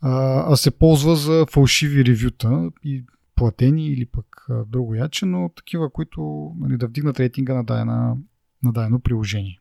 а, 0.00 0.44
а 0.52 0.56
се 0.56 0.70
ползва 0.70 1.16
за 1.16 1.46
фалшиви 1.50 2.04
ревюта 2.04 2.70
и 2.84 3.04
платени 3.34 3.86
или 3.86 4.06
пък 4.06 4.46
друго 4.66 4.94
яче, 4.94 5.26
но 5.26 5.50
такива, 5.56 5.90
които 5.90 6.52
нали, 6.58 6.76
да 6.76 6.86
вдигнат 6.86 7.20
рейтинга 7.20 7.54
на 7.54 7.64
дадено, 7.64 8.18
на 8.62 8.72
дадено 8.72 9.00
приложение. 9.00 9.60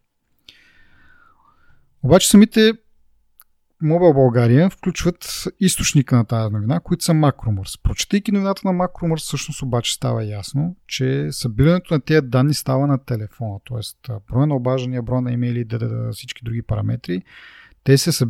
Обаче 2.04 2.30
самите 2.30 2.74
Mobile 3.84 4.14
България 4.14 4.70
включват 4.70 5.44
източника 5.60 6.16
на 6.16 6.26
тази 6.26 6.54
новина, 6.54 6.80
които 6.80 7.04
са 7.04 7.12
Macromers. 7.12 7.82
Прочитайки 7.84 8.32
новината 8.32 8.62
на 8.66 8.74
Macromers, 8.74 9.18
всъщност 9.18 9.62
обаче 9.62 9.94
става 9.94 10.26
ясно, 10.26 10.76
че 10.88 11.28
събирането 11.32 11.94
на 11.94 12.02
тези 12.02 12.28
данни 12.28 12.54
става 12.54 12.88
на 12.88 12.98
телефона, 12.98 13.60
т.е. 13.70 14.14
броя 14.32 14.48
на 14.48 14.56
обаждания, 14.56 15.02
броя 15.02 15.22
на 15.22 15.32
имейли, 15.32 15.66
да, 15.66 15.80
да, 15.80 15.90
да, 15.90 16.12
всички 16.12 16.44
други 16.44 16.62
параметри, 16.62 17.24
те 17.84 17.98
се 17.98 18.26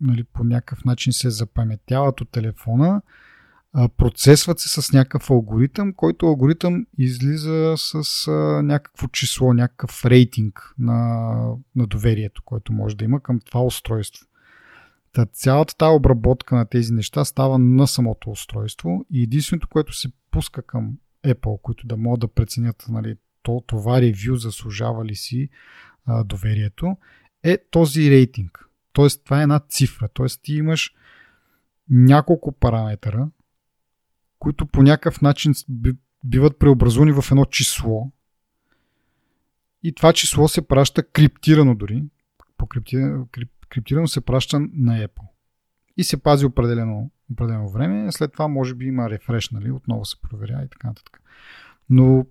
нали, 0.00 0.24
по 0.24 0.44
някакъв 0.44 0.84
начин 0.84 1.12
се 1.12 1.30
запаметяват 1.30 2.20
от 2.20 2.30
телефона, 2.30 3.02
процесват 3.98 4.58
се 4.58 4.82
с 4.82 4.92
някакъв 4.92 5.30
алгоритъм, 5.30 5.92
който 5.92 6.26
алгоритъм 6.26 6.86
излиза 6.98 7.74
с 7.76 8.28
а, 8.28 8.32
някакво 8.62 9.08
число, 9.08 9.52
някакъв 9.52 10.04
рейтинг 10.04 10.74
на, 10.78 11.32
на 11.76 11.86
доверието, 11.86 12.42
който 12.44 12.72
може 12.72 12.96
да 12.96 13.04
има 13.04 13.20
към 13.20 13.40
това 13.40 13.62
устройство. 13.62 14.26
Та 15.12 15.26
цялата 15.26 15.76
тази 15.76 15.96
обработка 15.96 16.56
на 16.56 16.66
тези 16.66 16.92
неща 16.92 17.24
става 17.24 17.58
на 17.58 17.86
самото 17.86 18.30
устройство 18.30 19.06
и 19.10 19.22
единственото, 19.22 19.68
което 19.68 19.92
се 19.92 20.08
пуска 20.30 20.62
към 20.62 20.92
Apple, 21.26 21.60
които 21.62 21.86
да 21.86 21.96
могат 21.96 22.20
да 22.20 22.28
преценят 22.28 22.86
нали, 22.88 23.16
то, 23.42 23.64
това 23.66 24.00
ревю 24.00 24.36
заслужава 24.36 25.04
ли 25.04 25.14
си 25.14 25.48
а, 26.06 26.24
доверието, 26.24 26.96
е 27.42 27.58
този 27.70 28.10
рейтинг. 28.10 28.68
Тоест, 28.92 29.24
това 29.24 29.40
е 29.40 29.42
една 29.42 29.60
цифра. 29.60 30.08
Тоест, 30.08 30.40
ти 30.42 30.54
имаш 30.54 30.94
няколко 31.90 32.52
параметъра, 32.52 33.28
които 34.38 34.66
по 34.66 34.82
някакъв 34.82 35.20
начин 35.22 35.52
биват 36.24 36.58
преобразувани 36.58 37.12
в 37.12 37.24
едно 37.30 37.44
число. 37.44 38.12
И 39.82 39.94
това 39.94 40.12
число 40.12 40.48
се 40.48 40.68
праща 40.68 41.02
криптирано 41.02 41.74
дори. 41.74 42.04
По 42.56 42.66
криптирано, 43.68 44.08
се 44.08 44.20
праща 44.20 44.60
на 44.60 45.08
Apple. 45.08 45.28
И 45.96 46.04
се 46.04 46.22
пази 46.22 46.46
определено, 46.46 47.10
определено 47.32 47.68
време. 47.68 48.12
След 48.12 48.32
това 48.32 48.48
може 48.48 48.74
би 48.74 48.86
има 48.86 49.10
рефреш, 49.10 49.50
нали? 49.50 49.70
Отново 49.70 50.04
се 50.04 50.20
проверя 50.22 50.62
и 50.64 50.68
така 50.68 50.88
нататък. 50.88 51.22
Но 51.90 52.26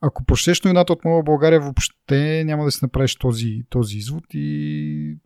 ако 0.00 0.24
прочетеш 0.24 0.62
новината 0.62 0.92
от 0.92 1.04
Мова 1.04 1.22
България, 1.22 1.60
въобще 1.60 2.44
няма 2.44 2.64
да 2.64 2.70
си 2.70 2.78
направиш 2.82 3.16
този, 3.16 3.62
този 3.68 3.96
извод 3.96 4.24
и 4.30 5.18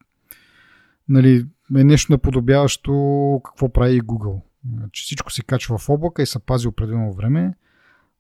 нали, 1.08 1.46
е 1.76 1.84
нещо 1.84 2.12
наподобяващо 2.12 3.40
какво 3.44 3.72
прави 3.72 4.00
Google. 4.00 4.42
Че 4.92 5.02
всичко 5.02 5.32
се 5.32 5.42
качва 5.42 5.78
в 5.78 5.88
облака 5.88 6.22
и 6.22 6.26
се 6.26 6.38
пази 6.38 6.68
определено 6.68 7.12
време, 7.12 7.54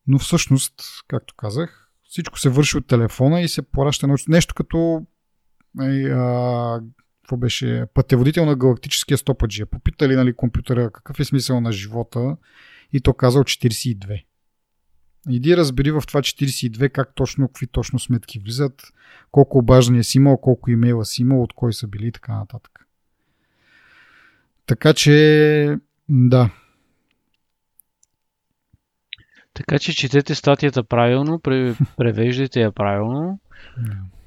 но 0.06 0.18
всъщност, 0.18 0.74
както 1.08 1.34
казах, 1.34 1.90
всичко 2.04 2.38
се 2.38 2.48
върши 2.48 2.76
от 2.76 2.86
телефона 2.86 3.40
и 3.40 3.48
се 3.48 3.62
пораща 3.62 4.08
нещо 4.28 4.54
като 4.54 5.06
Нали, 5.74 6.10
а, 6.10 6.80
какво 7.22 7.36
беше 7.36 7.86
пътеводител 7.94 8.44
на 8.44 8.56
галактическия 8.56 9.18
стопаджия. 9.18 9.66
Попитали 9.66 10.16
нали, 10.16 10.36
компютъра 10.36 10.90
какъв 10.90 11.20
е 11.20 11.24
смисъл 11.24 11.60
на 11.60 11.72
живота 11.72 12.36
и 12.92 13.00
то 13.00 13.14
казал 13.14 13.42
42. 13.42 14.24
Иди 15.28 15.56
разбери 15.56 15.90
в 15.90 16.02
това 16.06 16.22
42 16.22 16.90
как 16.90 17.14
точно, 17.14 17.48
какви 17.48 17.66
точно 17.66 17.98
сметки 17.98 18.38
влизат, 18.38 18.82
колко 19.30 19.58
обаждания 19.58 20.04
си 20.04 20.18
имал, 20.18 20.36
колко 20.36 20.70
имейла 20.70 21.04
си 21.04 21.22
имал, 21.22 21.42
от 21.42 21.52
кой 21.52 21.72
са 21.72 21.86
били 21.86 22.06
и 22.06 22.12
така 22.12 22.34
нататък. 22.34 22.86
Така 24.66 24.94
че, 24.94 25.78
да. 26.10 26.50
Така 29.54 29.78
че 29.78 29.96
четете 29.96 30.34
статията 30.34 30.84
правилно, 30.84 31.40
превеждайте 31.96 32.60
я 32.60 32.72
правилно. 32.72 33.40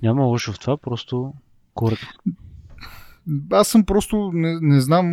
Няма 0.02 0.24
лошо 0.24 0.54
в 0.54 0.60
това, 0.60 0.78
просто 0.78 1.34
коректно. 1.74 2.10
Аз 3.52 3.68
съм 3.68 3.86
просто, 3.86 4.32
не, 4.34 4.60
не 4.62 4.82
знам. 4.82 5.08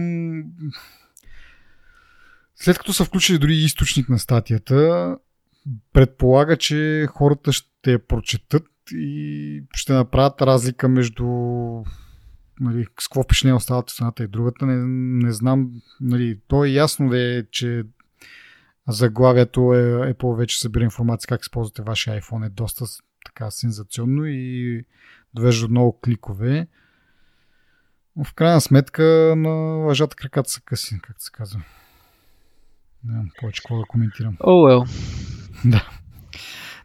След 2.54 2.78
като 2.78 2.92
са 2.92 3.04
включили 3.04 3.38
дори 3.38 3.54
източник 3.54 4.08
на 4.08 4.18
статията, 4.18 5.16
предполага, 5.92 6.56
че 6.56 7.06
хората 7.10 7.52
ще 7.52 7.92
я 7.92 8.06
прочетат 8.06 8.66
и 8.92 9.62
ще 9.74 9.92
направят 9.92 10.42
разлика 10.42 10.88
между 10.88 11.26
нали, 12.61 12.84
с 13.00 13.08
какво 13.08 13.22
впечатление 13.22 13.54
остават 13.54 13.92
едната 14.00 14.24
и 14.24 14.28
другата. 14.28 14.66
Не, 14.66 14.84
не 15.26 15.32
знам. 15.32 15.70
Нали, 16.00 16.40
то 16.48 16.64
е 16.64 16.68
ясно 16.68 17.08
да 17.08 17.38
е, 17.38 17.44
че 17.50 17.84
заглавието 18.88 19.74
е, 19.74 20.11
е 20.11 20.14
повече 20.14 20.61
събира 20.61 20.84
информация 20.84 21.28
как 21.28 21.42
използвате 21.42 21.82
вашия 21.82 22.20
iPhone 22.20 22.46
е 22.46 22.50
доста 22.50 22.84
така 23.26 23.50
сензационно 23.50 24.26
и 24.26 24.84
довежда 25.34 25.68
много 25.68 26.00
кликове. 26.00 26.68
Но 28.16 28.24
в 28.24 28.34
крайна 28.34 28.61
сметка 28.61 29.34
на 29.36 29.50
лъжата 29.86 30.16
краката 30.16 30.50
са 30.50 30.61
къси, 30.61 31.00
както 31.02 31.24
се 31.24 31.30
казва. 31.32 31.62
Нямам 33.04 33.30
повече 33.40 33.62
какво 33.62 33.78
да 33.78 33.84
коментирам. 33.84 34.36
Oh, 34.36 34.84
well. 34.84 34.90
Да. 35.64 35.88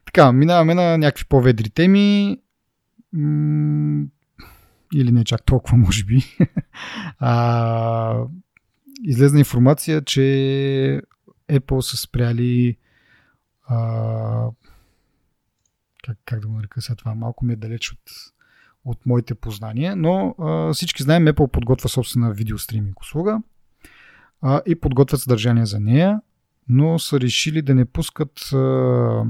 Така, 0.06 0.32
минаваме 0.32 0.74
на 0.74 0.98
някакви 0.98 1.26
по-ведри 1.26 1.70
теми. 1.70 2.38
М- 3.14 4.06
или 4.94 5.12
не 5.12 5.24
чак 5.24 5.44
толкова, 5.44 5.78
може 5.86 6.04
би. 6.04 6.38
а, 7.20 8.24
излезна 9.04 9.40
информация, 9.40 10.02
че 10.02 10.22
Apple 11.50 11.80
са 11.82 11.98
спряли 11.98 12.78
а, 13.68 14.50
как, 16.06 16.18
как 16.26 16.40
да 16.40 16.48
го 16.48 16.54
нарека 16.54 16.82
сега 16.82 16.96
това, 16.96 17.16
малко 17.16 17.46
ми 17.46 17.54
е 17.54 17.56
далеч 17.56 17.92
от, 17.92 18.12
от 18.86 19.06
моите 19.06 19.36
познания, 19.36 19.96
но 19.96 20.36
а, 20.40 20.74
всички 20.74 21.04
знаем, 21.04 21.26
Apple 21.26 21.52
подготвя 21.52 21.90
собствена 21.90 22.34
видеостриминг 22.34 23.02
услуга 23.02 23.42
а, 24.42 24.62
и 24.66 24.80
подготвят 24.80 25.22
съдържание 25.22 25.66
за 25.66 25.80
нея, 25.80 26.22
но 26.70 27.00
са 27.00 27.20
решили 27.20 27.62
да 27.62 27.76
не 27.76 27.86
пускат 27.86 28.54
а, 28.54 29.24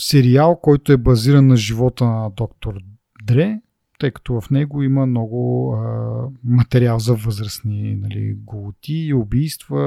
сериал, 0.00 0.60
който 0.60 0.92
е 0.92 0.96
базиран 0.96 1.46
на 1.46 1.56
живота 1.56 2.04
на 2.04 2.30
доктор 2.30 2.74
Дре, 3.22 3.60
тъй 4.04 4.10
като 4.10 4.40
в 4.40 4.50
него 4.50 4.82
има 4.82 5.06
много 5.06 5.72
а, 5.72 6.28
материал 6.44 6.98
за 6.98 7.14
възрастни 7.14 7.94
нали, 7.94 8.34
голоти, 8.34 9.12
убийства, 9.14 9.80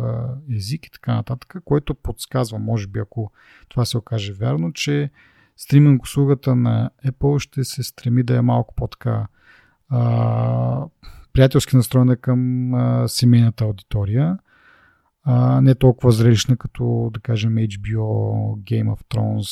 а, 0.00 0.28
език 0.56 0.86
и 0.86 0.90
така 0.90 1.14
нататък, 1.14 1.54
което 1.64 1.94
подсказва, 1.94 2.58
може 2.58 2.86
би 2.86 2.98
ако 2.98 3.32
това 3.68 3.84
се 3.84 3.98
окаже 3.98 4.32
вярно, 4.32 4.72
че 4.72 5.10
стриминг 5.56 6.02
услугата 6.02 6.56
на 6.56 6.90
Apple 7.06 7.38
ще 7.38 7.64
се 7.64 7.82
стреми 7.82 8.22
да 8.22 8.36
е 8.36 8.40
малко 8.40 8.74
по-така 8.74 9.26
приятелски 11.32 11.76
настроена 11.76 12.16
към 12.16 12.74
а, 12.74 13.08
семейната 13.08 13.64
аудитория 13.64 14.38
не 15.62 15.74
толкова 15.74 16.12
зрелищна 16.12 16.56
като, 16.56 17.10
да 17.14 17.20
кажем, 17.20 17.54
HBO, 17.54 18.04
Game 18.56 18.94
of 18.94 19.00
Thrones, 19.14 19.48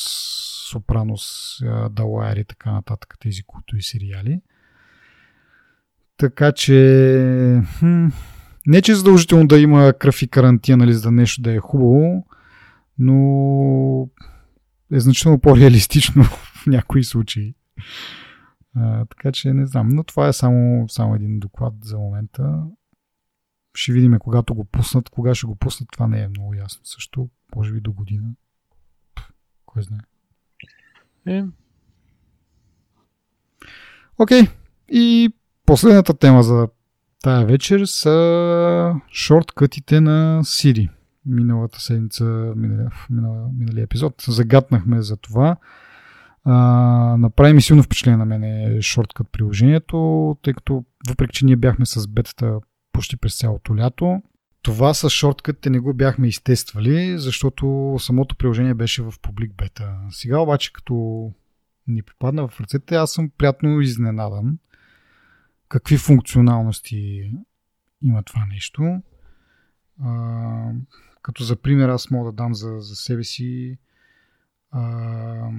Sopranos, 0.73 1.59
The 1.89 2.01
Wire 2.01 2.41
и 2.41 2.45
така 2.45 2.71
нататък, 2.71 3.15
тези 3.19 3.43
култови 3.43 3.81
сериали. 3.81 4.41
Така 6.17 6.51
че... 6.51 7.61
Хм, 7.79 8.07
не, 8.67 8.81
че 8.81 8.91
е 8.91 8.95
задължително 8.95 9.47
да 9.47 9.59
има 9.59 9.93
кръв 9.99 10.21
и 10.21 10.27
карантина, 10.27 10.77
нали, 10.77 10.93
за 10.93 11.01
да 11.01 11.11
нещо 11.11 11.41
да 11.41 11.53
е 11.53 11.59
хубаво, 11.59 12.25
но 12.99 14.09
е 14.93 14.99
значително 14.99 15.39
по-реалистично 15.39 16.23
в 16.23 16.63
някои 16.67 17.03
случаи. 17.03 17.55
А, 18.75 19.05
така 19.05 19.31
че 19.31 19.53
не 19.53 19.65
знам, 19.65 19.89
но 19.89 20.03
това 20.03 20.27
е 20.27 20.33
само, 20.33 20.89
само 20.89 21.15
един 21.15 21.39
доклад 21.39 21.73
за 21.83 21.97
момента. 21.97 22.63
Ще 23.75 23.93
видим 23.93 24.19
когато 24.19 24.55
го 24.55 24.65
пуснат. 24.65 25.09
Кога 25.09 25.35
ще 25.35 25.47
го 25.47 25.55
пуснат, 25.55 25.89
това 25.91 26.07
не 26.07 26.23
е 26.23 26.27
много 26.27 26.53
ясно. 26.53 26.81
Също, 26.83 27.29
може 27.55 27.73
би 27.73 27.81
до 27.81 27.91
година. 27.91 28.29
Кой 29.65 29.83
знае. 29.83 29.99
Е. 31.27 31.43
Окей. 34.17 34.41
Okay. 34.41 34.51
И 34.89 35.33
последната 35.65 36.13
тема 36.13 36.43
за 36.43 36.67
тая 37.23 37.45
вечер 37.45 37.85
са 37.85 38.95
шорткътите 39.13 40.01
на 40.01 40.41
Siri. 40.43 40.89
Миналата 41.25 41.79
седмица, 41.81 42.23
миналия, 42.55 42.91
миналия, 43.09 43.47
миналия 43.57 43.83
епизод, 43.83 44.23
загатнахме 44.27 45.01
за 45.01 45.17
това. 45.17 45.57
А, 46.43 46.53
направи 47.19 47.53
ми 47.53 47.61
силно 47.61 47.83
впечатление 47.83 48.17
на 48.17 48.25
мен 48.25 48.81
шорткът 48.81 49.27
приложението, 49.31 50.37
тъй 50.41 50.53
като 50.53 50.85
въпреки, 51.09 51.33
че 51.33 51.45
ние 51.45 51.55
бяхме 51.55 51.85
с 51.85 52.07
бетата 52.07 52.59
почти 52.93 53.17
през 53.17 53.37
цялото 53.37 53.77
лято, 53.77 54.21
това 54.61 54.93
с 54.93 55.09
шорткът 55.09 55.65
не 55.65 55.79
го 55.79 55.93
бяхме 55.93 56.27
изтествали, 56.27 57.17
защото 57.19 57.95
самото 57.99 58.35
приложение 58.35 58.73
беше 58.73 59.01
в 59.01 59.13
публик 59.21 59.55
бета. 59.55 59.97
Сега 60.09 60.39
обаче, 60.39 60.73
като 60.73 61.31
ни 61.87 62.01
попадна 62.01 62.47
в 62.47 62.61
ръцете, 62.61 62.95
аз 62.95 63.11
съм 63.11 63.29
приятно 63.37 63.81
изненадан 63.81 64.57
какви 65.73 65.97
функционалности 65.97 67.31
има 68.01 68.23
това 68.23 68.45
нещо. 68.45 69.01
А, 70.03 70.71
като 71.21 71.43
за 71.43 71.55
пример 71.55 71.89
аз 71.89 72.11
мога 72.11 72.31
да 72.31 72.35
дам 72.35 72.55
за, 72.55 72.75
за 72.79 72.95
себе 72.95 73.23
си 73.23 73.77
а, 74.71 75.49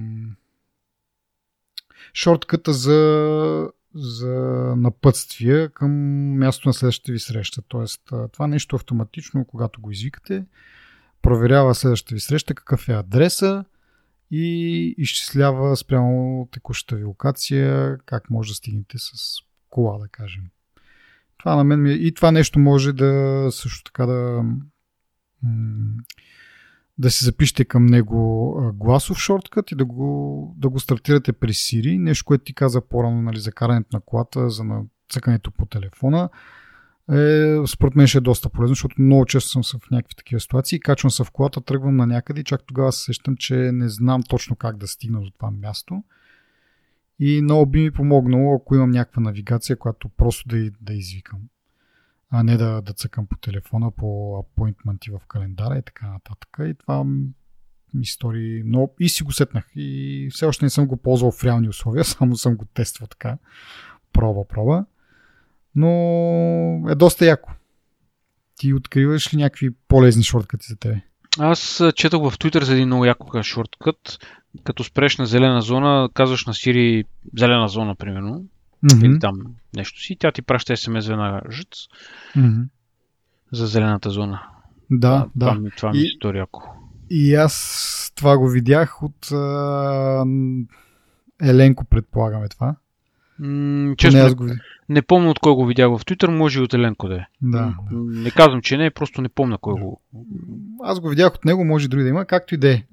шортката 2.13 2.73
за, 2.73 3.69
за 3.95 4.33
напътствие 4.77 5.69
към 5.69 5.91
място 6.37 6.69
на 6.69 6.73
следващата 6.73 7.11
ви 7.11 7.19
среща. 7.19 7.61
Тоест, 7.67 8.01
това 8.31 8.47
нещо 8.47 8.75
автоматично, 8.75 9.45
когато 9.45 9.81
го 9.81 9.91
извикате, 9.91 10.45
проверява 11.21 11.75
следващата 11.75 12.15
ви 12.15 12.19
среща 12.19 12.55
какъв 12.55 12.89
е 12.89 12.93
адреса 12.93 13.65
и 14.31 14.95
изчислява 14.97 15.77
спрямо 15.77 16.47
текущата 16.51 16.95
ви 16.95 17.03
локация 17.03 17.97
как 18.05 18.29
може 18.29 18.51
да 18.51 18.55
стигнете 18.55 18.97
с 18.97 19.11
кола, 19.69 19.97
да 19.97 20.07
кажем. 20.07 20.43
Това 21.37 21.55
на 21.55 21.63
мен 21.63 21.81
ми... 21.81 21.91
Е- 21.91 21.93
и 21.93 22.13
това 22.13 22.31
нещо 22.31 22.59
може 22.59 22.93
да 22.93 23.47
също 23.51 23.83
така 23.83 24.05
да 24.05 24.43
да 26.97 27.11
си 27.11 27.25
запишете 27.25 27.65
към 27.65 27.85
него 27.85 28.55
гласов 28.75 29.17
шорткът 29.17 29.71
и 29.71 29.75
да 29.75 29.85
го, 29.85 30.55
да 30.57 30.69
го 30.69 30.79
стартирате 30.79 31.33
през 31.33 31.57
Siri. 31.57 31.97
Нещо, 31.97 32.25
което 32.25 32.43
ти 32.43 32.53
каза 32.53 32.81
по-рано 32.81 33.21
нали, 33.21 33.39
за 33.39 33.51
карането 33.51 33.89
на 33.93 34.01
колата, 34.01 34.49
за 34.49 34.63
цъкането 35.09 35.51
по 35.51 35.65
телефона. 35.65 36.29
Е, 37.11 37.55
според 37.67 37.95
мен 37.95 38.07
ще 38.07 38.17
е 38.17 38.21
доста 38.21 38.49
полезно, 38.49 38.71
защото 38.71 39.01
много 39.01 39.25
често 39.25 39.63
съм 39.63 39.79
в 39.79 39.91
някакви 39.91 40.15
такива 40.15 40.39
ситуации. 40.39 40.79
Качвам 40.79 41.11
се 41.11 41.23
в 41.23 41.31
колата, 41.31 41.61
тръгвам 41.61 41.95
на 41.95 42.07
някъде 42.07 42.41
и 42.41 42.43
чак 42.43 42.61
тогава 42.67 42.91
се 42.91 43.03
сещам, 43.03 43.35
че 43.37 43.55
не 43.55 43.89
знам 43.89 44.23
точно 44.23 44.55
как 44.55 44.77
да 44.77 44.87
стигна 44.87 45.21
до 45.21 45.31
това 45.31 45.51
място. 45.51 46.03
И 47.19 47.41
много 47.41 47.65
би 47.65 47.81
ми 47.81 47.91
помогнало, 47.91 48.55
ако 48.55 48.75
имам 48.75 48.91
някаква 48.91 49.21
навигация, 49.21 49.77
която 49.77 50.09
просто 50.09 50.47
да, 50.47 50.71
да 50.81 50.93
извикам 50.93 51.39
а 52.31 52.43
не 52.43 52.57
да, 52.57 52.81
да 52.81 52.93
цъкам 52.93 53.27
по 53.27 53.37
телефона, 53.37 53.91
по 53.91 54.37
апоинтменти 54.39 55.11
в 55.11 55.19
календара 55.27 55.77
и 55.77 55.81
така 55.81 56.07
нататък. 56.07 56.57
И 56.59 56.73
това 56.73 57.03
ми 57.93 58.05
стори 58.05 58.63
и 58.99 59.09
си 59.09 59.23
го 59.23 59.31
сетнах. 59.31 59.65
И 59.75 60.29
все 60.33 60.45
още 60.45 60.65
не 60.65 60.69
съм 60.69 60.87
го 60.87 60.97
ползвал 60.97 61.31
в 61.31 61.43
реални 61.43 61.69
условия, 61.69 62.03
само 62.05 62.35
съм 62.35 62.55
го 62.55 62.65
тествал 62.65 63.07
така. 63.07 63.37
Проба, 64.13 64.47
проба. 64.47 64.85
Но 65.75 65.89
е 66.89 66.95
доста 66.95 67.25
яко. 67.25 67.51
Ти 68.55 68.73
откриваш 68.73 69.33
ли 69.33 69.37
някакви 69.37 69.69
полезни 69.87 70.23
шорткати 70.23 70.65
за 70.69 70.75
тебе? 70.75 71.01
Аз 71.39 71.83
четох 71.95 72.29
в 72.29 72.37
Twitter 72.37 72.63
за 72.63 72.73
един 72.73 72.87
много 72.87 73.05
яко 73.05 73.43
шорткът. 73.43 74.19
Като 74.63 74.83
спреш 74.83 75.17
на 75.17 75.25
зелена 75.25 75.61
зона, 75.61 76.09
казваш 76.13 76.45
на 76.45 76.53
Siri 76.53 77.05
зелена 77.37 77.67
зона, 77.67 77.95
примерно 77.95 78.45
mm-hmm. 78.85 79.05
или 79.05 79.19
там 79.19 79.41
нещо 79.75 80.01
си, 80.01 80.15
тя 80.19 80.31
ти 80.31 80.41
праща 80.41 80.77
смс 80.77 81.07
веднага 81.07 81.41
жъц 81.51 81.67
mm-hmm. 82.35 82.65
за 83.51 83.67
зелената 83.67 84.09
зона. 84.09 84.41
Да, 84.91 85.27
да. 85.35 85.45
Това, 85.45 85.59
ми, 85.59 85.69
това 85.77 85.91
ми 85.91 86.01
и, 86.01 86.07
стори 86.07 86.39
ако. 86.39 86.75
И 87.09 87.35
аз 87.35 88.11
това 88.15 88.37
го 88.37 88.49
видях 88.49 89.03
от 89.03 89.31
а, 89.31 90.25
Еленко, 91.41 91.85
предполагаме 91.85 92.49
това. 92.49 92.75
М- 93.39 93.95
честно, 93.97 94.23
не, 94.23 94.33
го... 94.33 94.47
не 94.89 95.01
помня 95.01 95.29
от 95.29 95.39
кой 95.39 95.53
го 95.53 95.65
видях 95.65 95.89
в 95.89 96.05
Twitter, 96.05 96.27
може 96.27 96.59
и 96.59 96.63
от 96.63 96.73
Еленко 96.73 97.07
да 97.07 97.15
е. 97.15 97.25
Да. 97.41 97.75
Не 97.91 98.31
казвам, 98.31 98.61
че 98.61 98.77
не, 98.77 98.89
просто 98.91 99.21
не 99.21 99.29
помня 99.29 99.57
кой 99.57 99.73
го. 99.73 100.01
Аз 100.83 100.99
го 100.99 101.09
видях 101.09 101.35
от 101.35 101.45
него, 101.45 101.65
може 101.65 101.85
и 101.85 101.87
други 101.87 102.03
да 102.03 102.09
има, 102.09 102.25
както 102.25 102.55
и 102.55 102.57
да 102.57 102.73
е. 102.73 102.83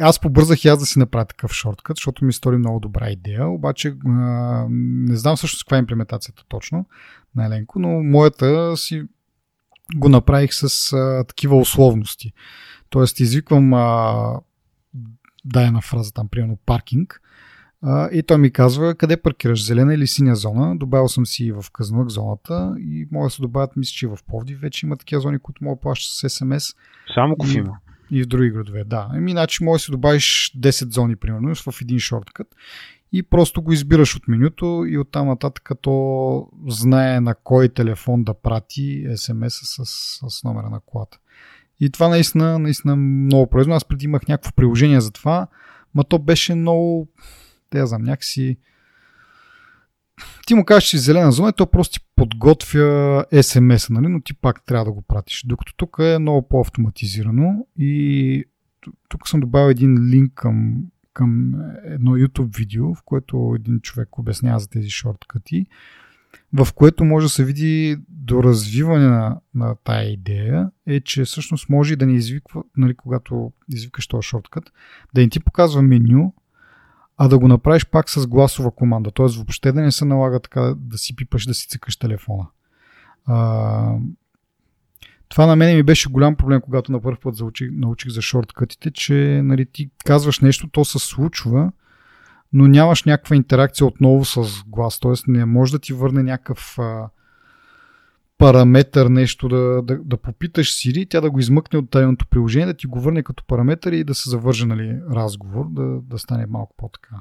Аз 0.00 0.20
побързах 0.20 0.64
и 0.64 0.68
аз 0.68 0.78
да 0.78 0.86
си 0.86 0.98
направя 0.98 1.24
такъв 1.24 1.52
шорткът, 1.52 1.96
защото 1.96 2.24
ми 2.24 2.32
стори 2.32 2.56
много 2.56 2.80
добра 2.80 3.10
идея, 3.10 3.48
обаче 3.48 3.94
а, 4.06 4.66
не 4.70 5.16
знам 5.16 5.36
всъщност 5.36 5.64
каква 5.64 5.76
е 5.76 5.80
имплементацията 5.80 6.42
точно 6.48 6.86
на 7.36 7.46
Еленко, 7.46 7.78
но 7.78 8.02
моята 8.02 8.76
си 8.76 9.04
го 9.96 10.08
направих 10.08 10.50
с 10.52 10.92
а, 10.92 11.24
такива 11.24 11.56
условности. 11.56 12.32
Тоест, 12.90 13.20
извиквам 13.20 13.74
а, 13.74 14.40
дай 15.44 15.66
една 15.66 15.80
фраза 15.80 16.12
там, 16.12 16.28
примерно 16.28 16.58
паркинг, 16.66 17.20
а, 17.86 18.08
и 18.12 18.22
той 18.22 18.38
ми 18.38 18.50
казва 18.50 18.94
къде 18.94 19.16
паркираш, 19.16 19.66
зелена 19.66 19.94
или 19.94 20.06
синя 20.06 20.36
зона. 20.36 20.76
Добавил 20.76 21.08
съм 21.08 21.26
си 21.26 21.52
в 21.52 21.64
Казанлък 21.72 22.10
зоната 22.10 22.74
и 22.78 23.08
мога 23.12 23.26
да 23.26 23.30
се 23.30 23.42
добавят, 23.42 23.76
мисля, 23.76 23.92
че 23.92 24.06
в 24.06 24.18
Повдив 24.26 24.60
вече 24.60 24.86
има 24.86 24.96
такива 24.96 25.20
зони, 25.20 25.38
които 25.38 25.64
мога 25.64 25.76
да 25.76 25.80
плащаш 25.80 26.10
с 26.10 26.28
СМС. 26.28 26.74
Само 27.14 27.36
в 27.44 27.54
има. 27.54 27.76
И 28.10 28.22
в 28.22 28.26
други 28.26 28.50
градове, 28.50 28.84
да. 28.84 29.08
Еми, 29.14 29.30
значи 29.30 29.64
може 29.64 29.80
да 29.80 29.84
си 29.84 29.90
добавиш 29.90 30.52
10 30.58 30.92
зони, 30.92 31.16
примерно, 31.16 31.54
в 31.54 31.80
един 31.82 31.98
шорткът 31.98 32.46
и 33.12 33.22
просто 33.22 33.62
го 33.62 33.72
избираш 33.72 34.16
от 34.16 34.28
менюто 34.28 34.84
и 34.88 34.98
оттам 34.98 35.28
нататък 35.28 35.62
като 35.64 36.48
знае 36.68 37.20
на 37.20 37.34
кой 37.34 37.68
телефон 37.68 38.24
да 38.24 38.34
прати 38.34 39.06
СМС 39.16 39.54
с, 39.62 39.84
с 40.28 40.44
номера 40.44 40.70
на 40.70 40.80
колата. 40.86 41.18
И 41.80 41.90
това 41.90 42.08
наистина, 42.08 42.58
наистина 42.58 42.96
много 42.96 43.50
полезно. 43.50 43.74
Аз 43.74 43.84
преди 43.84 44.04
имах 44.04 44.28
някакво 44.28 44.52
приложение 44.52 45.00
за 45.00 45.10
това, 45.10 45.46
ма 45.94 46.04
то 46.04 46.18
беше 46.18 46.54
много 46.54 47.08
те 47.76 47.86
знам, 47.86 48.02
някакси 48.02 48.56
ти 50.46 50.54
му 50.54 50.64
кажеш, 50.64 50.88
че 50.88 50.98
зелена 50.98 51.32
зона 51.32 51.52
то 51.52 51.70
просто 51.70 51.98
ти 51.98 52.06
подготвя 52.16 53.24
SMS, 53.32 53.90
нали? 53.90 54.08
но 54.08 54.20
ти 54.20 54.34
пак 54.34 54.64
трябва 54.66 54.84
да 54.84 54.92
го 54.92 55.02
пратиш. 55.02 55.44
Докато 55.46 55.74
тук 55.76 55.96
е 56.00 56.18
много 56.18 56.48
по-автоматизирано 56.48 57.66
и 57.78 58.44
тук 59.08 59.28
съм 59.28 59.40
добавил 59.40 59.70
един 59.70 60.08
линк 60.10 60.32
към, 60.34 60.84
към 61.12 61.54
едно 61.84 62.10
YouTube 62.10 62.56
видео, 62.56 62.94
в 62.94 63.02
което 63.04 63.54
един 63.58 63.80
човек 63.80 64.18
обяснява 64.18 64.60
за 64.60 64.68
тези 64.68 64.90
шорткъти, 64.90 65.66
в 66.52 66.68
което 66.74 67.04
може 67.04 67.24
да 67.24 67.30
се 67.30 67.44
види 67.44 67.96
до 68.08 68.42
развиване 68.42 69.06
на, 69.06 69.40
на 69.54 69.74
тая 69.84 70.12
идея, 70.12 70.70
е, 70.86 71.00
че 71.00 71.24
всъщност 71.24 71.68
може 71.68 71.92
и 71.92 71.96
да 71.96 72.06
ни 72.06 72.14
извиква, 72.14 72.62
нали, 72.76 72.94
когато 72.94 73.52
извикаш 73.68 74.06
този 74.06 74.26
шорткът, 74.26 74.72
да 75.14 75.20
ни 75.20 75.30
ти 75.30 75.40
показва 75.40 75.82
меню, 75.82 76.34
а 77.16 77.28
да 77.28 77.38
го 77.38 77.48
направиш 77.48 77.86
пак 77.86 78.10
с 78.10 78.26
гласова 78.26 78.70
команда. 78.70 79.10
Т.е. 79.10 79.26
въобще 79.26 79.72
да 79.72 79.80
не 79.80 79.92
се 79.92 80.04
налага 80.04 80.40
така 80.40 80.74
да 80.76 80.98
си 80.98 81.16
пипаш, 81.16 81.46
да 81.46 81.54
си 81.54 81.68
цъкаш 81.68 81.96
телефона. 81.96 82.46
А, 83.26 83.94
това 85.28 85.46
на 85.46 85.56
мен 85.56 85.76
ми 85.76 85.82
беше 85.82 86.08
голям 86.08 86.36
проблем, 86.36 86.60
когато 86.60 86.92
на 86.92 87.00
първ 87.00 87.16
път 87.22 87.34
заучих, 87.34 87.68
научих 87.72 88.12
за 88.12 88.22
шорткътите, 88.22 88.90
че 88.90 89.40
нали, 89.44 89.66
ти 89.66 89.90
казваш 90.04 90.40
нещо, 90.40 90.68
то 90.68 90.84
се 90.84 90.98
случва, 90.98 91.72
но 92.52 92.68
нямаш 92.68 93.04
някаква 93.04 93.36
интеракция 93.36 93.86
отново 93.86 94.24
с 94.24 94.64
глас. 94.66 95.00
Т.е. 95.00 95.12
не 95.26 95.44
може 95.44 95.72
да 95.72 95.78
ти 95.78 95.92
върне 95.92 96.22
някакъв 96.22 96.78
а, 96.78 97.08
параметър 98.38 99.06
нещо 99.06 99.48
да, 99.48 99.82
да, 99.82 99.98
да 100.04 100.16
попиташ 100.16 100.74
Siri, 100.74 101.10
тя 101.10 101.20
да 101.20 101.30
го 101.30 101.38
измъкне 101.38 101.78
от 101.78 101.90
тайното 101.90 102.26
приложение, 102.26 102.66
да 102.66 102.74
ти 102.74 102.86
го 102.86 103.00
върне 103.00 103.22
като 103.22 103.44
параметър 103.44 103.92
и 103.92 104.04
да 104.04 104.14
се 104.14 104.30
завърже 104.30 104.66
нали, 104.66 105.00
разговор, 105.10 105.66
да, 105.70 106.00
да 106.00 106.18
стане 106.18 106.46
малко 106.46 106.74
по-така 106.76 107.16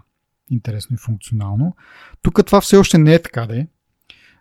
интересно 0.49 0.93
и 0.93 0.97
функционално. 0.97 1.75
Тук 2.21 2.45
това 2.45 2.61
все 2.61 2.77
още 2.77 2.97
не 2.97 3.13
е 3.13 3.21
така 3.21 3.45
да 3.45 3.59
е, 3.59 3.67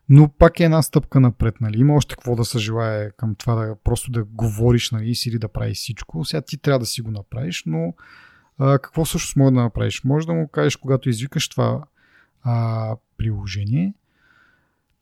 но 0.08 0.28
пак 0.28 0.60
е 0.60 0.64
една 0.64 0.82
стъпка 0.82 1.20
напред. 1.20 1.60
Нали. 1.60 1.80
Има 1.80 1.94
още 1.94 2.14
какво 2.14 2.36
да 2.36 2.44
се 2.44 2.58
желая 2.58 3.12
към 3.12 3.34
това 3.34 3.54
да 3.54 3.76
просто 3.84 4.10
да 4.10 4.24
говориш 4.24 4.90
нали, 4.90 5.14
Siri 5.14 5.38
да 5.38 5.48
прави 5.48 5.74
всичко. 5.74 6.24
Сега 6.24 6.40
ти 6.40 6.58
трябва 6.58 6.78
да 6.78 6.86
си 6.86 7.02
го 7.02 7.10
направиш, 7.10 7.62
но 7.66 7.94
а, 8.58 8.78
какво 8.78 9.04
всъщност 9.04 9.36
може 9.36 9.54
да 9.54 9.62
направиш? 9.62 10.04
Може 10.04 10.26
да 10.26 10.32
му 10.32 10.48
кажеш, 10.48 10.76
когато 10.76 11.08
извикаш 11.08 11.48
това 11.48 11.84
а, 12.42 12.96
приложение, 13.18 13.94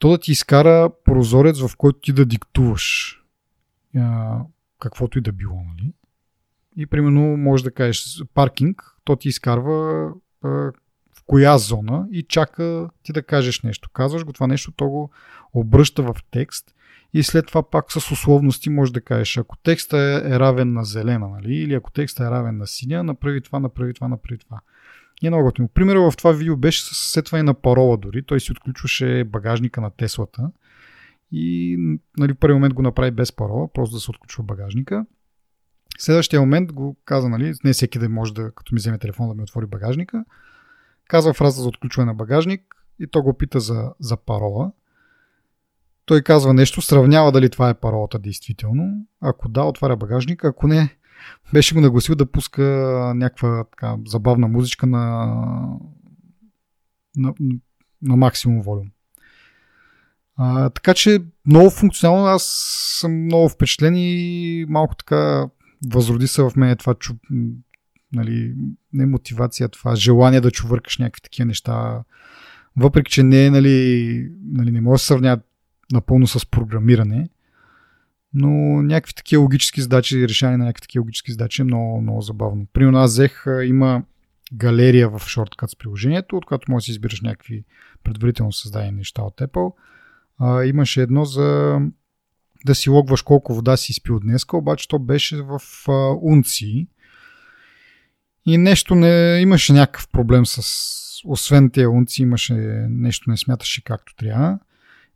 то 0.02 0.10
да 0.10 0.18
ти 0.18 0.32
изкара 0.32 0.90
прозорец, 1.04 1.60
в 1.60 1.76
който 1.76 2.00
ти 2.00 2.12
да 2.12 2.26
диктуваш 2.26 3.18
а, 3.96 4.38
каквото 4.78 5.18
и 5.18 5.22
да 5.22 5.32
било, 5.32 5.64
нали? 5.64 5.92
И 6.76 6.86
примерно 6.86 7.36
може 7.36 7.64
да 7.64 7.70
кажеш 7.70 8.22
паркинг, 8.34 8.82
то 9.04 9.16
ти 9.16 9.28
изкарва 9.28 10.08
а, 10.44 10.48
в 10.48 11.22
коя 11.26 11.58
зона 11.58 12.06
и 12.12 12.22
чака 12.22 12.88
ти 13.02 13.12
да 13.12 13.22
кажеш 13.22 13.62
нещо. 13.62 13.90
Казваш 13.92 14.24
го 14.24 14.32
това 14.32 14.46
нещо, 14.46 14.72
то 14.72 14.88
го 14.88 15.10
обръща 15.52 16.02
в 16.02 16.16
текст 16.30 16.74
и 17.14 17.22
след 17.22 17.46
това 17.46 17.70
пак 17.70 17.92
с 17.92 18.10
условности 18.10 18.70
може 18.70 18.92
да 18.92 19.00
кажеш, 19.00 19.38
ако 19.38 19.56
текста 19.56 19.98
е, 19.98 20.32
е 20.32 20.38
равен 20.38 20.72
на 20.72 20.84
зелена, 20.84 21.28
нали? 21.28 21.54
или 21.54 21.74
ако 21.74 21.90
текста 21.90 22.24
е 22.24 22.30
равен 22.30 22.56
на 22.56 22.66
синя, 22.66 23.04
направи 23.04 23.40
това, 23.40 23.60
направи 23.60 23.94
това, 23.94 24.08
направи 24.08 24.38
това. 24.38 24.60
И 25.22 25.28
много 25.28 25.44
готино. 25.44 25.68
Примерът 25.68 26.12
в 26.12 26.16
това 26.16 26.32
видео 26.32 26.56
беше 26.56 26.84
с 26.84 27.12
сетване 27.12 27.42
на 27.42 27.54
парола 27.54 27.96
дори. 27.96 28.22
Той 28.22 28.40
си 28.40 28.52
отключваше 28.52 29.24
багажника 29.24 29.80
на 29.80 29.90
Теслата 29.90 30.50
и 31.32 31.76
нали, 32.18 32.34
първи 32.34 32.54
момент 32.54 32.74
го 32.74 32.82
направи 32.82 33.10
без 33.10 33.32
парола, 33.32 33.72
просто 33.72 33.96
да 33.96 34.00
се 34.00 34.10
отключва 34.10 34.44
багажника. 34.44 35.06
Следващия 35.98 36.40
момент 36.40 36.72
го 36.72 36.96
каза, 37.04 37.28
нали, 37.28 37.54
не 37.64 37.72
всеки 37.72 37.98
да 37.98 38.08
може 38.08 38.34
да, 38.34 38.50
като 38.50 38.74
ми 38.74 38.78
вземе 38.78 38.98
телефон 38.98 39.28
да 39.28 39.34
ми 39.34 39.42
отвори 39.42 39.66
багажника. 39.66 40.24
Казва 41.08 41.34
фраза 41.34 41.62
за 41.62 41.68
отключване 41.68 42.06
на 42.06 42.14
багажник 42.14 42.76
и 43.00 43.06
то 43.06 43.22
го 43.22 43.38
пита 43.38 43.60
за, 43.60 43.92
за 44.00 44.16
парола. 44.16 44.72
Той 46.04 46.22
казва 46.22 46.54
нещо, 46.54 46.82
сравнява 46.82 47.32
дали 47.32 47.50
това 47.50 47.70
е 47.70 47.74
паролата 47.74 48.18
действително. 48.18 49.06
Ако 49.20 49.48
да, 49.48 49.62
отваря 49.62 49.96
багажника. 49.96 50.48
Ако 50.48 50.66
не, 50.66 50.96
беше 51.52 51.74
го 51.74 51.80
нагласил 51.80 52.14
да 52.14 52.30
пуска 52.30 52.62
някаква 53.16 53.64
така, 53.64 53.96
забавна 54.06 54.48
музичка 54.48 54.86
на, 54.86 55.26
на, 57.16 57.34
на 58.02 58.16
максимум 58.16 58.60
волюм. 58.60 58.90
А, 60.36 60.70
така 60.70 60.94
че 60.94 61.24
много 61.46 61.70
функционално, 61.70 62.26
аз 62.26 62.42
съм 63.00 63.24
много 63.24 63.48
впечатлен 63.48 63.94
и 63.96 64.66
малко 64.68 64.96
така 64.96 65.46
възроди 65.92 66.26
се 66.28 66.42
в 66.42 66.52
мен 66.56 66.76
това 66.76 66.94
чу, 66.94 67.14
нали, 68.12 68.54
не 68.92 69.06
мотивация, 69.06 69.68
това 69.68 69.96
желание 69.96 70.40
да 70.40 70.50
чувъркаш 70.50 70.98
някакви 70.98 71.20
такива 71.22 71.46
неща. 71.46 72.04
Въпреки, 72.76 73.12
че 73.12 73.22
не 73.22 73.46
е, 73.46 73.50
нали, 73.50 74.28
нали, 74.44 74.70
не 74.70 74.80
може 74.80 74.94
да 74.94 74.98
се 74.98 75.06
сравнява 75.06 75.40
напълно 75.92 76.26
с 76.26 76.46
програмиране, 76.46 77.28
но 78.34 78.82
някакви 78.82 79.14
такива 79.14 79.42
логически 79.42 79.80
задачи, 79.80 80.28
решение 80.28 80.56
на 80.56 80.64
някакви 80.64 80.82
такива 80.82 81.02
логически 81.02 81.32
задачи 81.32 81.62
е 81.62 81.64
много, 81.64 82.00
много 82.00 82.20
забавно. 82.20 82.66
Примерно 82.72 82.98
аз 82.98 83.10
взех, 83.10 83.44
има 83.64 84.02
галерия 84.54 85.08
в 85.08 85.22
с 85.68 85.76
приложението, 85.78 86.36
от 86.36 86.46
която 86.46 86.70
можеш 86.70 86.84
да 86.84 86.86
си 86.86 86.90
избираш 86.90 87.20
някакви 87.20 87.64
предварително 88.04 88.52
създадени 88.52 88.92
неща 88.92 89.22
от 89.22 89.36
Apple. 89.36 89.72
А, 90.38 90.64
имаше 90.64 91.02
едно 91.02 91.24
за 91.24 91.78
да 92.64 92.74
си 92.74 92.90
логваш 92.90 93.22
колко 93.22 93.54
вода 93.54 93.76
си 93.76 93.92
изпил 93.92 94.20
днес, 94.20 94.44
обаче 94.52 94.88
то 94.88 94.98
беше 94.98 95.42
в 95.42 95.60
а, 95.88 95.92
унции. 96.22 96.86
И 98.46 98.58
нещо 98.58 98.94
не 98.94 99.40
имаше 99.40 99.72
някакъв 99.72 100.08
проблем 100.08 100.46
с 100.46 100.62
освен 101.24 101.70
тези 101.70 101.86
унции, 101.86 102.22
имаше 102.22 102.54
нещо 102.88 103.30
не 103.30 103.36
смяташе 103.36 103.84
както 103.84 104.16
трябва. 104.16 104.58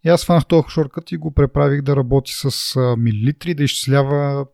И 0.04 0.08
аз 0.08 0.24
фанах 0.24 0.46
този 0.46 0.68
шоркът 0.68 1.12
и 1.12 1.16
го 1.16 1.30
преправих 1.30 1.82
да 1.82 1.96
работи 1.96 2.32
с 2.34 2.76
милилитри, 2.98 3.54
да 3.54 3.64
изчислява 3.64 4.46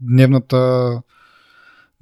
дневната 0.00 1.02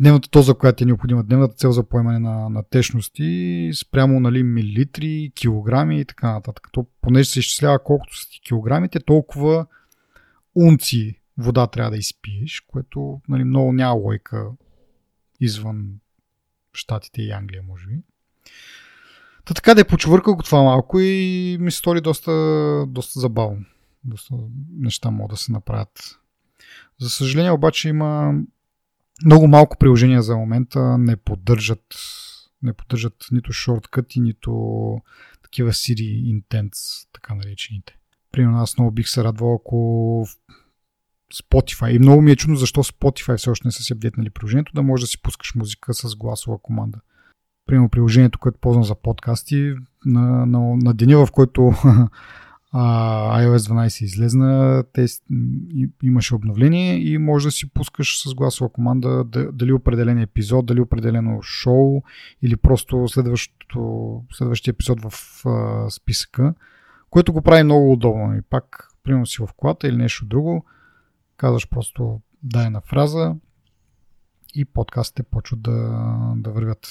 дневната 0.01 0.31
тоза, 0.31 0.55
която 0.55 0.85
е 0.85 0.87
необходима, 0.87 1.25
дневната 1.25 1.55
цел 1.55 1.73
за 1.73 1.83
поемане 1.83 2.19
на, 2.19 2.49
на 2.49 2.63
течности 2.63 3.71
спрямо 3.75 4.21
нали, 4.21 4.43
милилитри, 4.43 5.33
килограми 5.35 6.01
и 6.01 6.05
така 6.05 6.33
нататък. 6.33 6.69
То, 6.73 6.87
понеже 7.01 7.31
се 7.31 7.39
изчислява 7.39 7.85
колкото 7.85 8.19
са 8.19 8.29
ти 8.31 8.41
килограмите, 8.41 9.01
толкова 9.01 9.67
унци 10.55 11.21
вода 11.39 11.67
трябва 11.67 11.91
да 11.91 11.97
изпиеш, 11.97 12.61
което 12.61 13.21
нали, 13.29 13.45
много 13.45 13.73
няма 13.73 13.95
лойка 13.95 14.51
извън 15.41 15.91
Штатите 16.73 17.23
и 17.23 17.31
Англия, 17.31 17.63
може 17.63 17.87
би. 17.87 17.95
Та 19.49 19.55
така 19.55 19.75
да 19.75 19.81
е 19.81 19.85
почувъркал 19.85 20.37
го 20.37 20.43
това 20.43 20.63
малко 20.63 21.01
и 21.01 21.57
ми 21.61 21.71
се 21.71 21.79
стори 21.79 22.01
доста, 22.01 22.33
доста 22.89 23.21
забавно. 23.21 23.65
Доста 24.05 24.35
неща 24.79 25.11
могат 25.11 25.31
да 25.31 25.37
се 25.37 25.53
направят. 25.53 26.19
За 27.01 27.11
съжаление 27.11 27.51
обаче 27.51 27.89
има 27.89 28.33
много 29.25 29.49
малко 29.49 29.77
приложения 29.79 30.23
за 30.23 30.37
момента 30.37 30.99
не 30.99 31.17
поддържат 31.17 31.85
не 32.63 32.73
поддържат 32.73 33.15
нито 33.33 33.53
шорткъти, 33.53 34.21
нито 34.21 34.51
такива 35.43 35.73
Siri 35.73 36.41
Intents, 36.41 37.09
така 37.13 37.35
наречените. 37.35 37.99
Примерно 38.33 38.59
аз 38.59 38.79
много 38.79 38.91
бих 38.91 39.09
се 39.09 39.25
радвал, 39.25 39.55
ако 39.55 39.77
Spotify, 41.35 41.91
и 41.91 41.99
много 41.99 42.23
ми 42.23 42.31
е 42.31 42.37
чудно 42.37 42.57
защо 42.57 42.83
Spotify 42.85 43.37
все 43.37 43.51
още 43.51 43.69
не 43.69 43.73
са 43.73 43.83
си 43.83 43.93
апдейтнали 43.93 44.31
приложението, 44.31 44.73
да 44.75 44.83
можеш 44.83 45.03
да 45.03 45.07
си 45.07 45.23
пускаш 45.23 45.55
музика 45.55 45.95
с 45.95 46.17
гласова 46.17 46.59
команда. 46.59 47.01
Примерно 47.69 47.89
приложението, 47.89 48.39
което 48.39 48.59
ползвам 48.59 48.85
за 48.85 48.95
подкасти, 48.95 49.75
на, 50.07 50.47
на, 50.47 50.77
на 50.77 50.95
деня, 50.95 51.27
в 51.27 51.33
който 51.33 51.73
а, 52.73 53.43
iOS 53.43 53.57
12 53.57 54.05
излезна, 54.05 54.85
те, 54.93 55.07
имаше 56.03 56.35
обновление 56.35 56.99
и 56.99 57.19
може 57.19 57.47
да 57.47 57.51
си 57.51 57.71
пускаш 57.71 58.23
с 58.29 58.35
гласова 58.35 58.73
команда 58.73 59.25
дали 59.53 59.73
определен 59.73 60.19
епизод, 60.19 60.67
дали 60.67 60.81
определено 60.81 61.43
шоу 61.43 62.03
или 62.43 62.57
просто 62.57 63.09
следващия 63.09 64.73
епизод 64.73 65.01
в 65.01 65.13
а, 65.47 65.91
списъка, 65.91 66.55
което 67.11 67.33
го 67.33 67.43
прави 67.43 67.63
много 67.63 67.93
удобно. 67.93 68.37
И 68.37 68.43
пак, 68.43 68.89
примерно 69.05 69.27
си 69.27 69.43
в 69.43 69.49
колата 69.57 69.89
или 69.89 69.97
нещо 69.97 70.27
друго, 70.27 70.65
казваш 71.37 71.69
просто 71.69 72.21
дай 72.43 72.67
една 72.67 72.81
фраза 72.81 73.37
и 74.55 74.65
подкастите 74.65 75.23
почват 75.23 75.63
да, 75.63 75.73
да 76.37 76.51
вървят. 76.51 76.89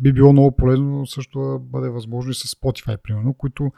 Би 0.00 0.12
било 0.12 0.32
много 0.32 0.56
полезно 0.56 1.06
също 1.06 1.40
да 1.40 1.58
бъде 1.58 1.88
възможно 1.88 2.30
и 2.30 2.34
с 2.34 2.48
Spotify, 2.48 2.96
примерно, 2.96 3.34
които 3.34 3.72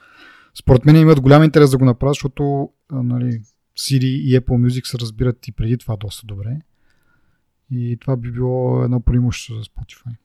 според 0.59 0.85
мен 0.85 0.97
имат 0.97 1.20
голям 1.20 1.43
интерес 1.43 1.70
да 1.70 1.79
го 1.79 1.85
направят, 1.85 2.14
защото 2.14 2.70
нали, 2.93 3.43
Siri 3.79 4.05
и 4.05 4.41
Apple 4.41 4.68
Music 4.68 4.85
се 4.85 4.99
разбират 4.99 5.49
и 5.49 5.53
преди 5.53 5.79
това 5.79 5.97
доста 5.97 6.27
добре. 6.27 6.61
И 7.70 7.97
това 8.01 8.16
би 8.16 8.31
било 8.31 8.85
едно 8.85 9.01
преимущество 9.01 9.55
за 9.55 9.62
Spotify. 9.62 10.16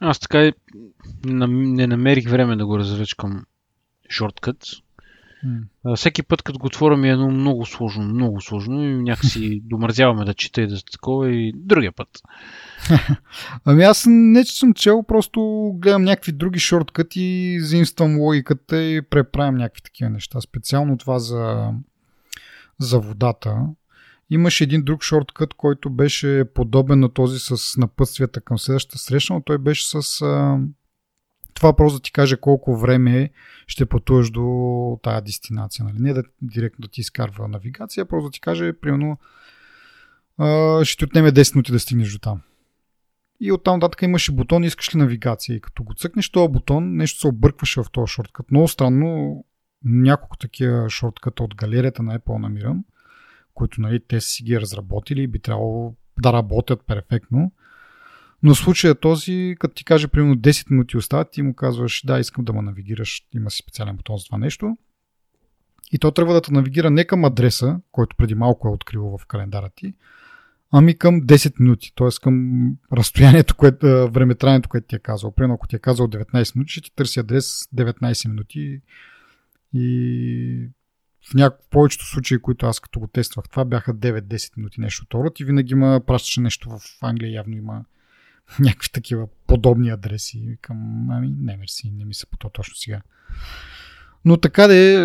Аз 0.00 0.18
така 0.20 0.52
не 1.24 1.86
намерих 1.86 2.30
време 2.30 2.56
да 2.56 2.66
го 2.66 2.78
разръчкам 2.78 3.44
Shortcuts. 4.10 4.82
Mm. 5.46 5.96
Всеки 5.96 6.22
път, 6.22 6.42
като 6.42 6.58
го 6.58 6.66
отворя 6.66 6.96
ми 6.96 7.08
е 7.08 7.12
едно 7.12 7.30
много 7.30 7.66
сложно, 7.66 8.04
много 8.04 8.40
сложно 8.40 8.84
и 8.84 9.02
някакси 9.02 9.60
домързяваме 9.64 10.24
да 10.24 10.34
чета 10.34 10.62
и 10.62 10.66
да 10.66 10.82
такова 10.92 11.30
и 11.30 11.52
другия 11.56 11.92
път. 11.92 12.08
ами 13.64 13.82
аз 13.82 14.04
не 14.08 14.44
че 14.44 14.58
съм 14.58 14.74
чел, 14.74 15.02
просто 15.02 15.70
гледам 15.74 16.02
някакви 16.02 16.32
други 16.32 16.58
шорткъти, 16.58 17.56
заимствам 17.60 18.18
логиката 18.18 18.82
и 18.82 19.02
преправям 19.02 19.54
някакви 19.54 19.82
такива 19.82 20.10
неща. 20.10 20.40
Специално 20.40 20.98
това 20.98 21.18
за, 21.18 21.70
за 22.78 22.98
водата. 23.00 23.56
Имаше 24.30 24.64
един 24.64 24.82
друг 24.82 25.02
шорткът, 25.02 25.54
който 25.54 25.90
беше 25.90 26.44
подобен 26.54 27.00
на 27.00 27.08
този 27.08 27.38
с 27.38 27.76
напътствията 27.76 28.40
към 28.40 28.58
следващата 28.58 28.98
среща, 28.98 29.34
но 29.34 29.40
той 29.40 29.58
беше 29.58 29.88
с 29.88 30.22
това 31.54 31.76
просто 31.76 31.98
да 31.98 32.02
ти 32.02 32.12
каже 32.12 32.36
колко 32.36 32.76
време 32.76 33.30
ще 33.66 33.86
пътуваш 33.86 34.30
до 34.30 35.00
тая 35.02 35.22
дестинация. 35.22 35.84
Нали? 35.84 35.96
Не 35.98 36.12
да 36.12 36.22
директно 36.42 36.82
да 36.82 36.88
ти 36.88 37.00
изкарва 37.00 37.48
навигация, 37.48 38.04
просто 38.04 38.28
да 38.28 38.30
ти 38.30 38.40
каже, 38.40 38.72
примерно, 38.72 39.18
ще 40.84 40.96
ти 40.98 41.04
отнеме 41.04 41.32
10 41.32 41.54
минути 41.54 41.72
да 41.72 41.80
стигнеш 41.80 42.12
до 42.12 42.18
там. 42.18 42.40
И 43.40 43.52
оттам 43.52 43.76
нататък 43.76 44.02
имаше 44.02 44.32
бутон, 44.32 44.64
искаш 44.64 44.94
ли 44.94 44.98
навигация. 44.98 45.56
И 45.56 45.60
като 45.60 45.84
го 45.84 45.94
цъкнеш 45.94 46.30
този 46.30 46.52
бутон, 46.52 46.96
нещо 46.96 47.20
се 47.20 47.28
объркваше 47.28 47.82
в 47.82 47.90
този 47.92 48.10
шорткът. 48.10 48.50
Много 48.50 48.68
странно, 48.68 49.44
няколко 49.84 50.36
такива 50.36 50.90
шортката 50.90 51.42
от 51.42 51.54
галерията 51.54 52.02
на 52.02 52.18
Apple 52.18 52.38
намирам, 52.38 52.84
които 53.54 53.80
нали, 53.80 54.00
те 54.08 54.20
си 54.20 54.42
ги 54.42 54.60
разработили 54.60 55.22
и 55.22 55.26
би 55.26 55.38
трябвало 55.38 55.94
да 56.22 56.32
работят 56.32 56.86
перфектно. 56.86 57.52
Но 58.42 58.54
в 58.54 58.58
случая 58.58 58.94
този, 58.94 59.56
като 59.58 59.74
ти 59.74 59.84
каже 59.84 60.08
примерно 60.08 60.36
10 60.36 60.70
минути 60.70 60.96
остават, 60.96 61.30
ти 61.30 61.42
му 61.42 61.54
казваш 61.54 62.02
да, 62.06 62.18
искам 62.18 62.44
да 62.44 62.52
ме 62.52 62.62
навигираш, 62.62 63.26
има 63.34 63.50
си 63.50 63.62
специален 63.62 63.96
бутон 63.96 64.18
за 64.18 64.24
това 64.24 64.38
нещо. 64.38 64.76
И 65.92 65.98
то 65.98 66.10
трябва 66.10 66.34
да 66.34 66.40
те 66.40 66.52
навигира 66.52 66.90
не 66.90 67.04
към 67.04 67.24
адреса, 67.24 67.80
който 67.92 68.16
преди 68.16 68.34
малко 68.34 68.68
е 68.68 68.70
открил 68.70 69.16
в 69.18 69.26
календара 69.26 69.70
ти, 69.76 69.94
ами 70.70 70.98
към 70.98 71.22
10 71.22 71.60
минути, 71.60 71.92
т.е. 71.96 72.08
към 72.22 72.76
разстоянието, 72.92 73.56
което, 73.56 73.86
времетранието, 74.10 74.68
което 74.68 74.86
ти 74.86 74.96
е 74.96 74.98
казал. 74.98 75.32
Примерно, 75.32 75.54
ако 75.54 75.66
ти 75.66 75.76
е 75.76 75.78
казал 75.78 76.08
19 76.08 76.56
минути, 76.56 76.72
ще 76.72 76.80
ти 76.80 76.94
търси 76.94 77.20
адрес 77.20 77.64
19 77.74 78.28
минути 78.28 78.80
и 79.74 80.68
в 81.30 81.34
някакво 81.34 81.68
повечето 81.70 82.04
случаи, 82.04 82.38
които 82.38 82.66
аз 82.66 82.80
като 82.80 83.00
го 83.00 83.06
тествах, 83.06 83.44
това 83.50 83.64
бяха 83.64 83.94
9-10 83.94 84.56
минути 84.56 84.80
нещо 84.80 85.04
второ 85.04 85.30
и 85.40 85.44
винаги 85.44 85.72
има 85.72 86.00
пращаше 86.06 86.40
нещо 86.40 86.70
в 86.70 86.80
Англия, 87.02 87.32
явно 87.32 87.56
има 87.56 87.84
някакви 88.60 88.88
такива 88.92 89.26
подобни 89.46 89.90
адреси. 89.90 90.58
Към, 90.60 91.10
ами, 91.10 91.34
не, 91.38 91.56
мерси, 91.56 91.90
не 91.90 92.04
ми 92.04 92.14
се 92.14 92.26
по 92.26 92.36
точно 92.36 92.74
сега. 92.74 93.00
Но 94.24 94.36
така 94.36 94.66
де, 94.66 94.98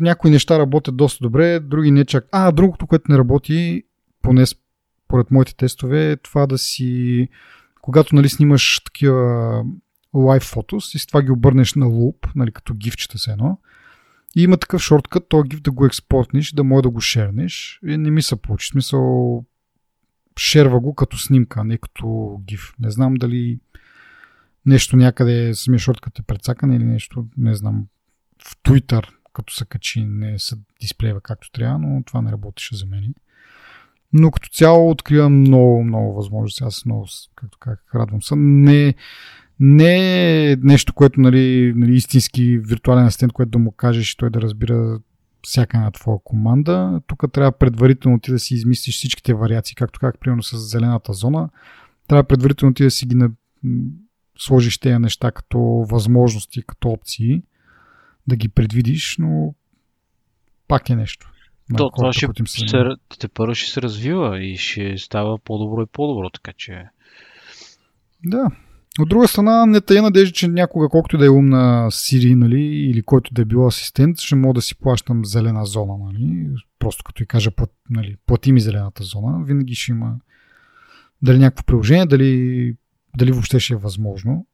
някои 0.00 0.30
неща 0.30 0.58
работят 0.58 0.96
доста 0.96 1.24
добре, 1.24 1.60
други 1.60 1.90
не 1.90 2.04
чак. 2.04 2.28
А, 2.32 2.52
другото, 2.52 2.86
което 2.86 3.12
не 3.12 3.18
работи, 3.18 3.82
поне 4.22 4.46
според 4.46 5.30
моите 5.30 5.56
тестове, 5.56 6.10
е 6.10 6.16
това 6.16 6.46
да 6.46 6.58
си, 6.58 7.28
когато 7.82 8.14
нали, 8.14 8.28
снимаш 8.28 8.80
такива 8.84 9.64
лайв 10.14 10.42
фотос 10.42 10.94
и 10.94 10.98
с 10.98 11.06
това 11.06 11.22
ги 11.22 11.30
обърнеш 11.30 11.74
на 11.74 11.86
луп, 11.86 12.26
нали, 12.36 12.52
като 12.52 12.74
гифчета 12.74 13.18
се 13.18 13.30
едно. 13.30 13.58
И 14.36 14.42
има 14.42 14.56
такъв 14.56 14.82
шорткът, 14.82 15.28
то 15.28 15.42
гиф 15.42 15.60
да 15.60 15.70
го 15.70 15.86
експортнеш, 15.86 16.52
да 16.52 16.64
може 16.64 16.82
да 16.82 16.90
го 16.90 17.00
шернеш. 17.00 17.80
И 17.86 17.96
не 17.96 18.10
ми 18.10 18.22
се 18.22 18.36
получи. 18.36 18.68
Смисъл, 18.68 19.44
шерва 20.38 20.80
го 20.80 20.94
като 20.94 21.18
снимка, 21.18 21.64
не 21.64 21.78
като 21.78 22.40
гиф. 22.46 22.72
Не 22.80 22.90
знам 22.90 23.14
дали 23.14 23.58
нещо 24.66 24.96
някъде 24.96 25.54
самия 25.54 25.78
шорткът 25.78 26.18
е 26.18 26.22
прецакан 26.22 26.72
или 26.72 26.84
нещо, 26.84 27.26
не 27.36 27.54
знам. 27.54 27.86
В 28.48 28.56
Twitter, 28.62 29.08
като 29.32 29.54
се 29.54 29.64
качи, 29.64 30.04
не 30.04 30.38
се 30.38 30.56
дисплеева 30.80 31.20
както 31.20 31.50
трябва, 31.52 31.78
но 31.78 32.02
това 32.02 32.22
не 32.22 32.32
работеше 32.32 32.76
за 32.76 32.86
мен. 32.86 33.14
Но 34.12 34.30
като 34.30 34.48
цяло 34.48 34.90
откривам 34.90 35.40
много, 35.40 35.84
много 35.84 36.14
възможности. 36.14 36.64
Аз 36.64 36.84
много, 36.84 37.06
както 37.34 37.58
как, 37.58 37.80
радвам 37.94 38.22
се. 38.22 38.36
Не, 38.36 38.94
не 39.60 40.52
е 40.52 40.56
нещо, 40.56 40.94
което 40.94 41.20
нали, 41.20 41.72
нали, 41.76 41.94
истински 41.94 42.58
виртуален 42.58 43.06
асистент, 43.06 43.32
което 43.32 43.50
да 43.50 43.58
му 43.58 43.72
кажеш 43.72 44.12
и 44.12 44.16
той 44.16 44.30
да 44.30 44.42
разбира 44.42 44.98
всяка 45.44 45.76
една 45.76 45.90
твоя 45.90 46.18
команда. 46.24 47.00
Тук 47.06 47.24
трябва 47.32 47.52
предварително 47.52 48.20
ти 48.20 48.30
да 48.30 48.38
си 48.38 48.54
измислиш 48.54 48.96
всичките 48.96 49.34
вариации, 49.34 49.74
както 49.74 50.00
как 50.00 50.20
примерно 50.20 50.42
с 50.42 50.58
зелената 50.58 51.12
зона. 51.12 51.48
Трябва 52.08 52.24
предварително 52.24 52.74
ти 52.74 52.82
да 52.82 52.90
си 52.90 53.06
ги 53.06 53.14
на... 53.14 53.30
сложиш 54.38 54.78
тези 54.78 54.98
неща 54.98 55.32
като 55.32 55.58
възможности, 55.90 56.62
като 56.62 56.88
опции, 56.88 57.42
да 58.26 58.36
ги 58.36 58.48
предвидиш, 58.48 59.16
но 59.18 59.54
пак 60.68 60.90
е 60.90 60.96
нещо. 60.96 61.30
То, 61.76 61.90
това 61.90 62.12
ще 62.12 62.26
се, 62.46 62.68
се, 62.68 62.78
те 63.18 63.28
първо 63.28 63.54
ще 63.54 63.70
се 63.70 63.82
развива 63.82 64.44
и 64.44 64.56
ще 64.56 64.98
става 64.98 65.38
по-добро 65.38 65.82
и 65.82 65.86
по-добро, 65.92 66.30
така 66.30 66.52
че... 66.56 66.84
Да, 68.24 68.50
от 69.00 69.08
друга 69.08 69.28
страна, 69.28 69.66
не 69.66 69.80
тая 69.80 70.02
надежда, 70.02 70.32
че 70.32 70.48
някога, 70.48 70.88
колкото 70.88 71.18
да 71.18 71.26
е 71.26 71.30
умна 71.30 71.88
Siri, 71.90 72.34
нали, 72.34 72.62
или 72.62 73.02
който 73.02 73.34
да 73.34 73.42
е 73.42 73.44
бил 73.44 73.66
асистент, 73.66 74.20
ще 74.20 74.34
мога 74.34 74.54
да 74.54 74.62
си 74.62 74.78
плащам 74.78 75.24
зелена 75.24 75.66
зона. 75.66 75.98
Нали. 75.98 76.48
Просто 76.78 77.04
като 77.04 77.22
и 77.22 77.26
кажа, 77.26 77.50
нали, 77.90 78.16
плати 78.26 78.52
ми 78.52 78.60
зелената 78.60 79.02
зона, 79.02 79.44
винаги 79.44 79.74
ще 79.74 79.92
има 79.92 80.16
дали 81.22 81.38
някакво 81.38 81.64
приложение, 81.64 82.06
дали, 82.06 82.76
дали 83.16 83.32
въобще 83.32 83.60
ще 83.60 83.74
е 83.74 83.76
възможно. 83.76 84.46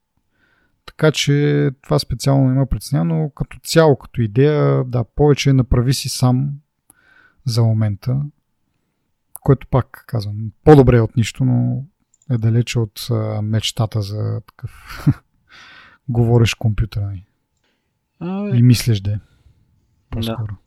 Така 0.85 1.11
че 1.11 1.69
това 1.81 1.99
специално 1.99 2.51
има 2.51 2.65
притесня, 2.65 3.05
но 3.05 3.29
като 3.29 3.57
цяло, 3.63 3.95
като 3.95 4.21
идея, 4.21 4.83
да, 4.83 5.03
повече 5.03 5.53
направи 5.53 5.93
си 5.93 6.09
сам 6.09 6.49
за 7.45 7.63
момента, 7.63 8.21
което 9.41 9.67
пак 9.67 10.03
казвам, 10.07 10.35
по-добре 10.63 10.97
е 10.97 11.01
от 11.01 11.17
нищо, 11.17 11.45
но 11.45 11.83
е 12.31 12.37
далече 12.37 12.79
от 12.79 13.07
а, 13.11 13.41
мечтата 13.41 14.01
за 14.01 14.41
такъв 14.47 15.07
говориш 16.09 16.53
компютъра. 16.53 17.13
А, 18.19 18.49
И 18.55 18.61
мислиш 18.61 18.99
да 18.99 19.11
е. 19.11 19.19
По-скоро. 20.09 20.47
Да. 20.47 20.57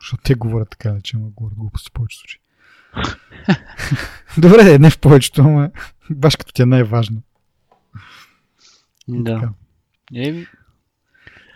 Защото 0.00 0.22
те 0.22 0.34
говорят 0.34 0.70
така, 0.70 1.00
че 1.02 1.16
говорят 1.16 1.58
глупости 1.58 1.90
в 1.90 1.92
повечето 1.92 2.20
случаи. 2.20 2.40
Добре, 4.38 4.78
не 4.78 4.90
в 4.90 4.98
повечето, 4.98 5.42
но 5.42 5.70
баш 6.10 6.36
като 6.36 6.52
ти 6.52 6.62
е 6.62 6.66
най-важно. 6.66 7.22
Да. 9.08 9.50
Е... 10.14 10.44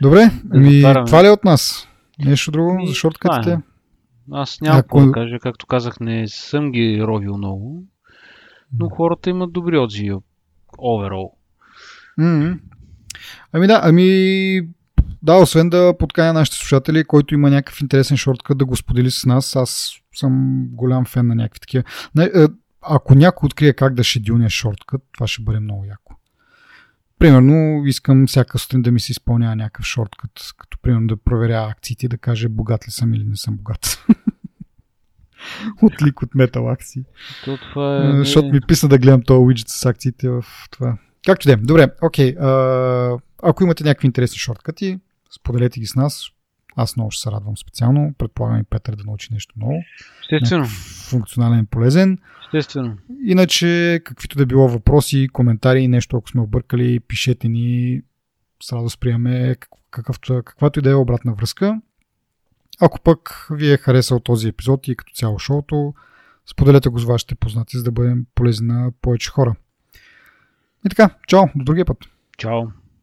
Добре, 0.03 0.31
ми, 0.45 0.83
това 1.07 1.23
ли 1.23 1.27
е 1.27 1.31
от 1.31 1.45
нас? 1.45 1.89
Нещо 2.19 2.51
друго 2.51 2.75
ми, 2.75 2.89
за 2.89 2.95
шорткатите? 2.95 3.53
Е. 3.53 3.59
Аз 4.33 4.61
няма 4.61 4.79
Ако... 4.79 5.07
да 5.07 5.13
кажа, 5.13 5.39
както 5.39 5.67
казах, 5.67 6.01
не 6.01 6.29
съм 6.29 6.73
ги 6.73 7.03
ровил 7.03 7.37
много 7.37 7.85
но 8.73 8.89
хората 8.89 9.31
имат 9.31 9.53
добри 9.53 9.79
отзиви 9.79 10.17
overall. 10.79 11.31
Mm-hmm. 12.19 12.59
Ами 13.53 13.67
да, 13.67 13.81
ами 13.83 14.61
да, 15.23 15.35
освен 15.35 15.71
да 15.71 15.95
подканя 15.99 16.33
нашите 16.33 16.59
слушатели, 16.59 17.05
който 17.05 17.35
има 17.35 17.51
някакъв 17.51 17.81
интересен 17.81 18.17
шорткът 18.17 18.59
да 18.59 18.65
го 18.65 18.77
сподели 18.77 19.11
с 19.11 19.27
нас, 19.27 19.57
аз 19.57 19.93
съм 20.15 20.65
голям 20.73 21.05
фен 21.05 21.27
на 21.27 21.35
някакви 21.35 21.61
такива. 21.61 21.85
Е, 22.21 22.47
ако 22.83 23.15
някой 23.15 23.47
открие 23.47 23.73
как 23.73 23.95
да 23.95 24.05
шедюлне 24.05 24.49
шорткът, 24.49 25.03
това 25.13 25.27
ще 25.27 25.43
бъде 25.43 25.61
много 25.61 25.85
яко. 25.85 26.15
Примерно, 27.19 27.83
искам 27.87 28.27
всяка 28.27 28.59
сутрин 28.59 28.83
да 28.83 28.93
ми 28.93 29.01
се 29.01 29.13
изпълнява 29.13 29.57
някакъв 29.57 29.85
шорткът, 29.85 30.31
като 30.59 30.79
примерно 30.83 31.07
да 31.07 31.17
проверя 31.17 31.69
акциите 31.71 32.07
и 32.07 32.09
да 32.09 32.19
каже 32.19 32.49
богат 32.49 32.89
ли 32.89 32.91
съм 32.91 33.15
или 33.15 33.25
не 33.25 33.37
съм 33.37 33.57
богат. 33.57 34.05
от 35.83 36.03
лик 36.03 36.23
от 36.23 36.35
метал 36.35 36.71
акции. 36.71 37.03
То 37.45 37.57
това 37.57 38.09
е... 38.09 38.19
Защото 38.19 38.49
ми 38.49 38.61
писна 38.61 38.89
да 38.89 38.99
гледам 38.99 39.23
този 39.23 39.39
уиджет 39.39 39.69
с 39.69 39.87
акциите 39.87 40.29
в 40.29 40.45
това. 40.71 40.99
Както 41.27 41.49
да 41.49 41.53
е. 41.53 41.57
Добре, 41.57 41.89
окей. 42.03 42.35
Okay. 42.35 43.21
ако 43.43 43.65
имате 43.65 43.85
някакви 43.85 44.07
интересни 44.07 44.39
шорткати, 44.39 44.99
споделете 45.31 45.81
ги 45.81 45.87
с 45.87 45.95
нас. 45.95 46.29
Аз 46.77 46.97
много 46.97 47.11
ще 47.11 47.23
се 47.23 47.31
радвам 47.31 47.57
специално. 47.57 48.15
Предполагам 48.19 48.61
и 48.61 48.65
Петър 48.71 48.97
да 48.97 49.05
научи 49.05 49.29
нещо 49.33 49.55
ново. 49.57 49.83
Естествено. 50.23 50.67
Функционален 51.11 51.61
и 51.61 51.67
полезен. 51.67 52.19
Естествено. 52.47 52.97
Иначе, 53.25 54.01
каквито 54.05 54.39
да 54.39 54.47
било 54.47 54.69
въпроси, 54.69 55.29
коментари, 55.33 55.89
нещо, 55.89 56.17
ако 56.17 56.29
сме 56.29 56.41
объркали, 56.41 57.01
пишете 57.01 57.49
ни. 57.49 58.03
С 58.63 58.73
радост 58.73 59.01
приеме 59.01 59.57
какъвто, 59.91 60.43
каквато 60.45 60.79
и 60.79 60.83
да 60.83 60.91
е 60.91 60.95
обратна 60.95 61.35
връзка. 61.35 61.81
Ако 62.81 63.01
пък 63.01 63.47
ви 63.51 63.73
е 63.73 63.77
харесал 63.77 64.21
този 64.21 64.49
епизод 64.49 64.89
и 64.89 64.97
като 64.97 65.13
цяло 65.13 65.39
шоуто, 65.39 65.95
споделете 66.51 66.89
го 66.89 66.99
с 66.99 67.05
вашите 67.05 67.35
познати, 67.35 67.77
за 67.77 67.85
да 67.85 67.93
бъдем 67.93 68.27
полезни 68.35 68.67
на 68.67 68.93
повече 69.03 69.31
хора. 69.31 69.55
И 70.87 70.89
така, 70.89 71.11
чао, 71.27 71.43
до 71.57 71.65
другия 71.65 71.85
път. 71.85 71.99
Чао. 72.39 72.63